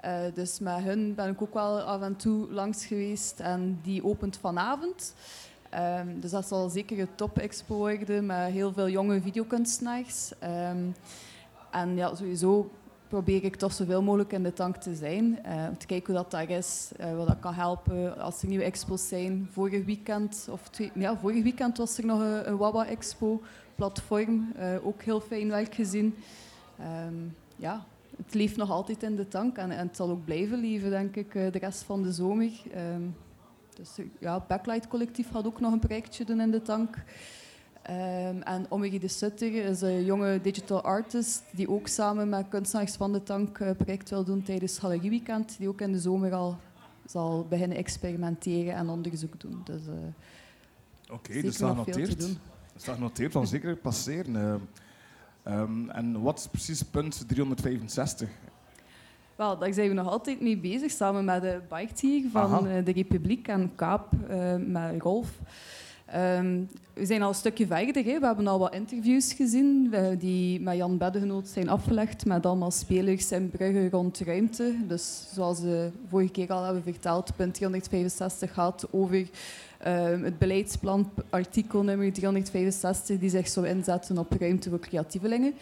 Eh, 0.00 0.20
dus 0.34 0.58
met 0.58 0.82
hun 0.82 1.14
ben 1.14 1.30
ik 1.30 1.42
ook 1.42 1.54
wel 1.54 1.80
af 1.80 2.02
en 2.02 2.16
toe 2.16 2.52
langs 2.52 2.86
geweest. 2.86 3.40
En 3.40 3.80
die 3.82 4.04
opent 4.04 4.36
vanavond. 4.38 5.14
Ehm, 5.70 6.20
dus 6.20 6.30
dat 6.30 6.46
zal 6.48 6.68
zeker 6.68 6.98
een 6.98 7.14
top-expo 7.14 7.74
worden 7.74 8.26
met 8.26 8.50
heel 8.50 8.72
veel 8.72 8.88
jonge 8.88 9.20
videokunstenaars. 9.20 10.32
Ehm, 10.38 10.78
en 11.70 11.96
ja, 11.96 12.14
sowieso 12.14 12.70
probeer 13.08 13.44
ik 13.44 13.56
toch 13.56 13.72
zoveel 13.72 14.02
mogelijk 14.02 14.32
in 14.32 14.42
de 14.42 14.52
tank 14.52 14.76
te 14.76 14.94
zijn. 14.94 15.44
eh, 15.44 15.66
om 15.68 15.78
te 15.78 15.86
kijken 15.86 16.06
hoe 16.14 16.22
dat 16.22 16.30
daar 16.30 16.50
is, 16.50 16.90
eh, 16.96 17.16
wat 17.16 17.26
dat 17.26 17.38
kan 17.40 17.54
helpen 17.54 18.18
als 18.18 18.42
er 18.42 18.48
nieuwe 18.48 18.64
expos 18.64 19.08
zijn. 19.08 19.48
Vorig 19.52 19.84
weekend, 19.84 20.48
of 20.50 20.70
ja, 20.94 21.16
vorig 21.16 21.42
weekend 21.42 21.78
was 21.78 21.98
er 21.98 22.06
nog 22.06 22.20
een, 22.20 22.48
een 22.48 22.56
Wawa-expo, 22.56 23.42
platform. 23.74 24.52
eh, 24.56 24.86
ook 24.86 25.02
heel 25.02 25.20
fijn 25.20 25.48
werk 25.48 25.74
gezien. 25.74 26.14
Ehm, 26.78 27.14
ja, 27.56 27.84
het 28.24 28.34
leeft 28.34 28.56
nog 28.56 28.70
altijd 28.70 29.02
in 29.02 29.16
de 29.16 29.28
tank 29.28 29.56
en, 29.56 29.70
het 29.70 29.96
zal 29.96 30.10
ook 30.10 30.24
blijven 30.24 30.60
leven, 30.60 30.90
denk 30.90 31.16
ik, 31.16 31.32
de 31.32 31.58
rest 31.58 31.82
van 31.82 32.02
de 32.02 32.12
zomer. 32.12 32.50
Dus 33.80 33.98
eh, 33.98 34.04
ja, 34.20 34.44
Backlight 34.48 34.88
Collectief 34.88 35.30
gaat 35.30 35.46
ook 35.46 35.60
nog 35.60 35.72
een 35.72 35.78
projectje 35.78 36.24
doen 36.24 36.40
in 36.40 36.50
de 36.50 36.62
tank. 36.62 37.02
Ehm, 37.82 38.40
en 38.40 38.66
Omegi 38.68 38.98
de 38.98 39.08
Sutter 39.08 39.54
is 39.64 39.80
een 39.80 40.04
jonge 40.04 40.40
digital 40.40 40.82
artist 40.82 41.42
die 41.52 41.68
ook 41.70 41.88
samen 41.88 42.28
met 42.28 42.48
kunstenaars 42.48 42.94
van 42.94 43.12
de 43.12 43.22
tank 43.22 43.58
een 43.58 43.76
project 43.76 44.10
wil 44.10 44.24
doen 44.24 44.42
tijdens 44.42 44.78
Galerieweekend. 44.78 45.58
Die 45.58 45.68
ook 45.68 45.80
in 45.80 45.92
de 45.92 45.98
zomer 46.00 46.32
al 46.32 46.56
zal 47.06 47.46
beginnen 47.48 47.76
experimenteren 47.76 48.74
en 48.74 48.88
onderzoek 48.88 49.40
doen. 49.40 49.60
Dus, 49.64 49.86
eh, 49.86 51.12
Oké, 51.14 51.40
dus 51.40 51.56
dat 51.58 51.70
genoteerd. 51.70 52.20
doen. 52.20 52.38
Dat 52.72 52.82
staat 52.82 52.94
genoteerd, 52.94 53.32
van 53.32 53.46
zeker 53.46 53.76
passeren. 53.76 54.36
eh. 54.36 54.54
Ehm, 55.42 55.88
en 55.88 56.20
wat 56.20 56.38
is 56.38 56.46
precies 56.46 56.82
punt 56.82 57.28
365? 57.28 58.28
Wel, 59.40 59.58
daar 59.58 59.72
zijn 59.72 59.88
we 59.88 59.94
nog 59.94 60.08
altijd 60.08 60.40
mee 60.40 60.56
bezig, 60.56 60.90
samen 60.90 61.24
met 61.24 61.42
de 61.42 61.60
Bike 61.68 62.28
van 62.32 62.42
Aha. 62.42 62.76
eh, 62.76 62.84
de 62.84 62.92
Republiek 62.92 63.48
en 63.48 63.72
Kaap 63.74 64.12
eh, 64.28 64.54
met 64.66 65.02
Rolf. 65.02 65.28
Ehm, 66.06 66.60
we 66.92 67.06
zijn 67.06 67.22
al 67.22 67.28
een 67.28 67.34
stukje 67.34 67.66
verder. 67.66 68.04
Hè. 68.04 68.18
We 68.18 68.26
hebben 68.26 68.46
al 68.46 68.58
wat 68.58 68.74
interviews 68.74 69.32
gezien 69.32 69.88
eh, 69.92 70.06
die 70.18 70.60
met 70.60 70.76
Jan 70.76 70.98
Beddegenoot 70.98 71.48
zijn 71.48 71.68
afgelegd 71.68 72.24
met 72.24 72.46
allemaal 72.46 72.70
spelers 72.70 73.32
in 73.32 73.50
Brugge 73.50 73.88
rond 73.90 74.18
ruimte. 74.18 74.74
Dus 74.86 75.26
zoals 75.34 75.60
we 75.60 75.90
vorige 76.08 76.30
keer 76.32 76.52
al 76.52 76.64
hebben 76.64 76.82
verteld, 76.82 77.36
punt 77.36 77.54
365 77.54 78.52
gaat 78.52 78.86
over 78.90 79.28
ehm, 79.78 80.22
het 80.22 80.38
beleidsplan, 80.38 81.10
artikel 81.30 81.82
nummer 81.82 82.12
365, 82.12 83.18
die 83.18 83.30
zich 83.30 83.48
zou 83.48 83.66
inzetten 83.66 84.18
op 84.18 84.32
ruimte 84.38 84.68
voor 84.68 84.80
creatievelingen. 84.80 85.54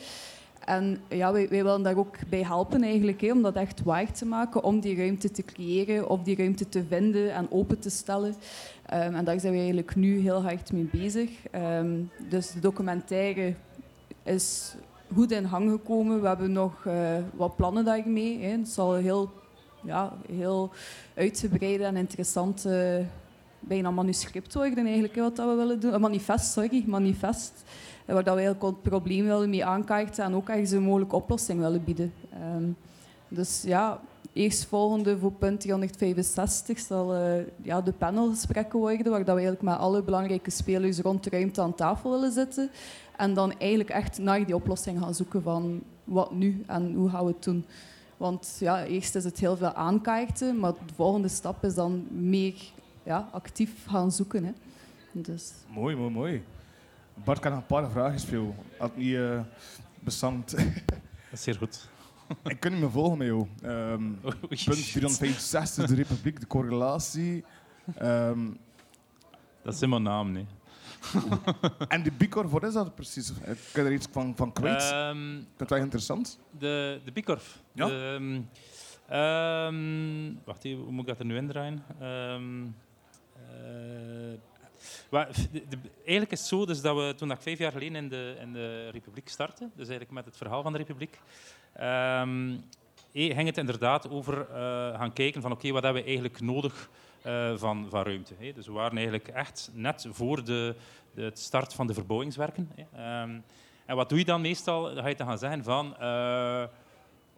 En 0.69 1.01
ja, 1.09 1.33
wij, 1.33 1.49
wij 1.49 1.63
willen 1.63 1.83
daar 1.83 1.97
ook 1.97 2.17
bij 2.29 2.43
helpen 2.43 2.83
eigenlijk, 2.83 3.21
hè, 3.21 3.33
om 3.33 3.43
dat 3.43 3.55
echt 3.55 3.83
waar 3.83 4.13
te 4.13 4.27
maken, 4.27 4.63
om 4.63 4.81
die 4.81 4.97
ruimte 4.97 5.31
te 5.31 5.43
creëren, 5.43 6.09
of 6.09 6.23
die 6.23 6.37
ruimte 6.37 6.69
te 6.69 6.85
vinden 6.89 7.35
en 7.35 7.47
open 7.51 7.79
te 7.79 7.91
stellen. 7.91 8.35
Ehm, 8.87 9.15
en 9.15 9.25
daar 9.25 9.41
zijn 9.41 9.53
we 9.53 9.59
eigenlijk 9.59 9.95
nu 9.95 10.19
heel 10.19 10.43
hard 10.43 10.73
mee 10.73 10.89
bezig. 10.93 11.31
Ehm, 11.51 11.91
dus 12.29 12.53
de 12.53 12.61
documentaire 12.61 13.55
is 14.23 14.75
goed 15.15 15.31
in 15.31 15.45
hang 15.45 15.71
gekomen. 15.71 16.21
We 16.21 16.29
hebben 16.29 16.53
nog 16.53 16.87
eh, 16.87 17.17
wat 17.37 17.57
plannen 17.57 17.85
daarmee. 17.85 18.39
Hè. 18.41 18.51
Het 18.51 18.69
zal 18.69 18.95
heel, 18.95 19.31
ja, 19.83 20.13
heel 20.33 20.71
uitgebreid 21.15 21.81
en 21.81 21.97
interessant 21.97 22.65
eh, 22.65 22.97
bijna 23.61 23.91
manuscript 23.91 24.55
worden 24.55 24.85
eigenlijk, 24.85 25.15
wat 25.15 25.37
dat 25.37 25.49
we 25.49 25.55
willen 25.55 25.81
doen. 25.81 25.95
Een 25.95 26.01
manifest, 26.01 26.53
sorry, 26.53 26.85
manifest. 26.87 27.65
Waar 28.15 28.25
dat 28.25 28.35
we 28.35 28.41
eigenlijk 28.41 28.63
het 28.63 28.83
probleem 28.83 29.25
willen 29.25 29.51
mee 29.51 29.65
aankaarten 29.65 30.25
en 30.25 30.35
ook 30.35 30.49
ergens 30.49 30.71
een 30.71 30.83
mogelijke 30.83 31.17
oplossing 31.17 31.61
willen 31.61 31.85
bieden. 31.85 32.13
Ehm, 32.33 32.65
dus 33.29 33.63
ja, 33.63 34.01
eerstvolgende 34.33 35.19
voor 35.19 35.33
punt 35.33 35.61
365 35.61 36.79
zal 36.79 37.15
eh, 37.15 37.43
ja, 37.63 37.81
de 37.81 37.93
panelgesprekken 37.93 38.79
worden, 38.79 39.11
waar 39.11 39.25
dat 39.25 39.35
we 39.35 39.41
eigenlijk 39.41 39.63
met 39.63 39.79
alle 39.79 40.03
belangrijke 40.03 40.51
spelers 40.51 40.99
rond 40.99 41.25
de 41.25 41.31
ruimte 41.31 41.61
aan 41.61 41.75
tafel 41.75 42.11
willen 42.11 42.33
zitten. 42.33 42.71
En 43.17 43.35
dan 43.35 43.59
eigenlijk 43.59 43.91
echt 43.91 44.19
naar 44.19 44.47
die 44.47 44.55
oplossing 44.55 45.01
gaan 45.01 45.15
zoeken 45.15 45.43
van 45.43 45.83
wat 46.05 46.35
nu 46.35 46.65
en 46.67 46.95
hoe 46.95 47.09
gaan 47.09 47.25
we 47.25 47.31
het 47.31 47.45
doen. 47.45 47.65
Want 48.17 48.57
ja, 48.61 48.85
eerst 48.85 49.15
is 49.15 49.25
het 49.25 49.39
heel 49.39 49.57
veel 49.57 49.73
aankaarten, 49.73 50.59
maar 50.59 50.73
de 50.73 50.95
volgende 50.95 51.29
stap 51.29 51.65
is 51.65 51.75
dan 51.75 52.07
meer 52.11 52.55
ja, 53.03 53.29
actief 53.33 53.87
gaan 53.87 54.13
zoeken. 54.13 54.45
Hè. 54.45 54.53
Dus, 55.13 55.53
Mooi, 55.75 55.97
mooi, 55.97 56.11
mooi. 56.11 56.43
Bart, 57.25 57.45
nog 57.45 57.53
een 57.53 57.67
paar 57.67 57.91
vragen 57.91 58.29
jou. 58.31 58.53
Had 58.79 58.97
niet 58.97 59.15
eh 59.15 59.41
bestand. 60.01 60.51
Dat 61.31 61.39
is 61.39 61.43
zeer 61.43 61.55
goed. 61.55 61.89
ik 62.45 62.61
kan 62.61 62.73
niet 62.73 62.81
meer 62.81 62.91
volgen 62.91 63.19
met 63.19 63.27
jou. 63.27 63.47
Ehm, 63.63 64.03
Oei, 64.25 64.65
punt 64.65 64.93
365, 64.93 65.87
de 65.87 65.95
Republiek, 65.95 66.41
de 66.41 66.47
correlatie. 66.47 67.45
Ehm, 67.95 68.51
Dat 69.63 69.75
is 69.75 69.83
in 69.83 69.89
mijn 69.89 70.03
naam, 70.03 70.33
nee. 70.33 70.47
en 71.89 72.03
die 72.03 72.13
Bicor, 72.13 72.49
wat 72.49 72.63
is 72.63 72.73
dat 72.73 72.95
precies? 72.95 73.31
Ik 73.31 73.59
kan 73.73 73.85
er 73.85 73.93
iets 73.93 74.07
van, 74.11 74.37
van 74.37 74.53
kwijt. 74.53 74.83
Ehm, 74.83 75.43
het 75.57 75.71
wel 75.71 75.79
interessant. 75.79 76.39
de, 76.59 77.01
de 77.05 77.13
Bikorf. 77.13 77.63
Ja. 77.73 77.87
De, 77.87 78.43
wacht 80.45 80.65
even, 80.65 80.83
hoe 80.83 80.93
moet 80.93 81.01
ik 81.01 81.09
dat 81.09 81.19
er 81.19 81.25
nu 81.25 81.37
indraaien? 81.37 81.83
Ehm 82.01 82.65
eh, 83.49 84.39
Maar, 85.11 85.29
eigenlijk 85.97 86.33
is 86.33 86.39
het 86.39 86.49
zo 86.49 86.67
dus 86.67 86.81
dat 86.81 86.97
we 86.97 87.15
toen 87.17 87.31
ik 87.31 87.41
vijf 87.41 87.59
jaar 87.59 87.73
geleden 87.73 87.97
in 87.97 88.09
de, 88.09 88.37
in 88.41 88.53
de 88.53 88.89
Republiek 88.89 89.29
startte, 89.29 89.65
dus 89.65 89.89
eigenlijk 89.89 90.11
met 90.11 90.25
het 90.25 90.37
verhaal 90.37 90.63
van 90.63 90.73
de 90.73 90.79
Republiek, 90.79 91.21
eh, 91.73 92.23
ging 93.13 93.47
het 93.47 93.59
inderdaad 93.59 94.11
over 94.11 94.41
eh, 94.51 94.57
gaan 94.99 95.13
kijken 95.13 95.43
van 95.43 95.53
oké, 95.53 95.71
wat 95.71 95.83
hebben 95.83 96.03
we 96.03 96.09
eigenlijk 96.09 96.41
nodig 96.41 96.89
eh, 97.23 97.53
van, 97.57 97.87
van 97.91 98.03
ruimte. 98.03 98.35
hè. 98.39 98.53
Dus 98.53 98.67
we 98.67 98.73
waren 98.73 98.97
eigenlijk 98.97 99.29
echt 99.29 99.71
net 99.73 100.07
voor 100.11 100.45
de, 100.45 100.75
de 101.15 101.23
het 101.23 101.39
start 101.39 101.75
van 101.75 101.87
de 101.87 101.95
verbouwingswerken. 101.95 102.71
hè. 102.75 102.83
Ehm, 102.93 103.41
en 103.87 103.97
wat 103.97 104.09
doe 104.09 104.19
je 104.19 104.25
dan 104.25 104.41
meestal? 104.41 104.83
Dan 104.83 105.03
ga 105.03 105.09
je 105.09 105.15
dan 105.15 105.27
gaan 105.27 105.39
zeggen 105.39 105.65
van... 105.65 105.97
eh, 105.99 106.65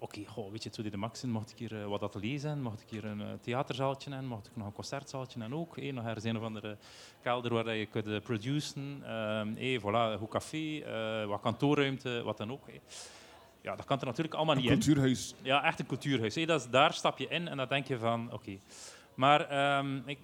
Oké, 0.03 0.25
goh, 0.27 0.51
weet 0.51 0.63
je, 0.63 0.71
toen 0.71 0.89
de 0.91 0.97
Max 0.97 1.23
in, 1.23 1.31
mocht 1.31 1.51
ik 1.51 1.59
hier 1.59 1.81
eh, 1.81 1.87
wat 1.87 2.03
ateliers 2.03 2.41
zijn, 2.43 2.63
mocht 2.63 2.81
ik 2.81 2.91
hier 2.91 3.05
een 3.05 3.21
eh, 3.21 3.27
theaterzaaltje 3.41 4.11
in, 4.11 4.27
mocht 4.27 4.47
ik 4.47 4.57
nog 4.57 4.67
een 4.67 4.73
concertzaaltje 4.73 5.41
en 5.41 5.55
ook. 5.55 5.77
eh, 5.77 5.93
nog 5.93 6.05
ergens 6.05 6.25
een 6.25 6.37
of 6.37 6.43
andere 6.43 6.77
kelder 7.23 7.55
waar 7.55 7.75
je 7.77 7.87
kunt 7.87 8.23
produceren. 8.23 9.03
ehm 9.05 9.57
eh, 9.57 9.81
voilà, 9.81 10.13
een 10.13 10.19
goed 10.19 10.29
café, 10.31 10.83
wat 11.27 11.41
kantoorruimte, 11.41 12.23
wat 12.25 12.37
dan 12.37 12.53
ook. 12.53 12.67
Ja, 13.63 13.77
dat 13.77 13.85
kan 13.85 13.99
er 14.01 14.07
natuurlijk 14.07 14.35
allemaal 14.35 14.55
Een 14.57 14.61
niet 14.63 14.71
in. 14.71 14.77
cultuurhuis. 14.79 15.35
Ja, 15.43 15.65
echt 15.65 15.81
een 15.81 15.87
cultuurhuis. 15.87 16.35
hè. 16.35 16.45
Dat 16.47 16.61
is, 16.61 16.69
daar 16.71 16.93
stap 16.93 17.19
je 17.19 17.29
in 17.29 17.49
en 17.49 17.57
dan 17.57 17.69
denk 17.69 17.87
je 17.87 17.99
van, 17.99 18.33
oké. 18.33 18.59
Maar 19.15 19.41
ehm, 19.49 19.97
ik 20.07 20.19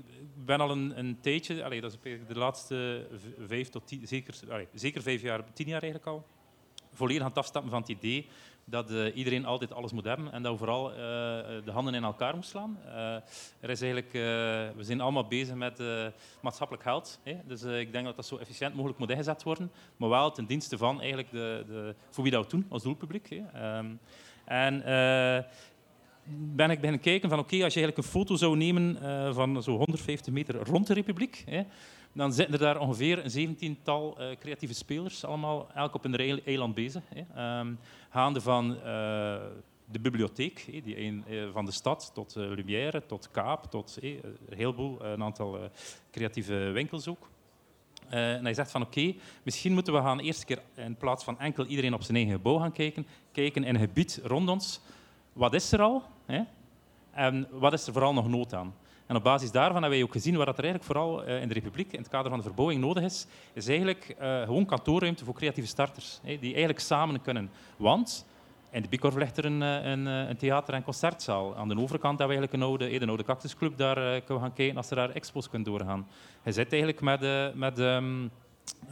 ben 0.45 0.61
al 0.61 0.71
een, 0.71 0.99
een 0.99 1.19
tijdje, 1.21 1.81
dat 1.81 1.97
is 2.03 2.17
de 2.27 2.39
laatste 2.39 3.07
vijf 3.47 3.69
tot 3.69 3.87
tien, 3.87 4.07
zeker, 4.07 4.35
zeker 4.75 5.03
vijf 5.03 5.23
jaar, 5.23 5.53
tien 5.53 5.67
jaar 5.67 5.83
eigenlijk 5.83 6.11
al, 6.13 6.27
volledig 6.93 7.23
aan 7.23 7.29
het 7.29 7.39
afstappen 7.39 7.71
van 7.71 7.81
het 7.81 7.89
idee 7.91 8.27
dat 8.69 8.91
eh, 8.91 9.17
iedereen 9.17 9.45
altijd 9.45 9.73
alles 9.73 9.93
moet 9.93 10.05
hebben 10.05 10.33
en 10.33 10.43
dat 10.43 10.53
we 10.53 10.59
vooral 10.59 10.91
eh, 10.91 10.97
de 11.65 11.71
handen 11.73 11.95
in 11.95 12.05
elkaar 12.05 12.33
moeten 12.33 12.51
slaan. 12.51 12.79
Eh, 12.87 13.15
er 13.61 13.71
is 13.71 13.81
eigenlijk, 13.81 14.13
we 14.77 14.85
zijn 14.85 15.01
allemaal 15.01 15.27
bezig 15.27 15.55
met 15.55 15.83
maatschappelijk 16.41 16.85
geld. 16.85 17.21
Hè? 17.23 17.37
Dus 17.47 17.63
ik 17.63 17.93
denk 17.93 18.05
dat 18.05 18.17
dat 18.17 18.27
zo 18.27 18.37
efficiënt 18.37 18.75
mogelijk 18.75 18.99
moet 18.99 19.11
ingezet 19.11 19.43
worden, 19.43 19.71
maar 19.97 20.09
wel 20.09 20.31
ten 20.31 20.47
dienste 20.47 20.79
van 20.79 20.99
eigenlijk 20.99 21.31
de, 21.31 21.65
de, 21.69 21.95
voor 22.11 22.23
wie 22.23 22.33
dat 22.33 22.45
we 22.45 22.51
doen, 22.51 22.67
als 22.69 22.83
doelpubliek. 22.83 23.29
Hè? 23.29 23.43
Ehm, 23.61 23.87
en 24.45 24.83
ben 26.55 26.71
ik 26.71 26.77
beginnen 26.77 27.01
kijken 27.01 27.29
van 27.29 27.39
oké, 27.39 27.65
als 27.65 27.75
je 27.75 27.81
eigenlijk 27.81 27.97
een 27.97 28.13
foto 28.13 28.37
zou 28.37 28.57
nemen 28.57 28.99
van 29.35 29.63
zo'n 29.63 29.77
150 29.77 30.33
meter 30.33 30.65
rond 30.65 30.87
de 30.87 30.95
Republiek, 30.95 31.45
hè, 31.47 31.63
dan 32.17 32.33
zitten 32.33 32.55
er 32.55 32.61
daar 32.61 32.79
ongeveer 32.79 33.25
een 33.25 33.31
zeventiental 33.31 34.19
eh, 34.19 34.37
creatieve 34.39 34.75
spelers, 34.75 35.25
allemaal 35.25 35.67
elk 35.75 35.95
op 35.95 36.05
een 36.05 36.17
eil- 36.17 36.41
eiland 36.45 36.75
bezig. 36.75 37.03
Hè. 37.15 37.23
Ehm, 37.35 37.75
gaande 38.11 38.41
van 38.41 38.77
eh, 38.77 38.83
de 39.91 40.01
bibliotheek, 40.01 40.67
hè, 40.73 40.81
die 40.81 41.01
een, 41.01 41.25
eh, 41.29 41.49
van 41.53 41.65
de 41.65 41.71
stad, 41.71 42.11
tot 42.15 42.35
Lumière, 42.35 43.07
tot 43.07 43.31
Kaap, 43.31 43.71
tot 43.71 43.99
eh, 44.03 44.11
een 44.49 44.57
heleboel, 44.57 45.05
een 45.05 45.23
aantal 45.23 45.59
creatieve 46.11 46.55
winkels 46.55 47.09
ook. 47.09 47.29
En 48.09 48.45
hij 48.45 48.55
zegt 48.55 48.71
van 48.71 48.83
oké, 48.83 49.15
misschien 49.43 49.73
moeten 49.73 49.93
we 49.93 50.01
gaan 50.01 50.19
eerst 50.19 50.45
keer 50.45 50.63
in 50.75 50.97
plaats 50.97 51.25
van 51.25 51.39
enkel 51.39 51.67
iedereen 51.67 51.95
op 51.95 52.03
zijn 52.03 52.17
eigen 52.17 52.35
gebouw 52.35 52.59
gaan 52.59 52.73
kijken, 52.73 53.07
kijken 53.33 53.65
in 53.65 53.75
een 53.75 53.81
gebied 53.81 54.21
rond 54.23 54.49
ons. 54.49 54.81
Wat 55.33 55.55
is 55.55 55.73
er 55.73 55.81
al? 55.81 56.03
Hè? 56.27 56.43
En 57.11 57.49
wat 57.51 57.73
is 57.73 57.87
er 57.87 57.93
vooral 57.93 58.13
nog 58.13 58.29
nood 58.29 58.55
aan? 58.55 58.75
En 59.07 59.17
op 59.17 59.23
basis 59.23 59.51
daarvan 59.51 59.81
hebben 59.83 59.91
wij 59.91 60.03
ook 60.03 60.13
gezien 60.13 60.37
waar 60.37 60.47
dat 60.47 60.59
er 60.59 60.65
eigenlijk 60.65 60.93
vooral 60.93 61.25
eh, 61.25 61.43
in 61.43 61.49
de 61.49 61.55
Republiek, 61.55 61.93
in 61.93 61.99
het 61.99 62.09
kader 62.09 62.29
van 62.29 62.39
de 62.39 62.45
verbouwing, 62.45 62.81
nodig 62.81 63.03
is, 63.03 63.27
is 63.53 63.69
eigenlijk 63.69 64.15
eh, 64.19 64.43
gewoon 64.43 64.67
kantoorruimte 64.67 65.25
voor 65.25 65.35
creatieve 65.35 65.69
starters, 65.69 66.21
die 66.23 66.51
eigenlijk 66.51 66.81
samen 66.81 67.23
kunnen. 67.23 67.51
Want 67.77 68.27
in 68.71 68.83
de 68.83 68.89
Bicorf 68.89 69.15
ligt 69.15 69.37
er 69.37 69.45
een, 69.45 69.63
eh, 69.63 69.91
een, 69.91 70.07
een 70.07 70.37
theater- 70.37 70.75
en 70.75 70.83
concertzaal. 70.83 71.57
Aan 71.57 71.69
de 71.69 71.79
overkant 71.79 72.19
hebben 72.19 72.37
we 72.37 72.43
eigenlijk 72.43 72.53
een 72.53 72.63
oude, 72.63 72.99
de 72.99 73.07
oude 73.07 73.25
cactusclub, 73.25 73.77
daar 73.77 73.95
kunnen 73.95 74.23
we 74.27 74.39
gaan 74.39 74.53
kijken 74.53 74.77
als 74.77 74.91
er 74.91 74.97
daar 74.97 75.11
expos 75.11 75.49
kunnen 75.49 75.69
doorgaan. 75.69 76.07
Je 76.45 76.53
zit 76.53 76.73
eigenlijk 76.73 77.01
met, 77.01 77.55
met 77.55 77.79
ehm, 77.79 78.29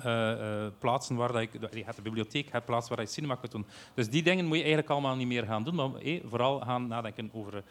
eh, 0.03 0.65
eh, 0.65 0.73
plaatsen 0.79 1.17
waar 1.17 1.33
dat 1.33 1.43
je, 1.53 1.59
je 1.71 1.85
hebt 1.85 1.97
de 1.97 2.03
bibliotheek, 2.03 2.45
je 2.45 2.53
hebt 2.53 2.65
plaatsen 2.65 2.97
waar 2.97 3.05
je 3.05 3.11
cinema 3.11 3.35
kunt 3.35 3.53
doen. 3.53 3.67
Dus 3.95 4.11
die 4.11 4.23
dingen 4.23 4.45
moet 4.45 4.57
je 4.57 4.63
eigenlijk 4.63 4.91
allemaal 4.91 5.17
niet 5.17 5.27
meer 5.27 5.45
gaan 5.45 5.65
doen, 5.65 5.75
maar 5.75 5.91
vooral 6.25 6.61
gaan 6.61 6.87
nadenken 6.87 7.31
over 7.33 7.63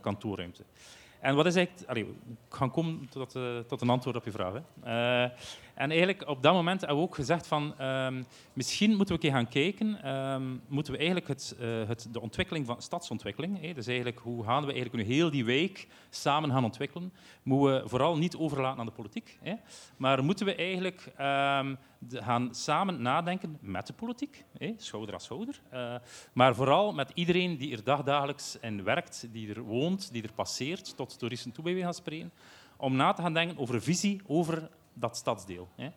kantoorruimte. 0.00 0.62
En 1.24 1.34
wat 1.34 1.46
is 1.46 1.54
eigenlijk... 1.54 1.88
Allee, 1.90 2.04
ik 2.48 2.54
ga 2.54 2.68
komen 2.68 3.08
tot, 3.08 3.34
eh, 3.34 3.58
tot 3.58 3.80
een 3.80 3.88
antwoord 3.88 4.16
op 4.16 4.24
je 4.24 4.30
vraag. 4.30 4.52
Hè. 4.52 5.28
En 5.74 5.90
eigenlijk 5.90 6.28
op 6.28 6.42
dat 6.42 6.52
moment 6.52 6.80
hebben 6.80 6.98
we 6.98 7.04
ook 7.04 7.14
gezegd 7.14 7.46
van... 7.46 7.74
ehm, 7.78 8.22
misschien 8.52 8.96
moeten 8.96 9.06
we 9.06 9.12
een 9.14 9.18
keer 9.30 9.38
gaan 9.40 9.48
kijken... 9.48 10.02
ehm, 10.02 10.56
moeten 10.68 10.92
we 10.92 10.98
eigenlijk 10.98 11.28
het, 11.28 11.56
eh, 11.60 11.68
het, 11.86 12.08
de 12.10 12.20
ontwikkeling 12.20 12.66
van 12.66 12.82
stadsontwikkeling... 12.82 13.72
Dus 13.74 13.86
eigenlijk 13.86 14.18
hoe 14.18 14.44
gaan 14.44 14.64
we 14.66 14.72
eigenlijk 14.72 15.06
nu 15.08 15.14
heel 15.14 15.30
die 15.30 15.44
wijk 15.44 15.86
samen 16.10 16.50
gaan 16.50 16.64
ontwikkelen... 16.64 17.12
moeten 17.42 17.82
we 17.82 17.88
vooral 17.88 18.16
niet 18.16 18.36
overlaten 18.36 18.80
aan 18.80 18.86
de 18.86 18.92
politiek. 18.92 19.38
Maar 19.96 20.24
moeten 20.24 20.46
we 20.46 20.54
eigenlijk 20.54 21.12
ehm, 21.16 21.74
gaan 22.10 22.54
samen 22.54 23.02
nadenken 23.02 23.58
met 23.60 23.86
de 23.86 23.92
politiek, 23.92 24.44
schouder 24.76 25.14
aan 25.14 25.20
schouder. 25.20 25.60
eh, 25.70 25.94
maar 26.32 26.54
vooral 26.54 26.92
met 26.92 27.10
iedereen 27.14 27.56
die 27.56 27.76
er 27.76 27.84
dagdagelijks 27.84 28.58
in 28.60 28.84
werkt, 28.84 29.28
die 29.32 29.54
er 29.54 29.62
woont, 29.62 30.12
die 30.12 30.22
er 30.22 30.32
passeert, 30.32 30.96
tot 30.96 31.18
toeristen 31.18 31.52
toe 31.52 31.64
bij 31.64 31.82
van 31.82 31.94
spreken, 31.94 32.32
om 32.76 32.96
na 32.96 33.12
te 33.12 33.22
gaan 33.22 33.32
denken 33.32 33.58
over 33.58 33.82
visie 33.82 34.20
over 34.26 34.70
dat 34.94 35.16
stadsdeel. 35.16 35.68
Hè. 35.76 35.88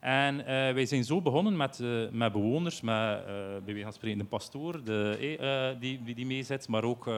En 0.00 0.40
eh, 0.40 0.46
wij 0.46 0.86
zijn 0.86 1.04
zo 1.04 1.22
begonnen 1.22 1.56
met, 1.56 1.80
eh, 1.80 2.08
met 2.10 2.32
bewoners, 2.32 2.80
met 2.80 2.94
eh 2.94 3.24
bij 3.64 3.74
wijze 3.74 3.90
spreken 3.90 4.18
de 4.18 4.24
pastoor 4.24 4.84
de, 4.84 5.76
die, 5.80 6.02
die, 6.02 6.14
die 6.14 6.46
maar 6.68 6.84
ook 6.84 7.10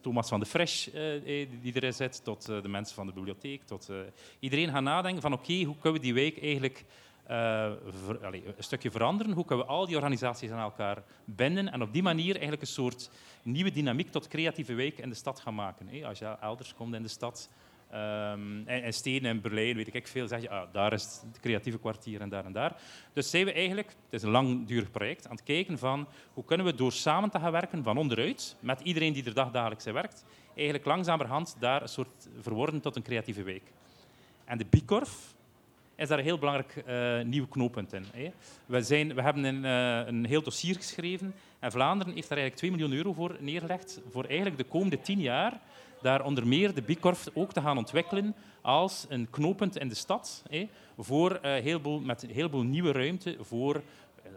Thomas 0.00 0.28
van 0.28 0.40
de 0.40 0.46
Fresh 0.46 0.88
die, 1.24 1.72
erin 1.74 1.92
zit, 1.92 2.24
tot 2.24 2.46
de 2.46 2.68
mensen 2.68 2.94
van 2.94 3.06
de 3.06 3.12
bibliotheek. 3.12 3.62
Tot, 3.64 3.90
iedereen 4.38 4.70
gaat 4.70 4.82
nadenken 4.82 5.22
van 5.22 5.32
oké, 5.32 5.62
hoe 5.62 5.76
kunnen 5.78 6.00
we 6.00 6.06
die 6.06 6.14
wijk 6.14 6.42
eigenlijk 6.42 6.84
allee, 8.22 8.42
een 8.46 8.54
stukje 8.64 8.90
veranderen? 8.90 9.32
Hoe 9.32 9.44
kunnen 9.44 9.66
we 9.66 9.72
al 9.72 9.86
die 9.86 9.96
organisaties 9.96 10.50
aan 10.50 10.62
elkaar 10.62 11.02
binden 11.24 11.72
en 11.72 11.82
op 11.82 11.92
die 11.92 12.02
manier 12.02 12.32
eigenlijk 12.32 12.62
een 12.62 12.68
soort 12.68 13.10
nieuwe 13.42 13.70
dynamiek 13.70 14.10
tot 14.10 14.28
creatieve 14.28 14.74
wijk 14.74 14.98
in 14.98 15.08
de 15.08 15.14
stad 15.14 15.40
gaan 15.40 15.54
maken? 15.54 16.04
Als 16.04 16.18
je 16.18 16.36
elders 16.40 16.74
komt 16.74 16.94
in 16.94 17.02
de 17.02 17.08
stad, 17.08 17.48
Ehm 17.94 18.66
en, 18.66 18.82
en 18.82 18.92
steden 18.92 19.30
in 19.30 19.40
Berlijn, 19.40 19.76
weet 19.76 19.94
ik 19.94 20.08
veel, 20.08 20.28
zeg 20.28 20.40
je, 20.40 20.50
ah, 20.50 20.72
daar 20.72 20.92
is 20.92 21.02
het 21.02 21.40
creatieve 21.40 21.78
kwartier 21.78 22.20
en 22.20 22.28
daar 22.28 22.44
en 22.44 22.52
daar. 22.52 22.76
Dus 23.12 23.30
zijn 23.30 23.44
we 23.44 23.52
eigenlijk, 23.52 23.88
het 23.88 23.96
is 24.10 24.22
een 24.22 24.30
langdurig 24.30 24.90
project, 24.90 25.26
aan 25.26 25.36
het 25.36 25.44
kijken 25.44 25.78
van 25.78 26.08
hoe 26.32 26.44
kunnen 26.44 26.66
we 26.66 26.74
door 26.74 26.92
samen 26.92 27.30
te 27.30 27.38
gaan 27.38 27.52
werken 27.52 27.82
van 27.82 27.96
onderuit, 27.96 28.56
met 28.60 28.80
iedereen 28.80 29.12
die 29.12 29.24
er 29.24 29.34
dagdagelijks 29.34 29.86
in 29.86 29.92
werkt, 29.92 30.24
eigenlijk 30.54 30.86
langzamerhand 30.86 31.56
daar 31.58 31.82
een 31.82 31.88
soort 31.88 32.28
verworden 32.40 32.80
tot 32.80 32.96
een 32.96 33.02
creatieve 33.02 33.42
week. 33.42 33.72
En 34.44 34.58
de 34.58 34.66
Bicorf 34.70 35.34
is 35.96 36.08
daar 36.08 36.18
een 36.18 36.24
heel 36.24 36.38
belangrijk 36.38 36.76
eh, 36.76 37.20
nieuw 37.20 37.46
knooppunt 37.46 37.92
in. 37.92 38.04
Hè. 38.12 38.30
We, 38.66 38.82
zijn, 38.82 39.14
we 39.14 39.22
hebben 39.22 39.44
een, 39.44 39.64
eh, 39.64 40.06
een 40.06 40.24
heel 40.26 40.42
dossier 40.42 40.74
geschreven 40.74 41.34
en 41.58 41.72
Vlaanderen 41.72 42.14
heeft 42.14 42.28
daar 42.28 42.38
eigenlijk 42.38 42.56
2 42.56 42.70
miljoen 42.70 42.96
euro 42.96 43.12
voor 43.12 43.36
neergelegd 43.40 44.00
voor 44.10 44.24
eigenlijk 44.24 44.56
de 44.58 44.64
komende 44.64 45.00
10 45.00 45.20
jaar 45.20 45.60
daar 46.04 46.24
onder 46.24 46.46
meer 46.46 46.74
de 46.74 46.82
Bicorf 46.82 47.28
ook 47.34 47.52
te 47.52 47.60
gaan 47.60 47.78
ontwikkelen 47.78 48.34
als 48.60 49.06
een 49.08 49.30
knooppunt 49.30 49.78
in 49.78 49.88
de 49.88 49.94
stad. 49.94 50.44
Voor, 50.98 51.34
eh, 51.34 51.62
heel 51.62 51.80
veel, 51.80 52.00
met 52.00 52.22
een 52.22 52.30
heleboel 52.30 52.62
nieuwe 52.62 52.92
ruimte 52.92 53.36
voor, 53.40 53.82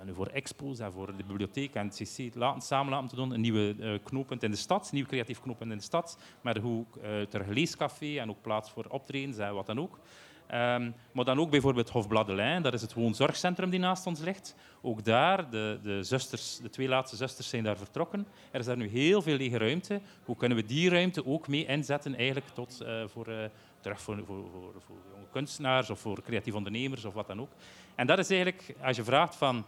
nu 0.06 0.14
voor 0.14 0.28
expos 0.28 0.80
en 0.80 0.92
voor 0.92 1.06
de 1.06 1.24
bibliotheek 1.24 1.74
en 1.74 1.88
het 1.88 1.96
CC 1.96 2.36
laten, 2.36 2.62
samen 2.62 2.92
laten 2.92 3.08
te 3.08 3.16
doen. 3.16 3.34
Een 3.34 3.42
nieuwe 3.42 3.76
eh, 3.80 3.94
knooppunt 4.04 4.44
in 4.44 4.52
de 4.52 4.58
stad, 4.58 4.84
een 4.84 4.96
nieuw 4.96 5.06
creatief 5.06 5.42
knooppunt 5.42 5.72
in 5.72 5.78
de 5.78 5.84
stad. 5.84 6.20
Met 6.42 6.56
een 6.56 6.62
goed 6.62 6.86
uh, 7.34 7.48
leescafé 7.48 8.18
en 8.20 8.30
ook 8.30 8.42
plaats 8.42 8.72
voor 8.72 8.86
optredens 8.90 9.38
en 9.38 9.54
wat 9.54 9.66
dan 9.66 9.80
ook. 9.80 10.00
Ehm, 10.48 10.92
maar 11.12 11.26
dan 11.26 11.40
ook 11.40 11.50
bijvoorbeeld 11.50 11.90
Hofblad 11.90 12.26
de 12.26 12.34
Lijn, 12.34 12.62
dat 12.62 12.74
is 12.74 12.82
het 12.82 12.94
woonzorgcentrum 12.94 13.70
die 13.70 13.80
naast 13.80 14.06
ons 14.06 14.20
ligt. 14.20 14.56
Ook 14.82 15.06
daar, 15.06 15.50
de, 15.50 15.80
de, 15.84 16.04
zusters, 16.04 16.58
de 16.58 16.70
twee 16.70 16.88
laatste 16.88 17.16
zusters 17.16 17.50
zijn 17.50 17.64
daar 17.64 17.78
vertrokken. 17.78 18.28
Er 18.52 18.60
is 18.60 18.66
daar 18.66 18.78
nu 18.78 18.88
heel 18.88 19.22
veel 19.22 19.38
lege 19.38 19.58
ruimte. 19.58 20.02
Hoe 20.26 20.36
kunnen 20.36 20.58
we 20.58 20.66
die 20.66 20.90
ruimte 20.90 21.26
ook 21.26 21.48
mee 21.48 21.66
inzetten 21.66 22.16
eigenlijk 22.16 22.48
tot, 22.54 22.82
eh, 22.82 23.04
voor, 23.06 23.28
eh, 23.28 23.38
terug 23.80 24.02
voor, 24.02 24.24
voor, 24.26 24.44
voor, 24.86 24.96
jonge 25.14 25.28
kunstenaars 25.32 25.90
of 25.90 26.00
voor 26.00 26.22
creatieve 26.22 26.58
ondernemers 26.58 27.06
of 27.06 27.14
wat 27.14 27.28
dan 27.28 27.42
ook. 27.42 27.52
En 27.96 28.08
dat 28.08 28.20
is 28.20 28.30
eigenlijk, 28.30 28.76
als 28.82 28.98
je 28.98 29.04
vraagt 29.04 29.36
van 29.36 29.66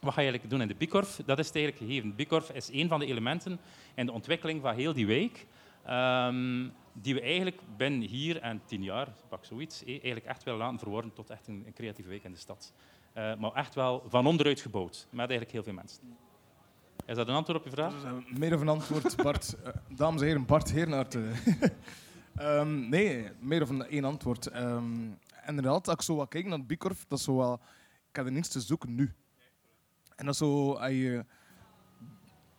wat 0.00 0.14
ga 0.14 0.20
je 0.20 0.28
eigenlijk 0.30 0.50
doen 0.50 0.60
in 0.60 0.68
de 0.68 0.74
Bicorf, 0.74 1.20
dat 1.26 1.38
is 1.38 1.46
het 1.46 1.56
eigenlijk 1.56 1.86
gegeven. 1.86 2.14
Bicorf 2.14 2.50
is 2.50 2.68
een 2.72 2.88
van 2.88 3.00
de 3.00 3.06
elementen 3.06 3.60
in 3.94 4.06
de 4.06 4.12
ontwikkeling 4.12 4.62
van 4.62 4.74
heel 4.74 4.92
die 4.92 5.06
wijk. 5.06 5.46
Die 6.92 7.14
we 7.14 7.20
eigenlijk 7.20 7.60
binnen 7.76 8.00
hier 8.00 8.40
en 8.40 8.60
tien 8.64 8.82
jaar, 8.82 9.08
pak 9.28 9.44
zoiets, 9.44 9.84
eh, 9.84 9.90
eigenlijk 9.90 10.26
echt 10.26 10.42
willen 10.42 10.58
laten 10.58 10.78
verworden 10.78 11.12
tot 11.12 11.30
echt 11.30 11.48
een, 11.48 11.66
creatieve 11.74 12.10
wijk 12.10 12.24
in 12.24 12.32
de 12.32 12.38
stad. 12.38 12.72
Eh, 13.12 13.36
maar 13.36 13.52
echt 13.52 13.74
wel 13.74 14.04
van 14.08 14.26
onderuit 14.26 14.60
gebouwd, 14.60 15.06
met 15.10 15.18
eigenlijk 15.18 15.50
heel 15.50 15.62
veel 15.62 15.72
mensen. 15.72 16.02
Is 17.06 17.16
dat 17.16 17.28
een 17.28 17.34
antwoord 17.34 17.58
op 17.58 17.64
je 17.64 17.70
vraag? 17.70 18.04
Eh, 18.04 18.12
meer 18.38 18.54
of 18.54 18.60
een 18.60 18.68
antwoord, 18.68 19.16
Bart. 19.16 19.56
Dames 19.96 20.20
en 20.20 20.26
heren, 20.26 20.46
Bart 20.46 20.70
Heernaert. 20.70 21.16
Ehm, 22.36 22.88
nee, 22.88 23.28
meer 23.40 23.62
of 23.62 23.80
één 23.80 24.04
antwoord. 24.04 24.46
Ehm, 24.46 25.08
inderdaad, 25.46 25.88
als 25.88 25.96
ik 25.96 26.02
zo 26.02 26.16
wat 26.16 26.28
kijk 26.28 26.44
naar 26.46 26.58
het 26.58 26.66
Bicorf, 26.66 27.04
dat 27.08 27.18
is 27.18 27.24
zo 27.24 27.36
wel... 27.36 27.60
Ik 28.08 28.16
heb 28.16 28.26
er 28.26 28.32
niets 28.32 28.48
te 28.48 28.60
zoeken 28.60 28.94
nu. 28.94 29.12
En 30.16 30.24
dat 30.24 30.34
is 30.34 30.40
zo... 30.40 30.72
Als 30.72 30.90
je 30.90 31.24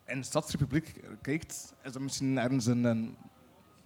in 0.05 0.19
de 0.19 0.25
Stadsrepubliek 0.25 1.01
kijkt, 1.21 1.73
is 1.83 1.91
dat 1.91 2.01
misschien 2.01 2.37
ergens 2.37 2.65
een... 2.65 2.83
een 2.83 3.17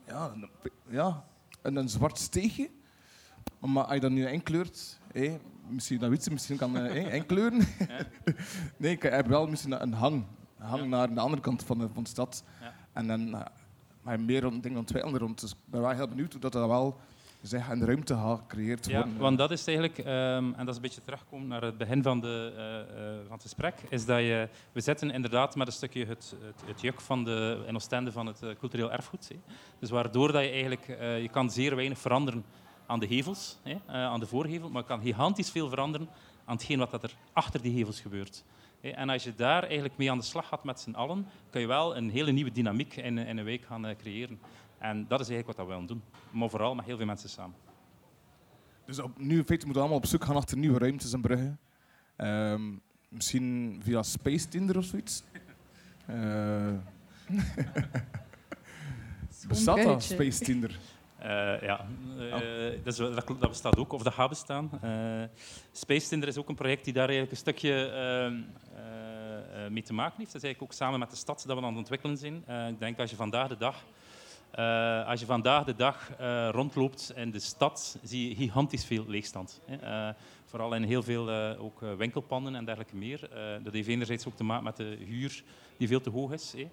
ja, 0.07 0.31
een, 0.33 0.49
ja 0.87 1.23
een, 1.61 1.75
een 1.75 1.89
zwart 1.89 2.17
steegje. 2.17 2.69
Maar 3.59 3.83
als 3.83 3.93
je 3.93 3.99
dat 3.99 4.11
nu 4.11 4.27
inkleurt, 4.27 4.99
hé, 5.11 5.39
misschien, 5.67 5.99
dat 5.99 6.09
weet 6.09 6.23
ze, 6.23 6.31
misschien 6.31 6.57
kan 6.57 6.77
eh, 6.77 6.91
hé, 6.91 7.13
inkleuren. 7.19 7.59
nee, 8.77 8.91
ik 8.91 9.01
heb 9.01 9.27
wel 9.27 9.47
misschien 9.47 9.81
een 9.81 9.93
hang, 9.93 10.23
een 10.57 10.65
hang 10.65 10.85
naar 10.85 11.13
de 11.13 11.19
andere 11.19 11.41
kant 11.41 11.63
van 11.63 11.77
de, 11.77 11.89
van 11.93 12.03
de 12.03 12.09
stad. 12.09 12.43
Ja. 12.61 12.73
En 12.93 13.07
dan 13.07 13.27
uh, 13.27 13.41
maar 14.01 14.19
meer 14.19 14.41
rond, 14.41 14.87
twee 14.87 15.03
anderen 15.03 15.27
rond. 15.27 15.41
Dus 15.41 15.51
ik 15.51 15.57
ben 15.65 15.81
wel 15.81 15.89
heel 15.89 16.07
benieuwd 16.07 16.31
hoe 16.31 16.41
dat, 16.41 16.51
dat 16.51 16.67
wel 16.67 16.99
zeg, 17.41 17.69
een 17.69 17.85
ruimte 17.85 18.15
gecreëerd 18.15 18.85
Ja, 18.85 18.95
worden. 18.95 19.17
want 19.17 19.37
dat 19.37 19.51
is 19.51 19.67
eigenlijk, 19.67 19.97
ehm, 19.97 20.07
en 20.35 20.57
dat 20.57 20.67
is 20.67 20.75
een 20.75 20.81
beetje 20.81 21.01
terugkomen 21.01 21.47
naar 21.47 21.61
het 21.61 21.77
begin 21.77 22.03
van, 22.03 22.19
de, 22.19 22.53
eh, 22.57 22.79
eh, 22.79 23.17
van 23.21 23.31
het 23.33 23.41
gesprek, 23.41 23.75
is 23.89 24.05
dat 24.05 24.19
je, 24.19 24.49
we 24.71 24.81
zetten 24.81 25.11
inderdaad 25.11 25.55
met 25.55 25.67
een 25.67 25.73
stukje 25.73 26.05
het, 26.05 26.35
het, 26.41 26.61
het 26.65 26.81
juk 26.81 27.01
van 27.01 27.23
de, 27.23 27.63
in 27.67 27.75
Oostende 27.75 28.11
van 28.11 28.25
het 28.25 28.41
eh, 28.41 28.49
cultureel 28.59 28.91
erfgoed. 28.91 29.27
Hè. 29.29 29.35
Dus 29.79 29.89
waardoor 29.89 30.31
dat 30.31 30.43
je 30.43 30.49
eigenlijk, 30.49 30.85
je 31.21 31.29
kan 31.31 31.51
zeer 31.51 31.75
weinig 31.75 31.97
veranderen 31.97 32.45
aan 32.85 32.99
de 32.99 33.07
hevels, 33.07 33.57
hè, 33.63 33.77
aan 33.87 34.19
de 34.19 34.25
voorgevel, 34.25 34.69
maar 34.69 34.81
je 34.81 34.87
kan 34.87 35.01
gigantisch 35.01 35.49
veel 35.49 35.69
veranderen 35.69 36.09
aan 36.45 36.55
hetgeen 36.55 36.79
wat 36.79 36.91
dat 36.91 37.03
er 37.03 37.15
achter 37.33 37.61
die 37.61 37.75
hevels 37.75 38.01
gebeurt. 38.01 38.43
En 38.81 39.09
als 39.09 39.23
je 39.23 39.35
daar 39.35 39.63
eigenlijk 39.63 39.97
mee 39.97 40.11
aan 40.11 40.17
de 40.17 40.23
slag 40.23 40.47
gaat 40.47 40.63
met 40.63 40.79
z'n 40.79 40.91
allen, 40.91 41.27
kun 41.49 41.61
je 41.61 41.67
wel 41.67 41.95
een 41.95 42.09
hele 42.09 42.31
nieuwe 42.31 42.51
dynamiek 42.51 42.95
in, 42.95 43.17
in 43.17 43.37
een 43.37 43.43
week 43.43 43.65
gaan 43.65 43.95
creëren. 43.97 44.39
En 44.77 45.07
dat 45.07 45.19
is 45.19 45.29
eigenlijk 45.29 45.47
wat 45.47 45.55
dat 45.55 45.65
we 45.65 45.71
willen 45.71 45.87
doen. 45.87 46.03
Maar 46.31 46.49
vooral 46.49 46.75
met 46.75 46.85
heel 46.85 46.97
veel 46.97 47.05
mensen 47.05 47.29
samen. 47.29 47.55
Dus 48.85 48.99
op, 48.99 49.17
nu 49.17 49.37
in 49.37 49.45
feite 49.45 49.65
moeten 49.65 49.73
we 49.73 49.79
allemaal 49.79 49.97
op 49.97 50.05
zoek 50.05 50.23
gaan 50.23 50.35
achter 50.35 50.57
nieuwe 50.57 50.79
ruimtes 50.79 51.13
en 51.13 51.21
bruggen. 51.21 51.59
Ehm, 52.15 52.61
misschien 53.09 53.79
via 53.83 54.03
Space 54.03 54.47
Tinder 54.47 54.77
of 54.77 54.85
zoiets. 54.85 55.23
Eh, 56.05 56.73
Bestaat 59.47 59.83
dat. 59.83 60.03
Space 60.03 60.43
Tinder? 60.43 60.79
Eh, 61.17 61.61
ja, 61.61 61.85
eh, 62.17 62.83
dat, 62.83 62.97
dat, 62.97 63.27
dat 63.27 63.49
bestaat 63.49 63.77
ook, 63.77 63.93
of 63.93 64.03
dat 64.03 64.13
gaat 64.13 64.29
bestaan. 64.29 64.69
Eh, 64.81 65.23
Space 65.71 66.07
Tinder 66.07 66.29
is 66.29 66.37
ook 66.37 66.49
een 66.49 66.55
project 66.55 66.83
die 66.83 66.93
daar 66.93 67.09
eigenlijk 67.09 67.31
een 67.31 67.37
stukje 67.37 67.85
ehm, 67.85 68.41
eh, 68.75 69.65
eh, 69.65 69.71
mee 69.71 69.83
te 69.83 69.93
maken 69.93 70.17
heeft. 70.17 70.31
Dat 70.31 70.41
is 70.41 70.47
eigenlijk 70.47 70.61
ook 70.61 70.73
samen 70.79 70.99
met 70.99 71.09
de 71.09 71.15
stad 71.15 71.43
dat 71.47 71.57
we 71.57 71.63
aan 71.63 71.69
het 71.69 71.77
ontwikkelen 71.77 72.17
zijn. 72.17 72.43
Eh, 72.45 72.67
ik 72.67 72.79
denk 72.79 72.99
als 72.99 73.09
je 73.09 73.15
vandaag 73.15 73.47
de 73.47 73.57
dag, 73.57 73.83
eh, 74.55 75.07
als 75.07 75.19
je 75.19 75.25
vandaag 75.25 75.63
de 75.63 75.75
dag 75.75 76.11
eh, 76.17 76.49
rondloopt 76.51 77.13
in 77.15 77.31
de 77.31 77.39
stad, 77.39 77.97
zie 78.03 78.29
je 78.29 78.35
gigantisch 78.35 78.85
veel 78.85 79.03
leegstand. 79.07 79.61
hè. 79.65 79.75
Eh, 79.75 80.13
vooral 80.45 80.75
in 80.75 80.83
heel 80.83 81.03
veel 81.03 81.29
ook, 81.57 81.79
winkelpanden 81.97 82.55
en 82.55 82.65
dergelijke 82.65 82.95
meer. 82.95 83.29
Dat 83.63 83.73
heeft 83.73 83.87
enerzijds 83.87 84.27
ook 84.27 84.35
te 84.35 84.43
maken 84.43 84.63
met 84.63 84.77
de 84.77 84.97
huur 85.05 85.43
die 85.77 85.87
veel 85.87 86.01
te 86.01 86.09
hoog 86.09 86.31
is. 86.31 86.53
hè. 86.57 86.67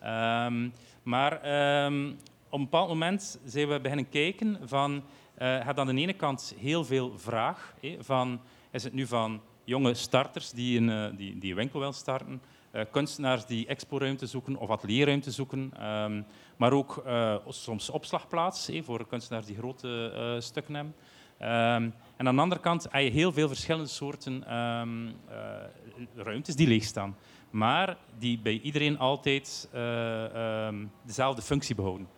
Ehm, 0.00 0.68
maar 1.02 1.42
ehm, 1.42 2.10
op 2.48 2.58
een 2.58 2.64
bepaald 2.64 2.88
moment 2.88 3.38
zijn 3.44 3.68
we 3.68 3.80
beginnen 3.80 4.08
kijken 4.08 4.58
van... 4.64 5.02
je 5.38 5.44
hebt 5.44 5.78
aan 5.78 5.86
de 5.86 6.00
ene 6.00 6.12
kant 6.12 6.54
heel 6.58 6.84
veel 6.84 7.18
vraag. 7.18 7.74
hè, 7.80 7.96
van, 8.00 8.40
is 8.70 8.84
het 8.84 8.92
nu 8.92 9.06
van 9.06 9.40
jonge 9.64 9.94
starters 9.94 10.50
die 10.50 10.80
een, 10.80 11.16
die, 11.16 11.38
die 11.38 11.54
winkel 11.54 11.78
willen 11.78 11.94
starten, 11.94 12.42
kunstenaars 12.90 13.46
die 13.46 13.66
exporuimte 13.66 14.26
zoeken 14.26 14.56
of 14.56 14.70
atelierruimte 14.70 15.30
zoeken, 15.30 15.72
ehm, 15.78 16.22
maar 16.56 16.72
ook 16.72 17.02
eh, 17.06 17.36
soms 17.48 17.90
opslagplaats 17.90 18.70
voor 18.82 19.06
kunstenaars 19.06 19.46
die 19.46 19.56
grote 19.56 20.12
eh, 20.14 20.40
stukken 20.40 20.74
hebben. 20.74 20.94
Ehm, 21.38 21.90
en 22.16 22.26
aan 22.26 22.34
de 22.34 22.40
andere 22.40 22.60
kant 22.60 22.82
heb 22.82 23.02
je 23.02 23.10
heel 23.10 23.32
veel 23.32 23.48
verschillende 23.48 23.88
soorten 23.88 24.46
ehm, 24.46 25.08
eh, 25.28 26.24
ruimtes 26.24 26.56
die 26.56 26.68
leeg 26.68 26.84
staan, 26.84 27.16
maar 27.50 27.96
die 28.18 28.38
bij 28.38 28.60
iedereen 28.62 28.98
altijd 28.98 29.68
eh, 29.72 30.64
ehm, 30.66 30.86
dezelfde 31.02 31.42
functie 31.42 31.74
behouden. 31.74 32.08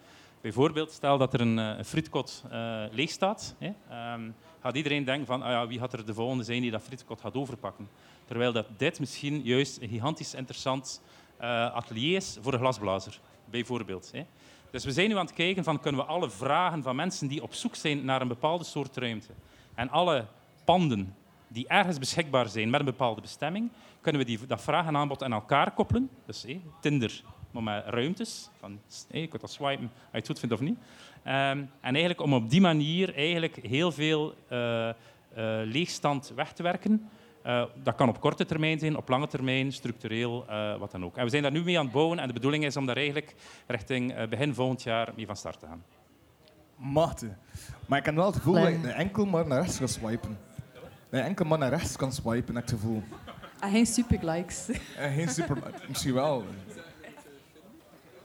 Bijvoorbeeld, 0.41 0.91
stel 0.91 1.19
dat 1.19 1.35
er 1.35 1.41
een, 1.41 1.57
een 1.57 1.85
frietkot 1.85 2.45
eh, 2.51 2.83
leeg 2.91 3.11
staat, 3.11 3.57
gaat 4.61 4.77
iedereen 4.77 5.05
denken 5.05 5.27
van 5.27 5.43
ah 5.43 5.51
ja, 5.51 5.67
wie 5.67 5.79
gaat 5.79 5.93
er 5.93 6.07
de 6.07 6.15
volgende 6.15 6.45
zijn 6.45 6.63
die 6.63 6.71
dat 6.71 6.83
frietkot 6.83 7.21
gaat 7.21 7.35
overpakken. 7.35 7.89
Terwijl 8.25 8.53
dat 8.53 8.67
dit 8.77 9.01
misschien 9.01 9.43
juist 9.43 9.83
een 9.83 9.89
gigantisch 9.89 10.35
interessant 10.35 11.03
eh, 11.39 11.75
atelier 11.75 12.17
is 12.17 12.39
voor 12.41 12.53
een 12.53 12.59
glasblazer, 12.59 13.21
bijvoorbeeld. 13.51 14.11
Hè. 14.13 14.25
Dus 14.71 14.85
we 14.85 14.93
zijn 14.93 15.09
nu 15.09 15.17
aan 15.17 15.27
het 15.27 15.35
kijken 15.35 15.65
van 15.65 15.81
kunnen 15.81 16.01
we 16.01 16.07
alle 16.07 16.31
vragen 16.31 16.83
van 16.83 16.97
mensen 16.97 17.29
die 17.29 17.43
op 17.43 17.55
zoek 17.55 17.75
zijn 17.75 18.05
naar 18.05 18.21
een 18.21 18.29
bepaalde 18.29 18.65
soort 18.65 18.97
ruimte 18.97 19.33
en 19.75 19.91
alle 19.91 20.27
panden 20.65 21.15
die 21.49 21.69
ergens 21.69 21.99
beschikbaar 21.99 22.49
zijn 22.49 22.71
met 22.71 22.81
een 22.81 22.87
bepaalde 22.87 23.21
bestemming, 23.21 23.71
kunnen 24.01 24.21
we 24.21 24.27
die, 24.27 24.47
dat 24.47 24.63
vraag 24.63 24.87
en 24.87 24.97
aanbod 24.97 25.23
aan 25.23 25.33
elkaar 25.33 25.71
koppelen. 25.71 26.11
Dus 26.27 26.45
Tinder, 26.81 27.23
maar 27.51 27.63
met 27.63 27.85
ruimtes. 27.87 28.49
Van, 28.61 28.81
hé, 29.11 29.19
je 29.19 29.27
kunt 29.27 29.41
dat 29.41 29.51
swipen 29.51 29.91
als 29.91 30.11
je 30.13 30.19
het 30.19 30.27
goed 30.27 30.39
vindt 30.39 30.55
of 30.55 30.61
niet. 30.61 30.79
Ehm, 31.23 31.59
en 31.81 31.95
eigenlijk 31.95 32.21
om 32.21 32.35
op 32.35 32.51
die 32.51 32.61
manier 32.61 33.15
eigenlijk 33.15 33.59
heel 33.63 33.93
veel 33.93 34.35
eh, 34.49 34.89
eh, 34.89 34.95
leegstand 35.65 36.33
weg 36.35 36.53
te 36.53 36.63
werken. 36.63 37.11
Eh, 37.43 37.65
dat 37.83 37.95
kan 37.95 38.09
op 38.09 38.21
korte 38.21 38.45
termijn 38.45 38.79
zijn, 38.79 38.97
op 38.97 39.09
lange 39.09 39.27
termijn, 39.27 39.73
structureel, 39.73 40.45
eh, 40.49 40.79
wat 40.79 40.91
dan 40.91 41.05
ook. 41.05 41.17
En 41.17 41.25
we 41.25 41.31
zijn 41.31 41.43
daar 41.43 41.53
nu 41.53 41.63
mee 41.63 41.79
aan 41.79 41.85
het 41.85 41.93
bouwen 41.93 42.19
en 42.19 42.27
de 42.27 42.33
bedoeling 42.33 42.65
is 42.65 42.77
om 42.77 42.87
daar 42.87 42.97
eigenlijk 42.97 43.35
richting 43.67 44.13
eh, 44.13 44.29
begin 44.29 44.55
volgend 44.55 44.83
jaar 44.83 45.13
mee 45.17 45.27
van 45.27 45.37
start 45.37 45.59
te 45.61 45.67
gaan. 45.67 45.85
Machtig. 46.77 47.29
Maar 47.87 47.99
ik 47.99 48.05
heb 48.05 48.15
wel 48.15 48.27
het 48.27 48.37
gevoel 48.37 48.55
dat 48.55 48.67
een 48.67 48.85
enkel 48.85 49.27
maar 49.27 49.47
naar 49.47 49.61
rechts 49.61 49.79
kan 49.79 49.89
swipen. 49.89 50.39
Dat 51.11 51.21
je 51.21 51.27
enkel 51.27 51.45
maar 51.45 51.59
naar 51.59 51.71
rechts 51.71 51.97
kan 51.97 52.13
swipen, 52.13 52.55
heb 52.55 52.65
ik 52.65 52.71
het 52.71 52.81
gevoel. 52.81 53.03
Ah, 53.59 53.71
geen 53.71 53.87
super 53.87 54.31
likes. 54.31 54.69
En 54.97 55.13
geen 55.13 55.29
super... 55.29 55.57
Misschien 55.89 56.15
wel. 56.15 56.45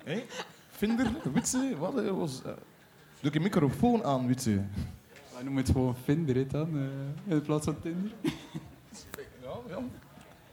Hé? 0.04 0.24
Vinder? 0.70 1.12
Witse? 1.34 1.76
Wat 1.80 1.94
was... 1.94 2.42
Doe 2.42 3.32
ik 3.32 3.34
je 3.34 3.40
microfoon 3.40 4.04
aan, 4.04 4.28
Witse? 4.28 4.64
Wij 5.34 5.44
noemen 5.44 5.64
het 5.64 5.72
gewoon 5.72 5.96
Vinder 6.04 6.48
dan, 6.48 6.90
in 7.28 7.42
plaats 7.42 7.66
van 7.66 7.80
Tinder. 7.80 8.12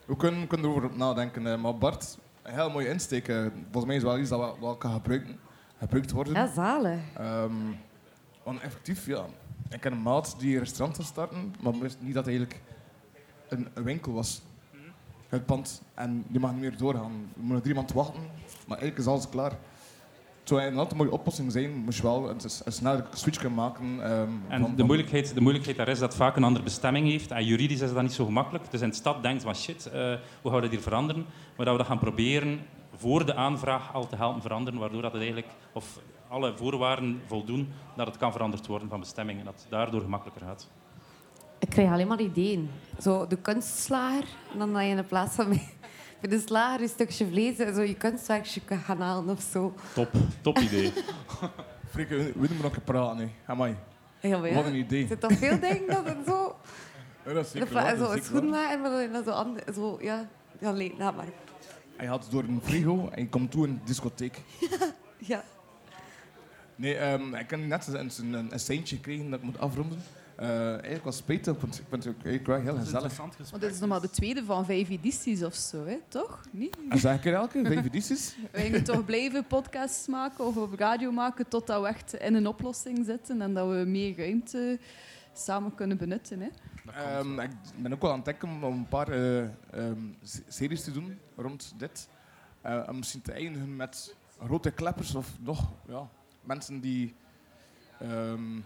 We 0.07 0.17
kunnen, 0.17 0.47
kunnen 0.47 0.71
erover 0.71 0.91
nadenken. 0.97 1.47
eh, 1.47 1.59
Maar 1.61 1.79
Bart, 1.79 2.19
een 2.43 2.55
heel 2.55 2.71
mooie 2.71 2.89
insteek. 2.89 3.29
eh. 3.29 3.47
Volgens 3.63 3.85
mij 3.85 3.97
is 3.97 4.03
wel 4.03 4.19
iets 4.19 4.29
dat 4.29 4.39
wel, 4.39 4.57
wel 4.61 4.77
kan 4.77 4.93
gebruiken, 4.93 5.39
gebruikt 5.79 6.11
worden. 6.11 6.33
Ja. 6.35 6.41
Ehm, 7.17 7.53
want 8.43 8.61
effectief, 8.61 9.07
ja. 9.07 9.25
Ik 9.71 9.81
ken 9.81 9.93
een 9.93 10.03
maat 10.03 10.35
die 10.39 10.53
een 10.55 10.59
restaurant 10.59 10.97
wil 10.97 11.07
starten, 11.07 11.55
maar 11.61 11.79
wist 11.79 11.97
niet 12.01 12.15
dat 12.15 12.25
het 12.27 12.35
eigenlijk 12.35 12.63
een, 13.49 13.69
een 13.75 13.83
winkel 13.83 14.13
was. 14.13 14.43
Het 15.29 15.47
pand. 15.47 15.83
En 15.95 16.25
die 16.29 16.41
mag 16.41 16.53
niet 16.53 16.61
meer 16.61 16.77
doorgaan. 16.77 17.13
Er 17.37 17.41
moet 17.43 17.53
nog 17.53 17.63
drie 17.63 17.75
maanden 17.75 17.97
wachten, 17.97 18.21
maar 18.67 18.79
eigenlijk 18.79 18.99
is 18.99 19.07
alles 19.07 19.29
klaar. 19.29 19.53
Het 20.51 20.59
zou 20.59 20.71
een 20.71 20.79
altijd 20.79 21.01
een 21.01 21.07
mooie 21.07 21.19
oplossing 21.19 21.53
zijn, 21.53 21.71
moest 21.85 21.97
je 21.97 22.03
wel 22.03 22.31
een, 22.31 22.37
een 22.65 22.73
snelle 22.73 23.05
switch 23.15 23.39
kunnen 23.39 23.59
maken. 23.59 23.85
ehm, 24.05 24.29
En 24.49 24.61
van- 24.61 24.75
de 24.77 24.83
moeilijkheid, 24.85 25.35
de 25.35 25.41
moeilijkheid 25.41 25.77
daar 25.77 25.89
is 25.89 25.99
dat 25.99 26.09
het 26.09 26.19
vaak 26.19 26.37
een 26.37 26.45
andere 26.45 26.65
bestemming 26.65 27.09
heeft. 27.09 27.31
En 27.31 27.45
juridisch 27.45 27.81
is 27.81 27.93
dat 27.93 28.03
niet 28.03 28.13
zo 28.13 28.25
gemakkelijk. 28.25 28.71
Dus 28.71 28.81
in 28.81 28.89
de 28.89 28.95
stad 28.95 29.23
denkt 29.23 29.43
van 29.43 29.55
shit, 29.55 29.87
eh, 29.87 29.93
hoe 30.43 30.51
gaan 30.51 30.55
we 30.55 30.61
dat 30.61 30.71
hier 30.71 30.81
veranderen? 30.81 31.27
Maar 31.57 31.67
dat 31.67 31.75
we 31.75 31.81
dat 31.81 31.87
gaan 31.87 31.99
proberen 31.99 32.61
voor 32.97 33.27
de 33.27 33.35
aanvraag 33.35 33.95
al 33.95 34.07
te 34.07 34.17
helpen 34.17 34.43
veranderen, 34.43 34.81
waardoor 34.81 35.03
dat 35.03 35.13
het 35.13 35.21
eigenlijk, 35.21 35.53
of 35.73 35.99
alle 36.29 36.57
voorwaarden 36.57 37.21
voldoen, 37.27 37.69
dat 37.97 38.07
het 38.07 38.17
kan 38.17 38.33
veranderd 38.33 38.67
worden 38.67 38.89
van 38.89 39.01
bestemming 39.01 39.39
en 39.39 39.45
dat 39.45 39.55
het 39.61 39.71
daardoor 39.71 40.01
gemakkelijker 40.01 40.47
gaat. 40.47 40.69
Ik 41.59 41.69
krijg 41.69 41.91
alleen 41.93 42.09
maar 42.09 42.21
ideeën. 42.21 42.71
Zo 43.01 43.27
de 43.27 43.37
kunstslager. 43.37 44.25
En 44.53 44.59
dan 44.59 44.73
dat 44.73 44.83
je 44.83 44.89
in 44.89 45.07
plaats 45.07 45.35
van 45.35 45.49
bij 45.49 45.69
bij 46.21 46.31
de 46.31 46.41
slager 46.41 46.81
een 46.83 46.89
stukje 46.89 47.27
vlees 47.27 47.59
en 47.59 47.75
zo 47.75 47.81
je 47.81 47.95
kunstwerkje 47.95 48.61
kan 48.61 48.79
gaan 48.79 49.01
halen 49.01 49.29
of 49.29 49.43
zo. 49.53 49.75
Top, 49.95 50.11
top 50.41 50.59
idee. 50.59 50.93
Frike, 51.91 52.17
we 52.17 52.33
moeten 52.37 52.57
nog 52.63 52.77
een 52.77 52.83
praten. 52.83 53.19
hè. 53.19 53.29
Amai. 53.47 53.77
Ja, 54.21 54.39
maar 54.39 54.49
ja. 54.49 54.55
Wat 54.55 54.67
een 54.67 54.75
idee. 54.75 55.03
Er 55.03 55.09
zitten 55.09 55.29
toch 55.29 55.39
veel 55.39 55.61
dingen 55.61 55.87
dat 55.87 56.05
het 56.05 56.19
zo... 56.27 56.39
Ja, 57.27 57.33
dat 57.33 57.45
is 57.45 57.51
zeker 57.51 57.73
dat 57.75 58.21
zo 58.21 58.33
waar. 58.33 58.45
maken, 58.45 58.81
maar 58.81 59.13
dan 59.13 59.25
zo 59.25 59.31
ander, 59.31 59.63
zo, 59.75 59.99
ja. 60.01 60.29
Ja, 60.61 60.71
nee, 60.73 60.95
laat 60.99 61.17
maar. 61.17 61.27
Hij 61.97 62.07
gaat 62.07 62.31
door 62.31 62.43
een 62.43 62.61
frigo 62.63 63.09
en 63.09 63.23
je 63.23 63.29
komt 63.29 63.51
toe 63.51 63.67
in 63.67 63.71
een 63.73 63.81
discotheek. 63.85 64.41
Ja. 65.19 65.45
Nee, 66.77 66.97
ehm, 66.97 67.35
ik 67.35 67.51
heb 67.51 67.61
net 67.67 67.87
een, 67.87 68.11
een, 68.19 68.33
een, 68.33 68.53
een 68.53 68.61
seintje 68.61 68.97
gekregen 68.97 69.31
dat 69.31 69.39
ik 69.39 69.45
moet 69.45 69.59
afronden. 69.59 70.03
Eh, 70.41 70.71
eigenlijk 70.71 71.05
was 71.05 71.23
want 71.27 71.79
ik 71.79 71.85
vind 71.89 72.05
het 72.05 72.07
ook 72.07 72.25
eigenlijk 72.25 72.47
wel 72.47 72.61
heel 72.61 72.85
gezellig. 72.85 73.17
Want 73.17 73.61
dit 73.61 73.73
is 73.73 73.79
nog 73.79 73.89
maar 73.89 74.01
de 74.01 74.11
tweede 74.11 74.45
van 74.45 74.65
vijf 74.65 74.91
edities 74.91 75.43
of 75.43 75.55
zo, 75.55 75.85
hè? 75.85 75.99
toch? 76.09 76.41
Niet? 76.51 76.77
En 76.89 76.99
zeg 76.99 77.17
ik 77.17 77.25
er 77.25 77.35
elke, 77.35 77.65
vijf 77.65 77.85
edities? 77.85 78.37
We 78.53 78.61
gingen 78.61 78.85
toch 78.85 79.05
blijven 79.05 79.47
podcasts 79.47 80.07
maken 80.07 80.45
of 80.45 80.57
op 80.57 80.75
radio 80.75 81.13
maken 81.13 81.49
totdat 81.49 81.83
we 81.83 81.89
echt 81.89 82.15
in 82.15 82.35
een 82.35 82.47
oplossing 82.47 83.05
zitten 83.05 83.43
en 83.43 83.55
dat 83.55 83.69
we 83.69 83.85
meer 83.87 84.17
ruimte 84.17 84.79
samen 85.33 85.75
kunnen 85.75 85.97
benutten. 85.97 86.41
Hè? 86.41 86.49
Ehm, 86.93 87.41
ik 87.41 87.51
ben 87.77 87.93
ook 87.93 88.03
wel 88.03 88.11
aan 88.11 88.17
het 88.17 88.25
denken 88.25 88.49
om 88.49 88.63
een 88.63 88.89
paar 88.89 89.09
eh, 89.09 89.43
ehm, 89.71 90.01
series 90.49 90.85
te 90.85 90.93
doen 90.93 91.19
rond 91.37 91.75
dit. 91.77 92.09
Eh, 92.61 92.89
en 92.89 92.97
misschien 92.97 93.23
te 93.23 93.33
eindigen 93.33 93.77
met 93.77 94.17
grote 94.47 94.71
kleppers 94.71 95.15
of 95.15 95.37
nog 95.41 95.73
ja, 95.89 96.09
mensen 96.43 96.81
die, 96.81 97.15
ehm, 97.99 98.59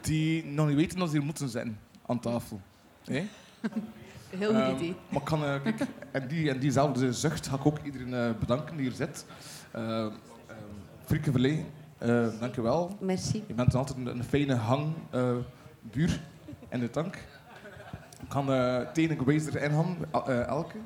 die 0.00 0.44
nog 0.44 0.66
niet 0.66 0.76
weten 0.76 0.98
dat 0.98 1.08
ze 1.08 1.16
hier 1.16 1.24
moeten 1.24 1.48
zijn 1.48 1.78
aan 2.06 2.20
tafel. 2.20 2.60
Heel 4.30 4.48
goed 4.48 4.60
Ehm, 4.60 4.74
idee. 4.74 4.94
Maar 5.08 5.22
kan, 5.22 5.40
kijk, 5.40 5.80
en, 6.12 6.28
die, 6.28 6.50
en 6.50 6.58
diezelfde 6.58 7.12
zucht 7.12 7.46
ga 7.46 7.56
ik 7.56 7.66
ook 7.66 7.78
iedereen 7.84 8.14
eh, 8.14 8.30
bedanken 8.40 8.76
die 8.76 8.86
hier 8.86 8.96
zit. 8.96 9.26
Uh, 9.76 10.06
Frieke 11.04 11.30
Verlee, 11.30 11.64
Eh 11.98 12.26
dankjewel. 12.40 12.96
Merci. 13.00 13.44
Je 13.46 13.54
bent 13.54 13.74
altijd 13.74 13.98
een, 13.98 14.06
een 14.06 14.24
fijne 14.24 14.54
hang, 14.54 14.92
eh, 15.10 15.36
buur 15.80 16.20
in 16.68 16.80
de 16.80 16.90
tank. 16.90 17.14
Ik 18.22 18.28
kan 18.28 18.50
uh, 18.50 18.80
tegen 18.80 19.18
geweest 19.18 19.54
erin 19.54 19.96
eh, 20.26 20.46
elke. 20.46 20.76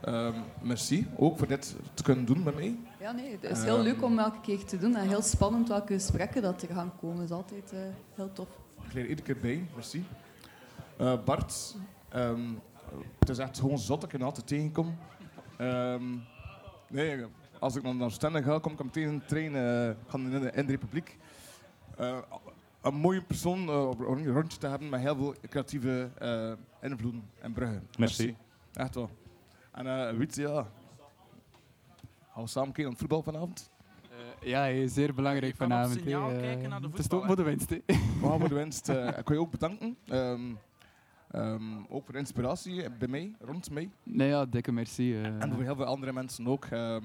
Ehm, 0.00 0.32
merci, 0.62 1.06
ook 1.16 1.38
voor 1.38 1.46
dit 1.46 1.76
te 1.94 2.02
kunnen 2.02 2.24
doen 2.24 2.42
met 2.42 2.54
mij. 2.54 2.78
Ja, 3.02 3.12
nee, 3.12 3.38
het 3.40 3.58
is 3.58 3.62
heel 3.62 3.82
leuk 3.82 4.02
om 4.02 4.18
elke 4.18 4.40
keer 4.40 4.64
te 4.64 4.78
doen. 4.78 4.96
En 4.96 5.08
heel 5.08 5.22
spannend 5.22 5.68
welke 5.68 5.92
gesprekken 5.92 6.42
dat 6.42 6.62
er 6.62 6.74
gaan 6.74 6.92
komen. 7.00 7.16
Dat 7.16 7.24
is 7.24 7.30
altijd 7.30 7.72
eh, 7.72 7.78
heel 8.14 8.32
tof. 8.32 8.48
Ik 8.86 8.92
leer 8.92 9.06
iedere 9.06 9.22
keer 9.32 9.40
bij, 9.42 9.66
merci. 9.74 10.04
Eh, 10.96 11.24
Bart, 11.24 11.76
ehm, 12.08 12.40
het 13.18 13.28
is 13.28 13.38
echt 13.38 13.58
gewoon 13.58 13.78
zot 13.78 14.00
dat 14.00 14.12
ik 14.12 14.18
je 14.18 14.24
altijd 14.24 14.46
tegenkom. 14.46 14.96
Ehm, 15.56 16.02
nee, 16.88 17.24
als 17.58 17.76
ik 17.76 17.82
dan 17.82 17.96
naar 17.96 18.10
Stende 18.10 18.42
ga, 18.42 18.58
kom 18.58 18.72
ik 18.72 18.84
meteen 18.84 19.08
in 19.08 19.18
de 19.18 19.24
trein 19.24 19.54
eh, 19.56 20.20
in, 20.24 20.30
de, 20.40 20.50
in 20.52 20.66
de 20.66 20.72
Republiek. 20.72 21.18
Eh, 21.96 22.18
een 22.82 22.94
mooie 22.94 23.22
persoon 23.22 23.68
eh, 23.68 23.88
op 23.88 23.98
een 24.00 24.32
rondje 24.32 24.58
te 24.58 24.66
hebben 24.66 24.88
met 24.88 25.00
heel 25.00 25.16
veel 25.16 25.34
creatieve 25.48 26.10
eh, 26.18 26.52
invloeden 26.90 27.22
en 27.40 27.52
bruggen. 27.52 27.88
Merci. 27.98 28.36
Echt 28.72 28.94
wel. 28.94 29.10
En 29.72 29.86
eh 29.86 30.16
weet 30.16 30.34
je, 30.34 30.42
ja. 30.42 30.66
Gaan 32.32 32.42
we 32.42 32.48
samen 32.48 32.72
kijken 32.72 32.82
naar 32.82 32.92
het 32.92 33.00
voetbal 33.00 33.22
vanavond? 33.22 33.70
Eh, 34.42 34.48
ja, 34.48 34.86
zeer 34.88 35.14
belangrijk 35.14 35.52
op 35.52 35.58
vanavond. 35.58 35.92
signaal 36.00 36.28
hey, 36.28 36.36
eh, 36.36 36.42
kijken 36.42 36.68
naar 36.68 36.80
de 36.80 36.86
Het 36.86 36.98
is 36.98 37.00
voetbal, 37.06 37.18
toch 37.18 37.26
voor 37.28 37.36
de 37.36 37.42
winst. 37.42 37.76
voor 38.20 38.48
de 38.48 38.54
winst, 38.62 38.88
eh, 38.88 39.06
ik 39.18 39.28
wil 39.28 39.36
je 39.36 39.42
ook 39.42 39.50
bedanken. 39.50 39.96
Ehm, 40.06 40.40
ehm, 41.30 41.76
ook 41.88 42.04
voor 42.04 42.12
de 42.12 42.18
inspiratie 42.18 42.90
bij 42.90 43.08
mij, 43.08 43.34
rond 43.40 43.70
mij. 43.70 43.90
Nee, 44.02 44.28
ja, 44.28 44.44
dikke 44.46 44.72
merci. 44.72 45.14
eh. 45.14 45.42
En 45.42 45.52
voor 45.52 45.62
heel 45.62 45.76
veel 45.76 45.84
andere 45.84 46.12
mensen 46.12 46.46
ook. 46.48 46.64
ehm, 46.64 47.04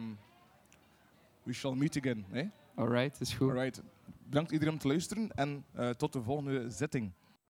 we 1.44 1.54
shall 1.54 1.76
meet 1.76 1.98
again. 1.98 2.26
Hè? 2.30 2.44
Alright, 2.76 3.22
is 3.22 3.34
goed. 3.34 3.50
Alright. 3.50 3.82
Bedankt 4.24 4.52
iedereen 4.52 4.74
om 4.74 4.80
te 4.80 4.88
luisteren 4.88 5.32
en 5.36 5.66
eh, 5.74 5.90
tot 5.90 6.14
de 6.14 6.22
volgende 6.22 6.70
zitting. 6.70 7.12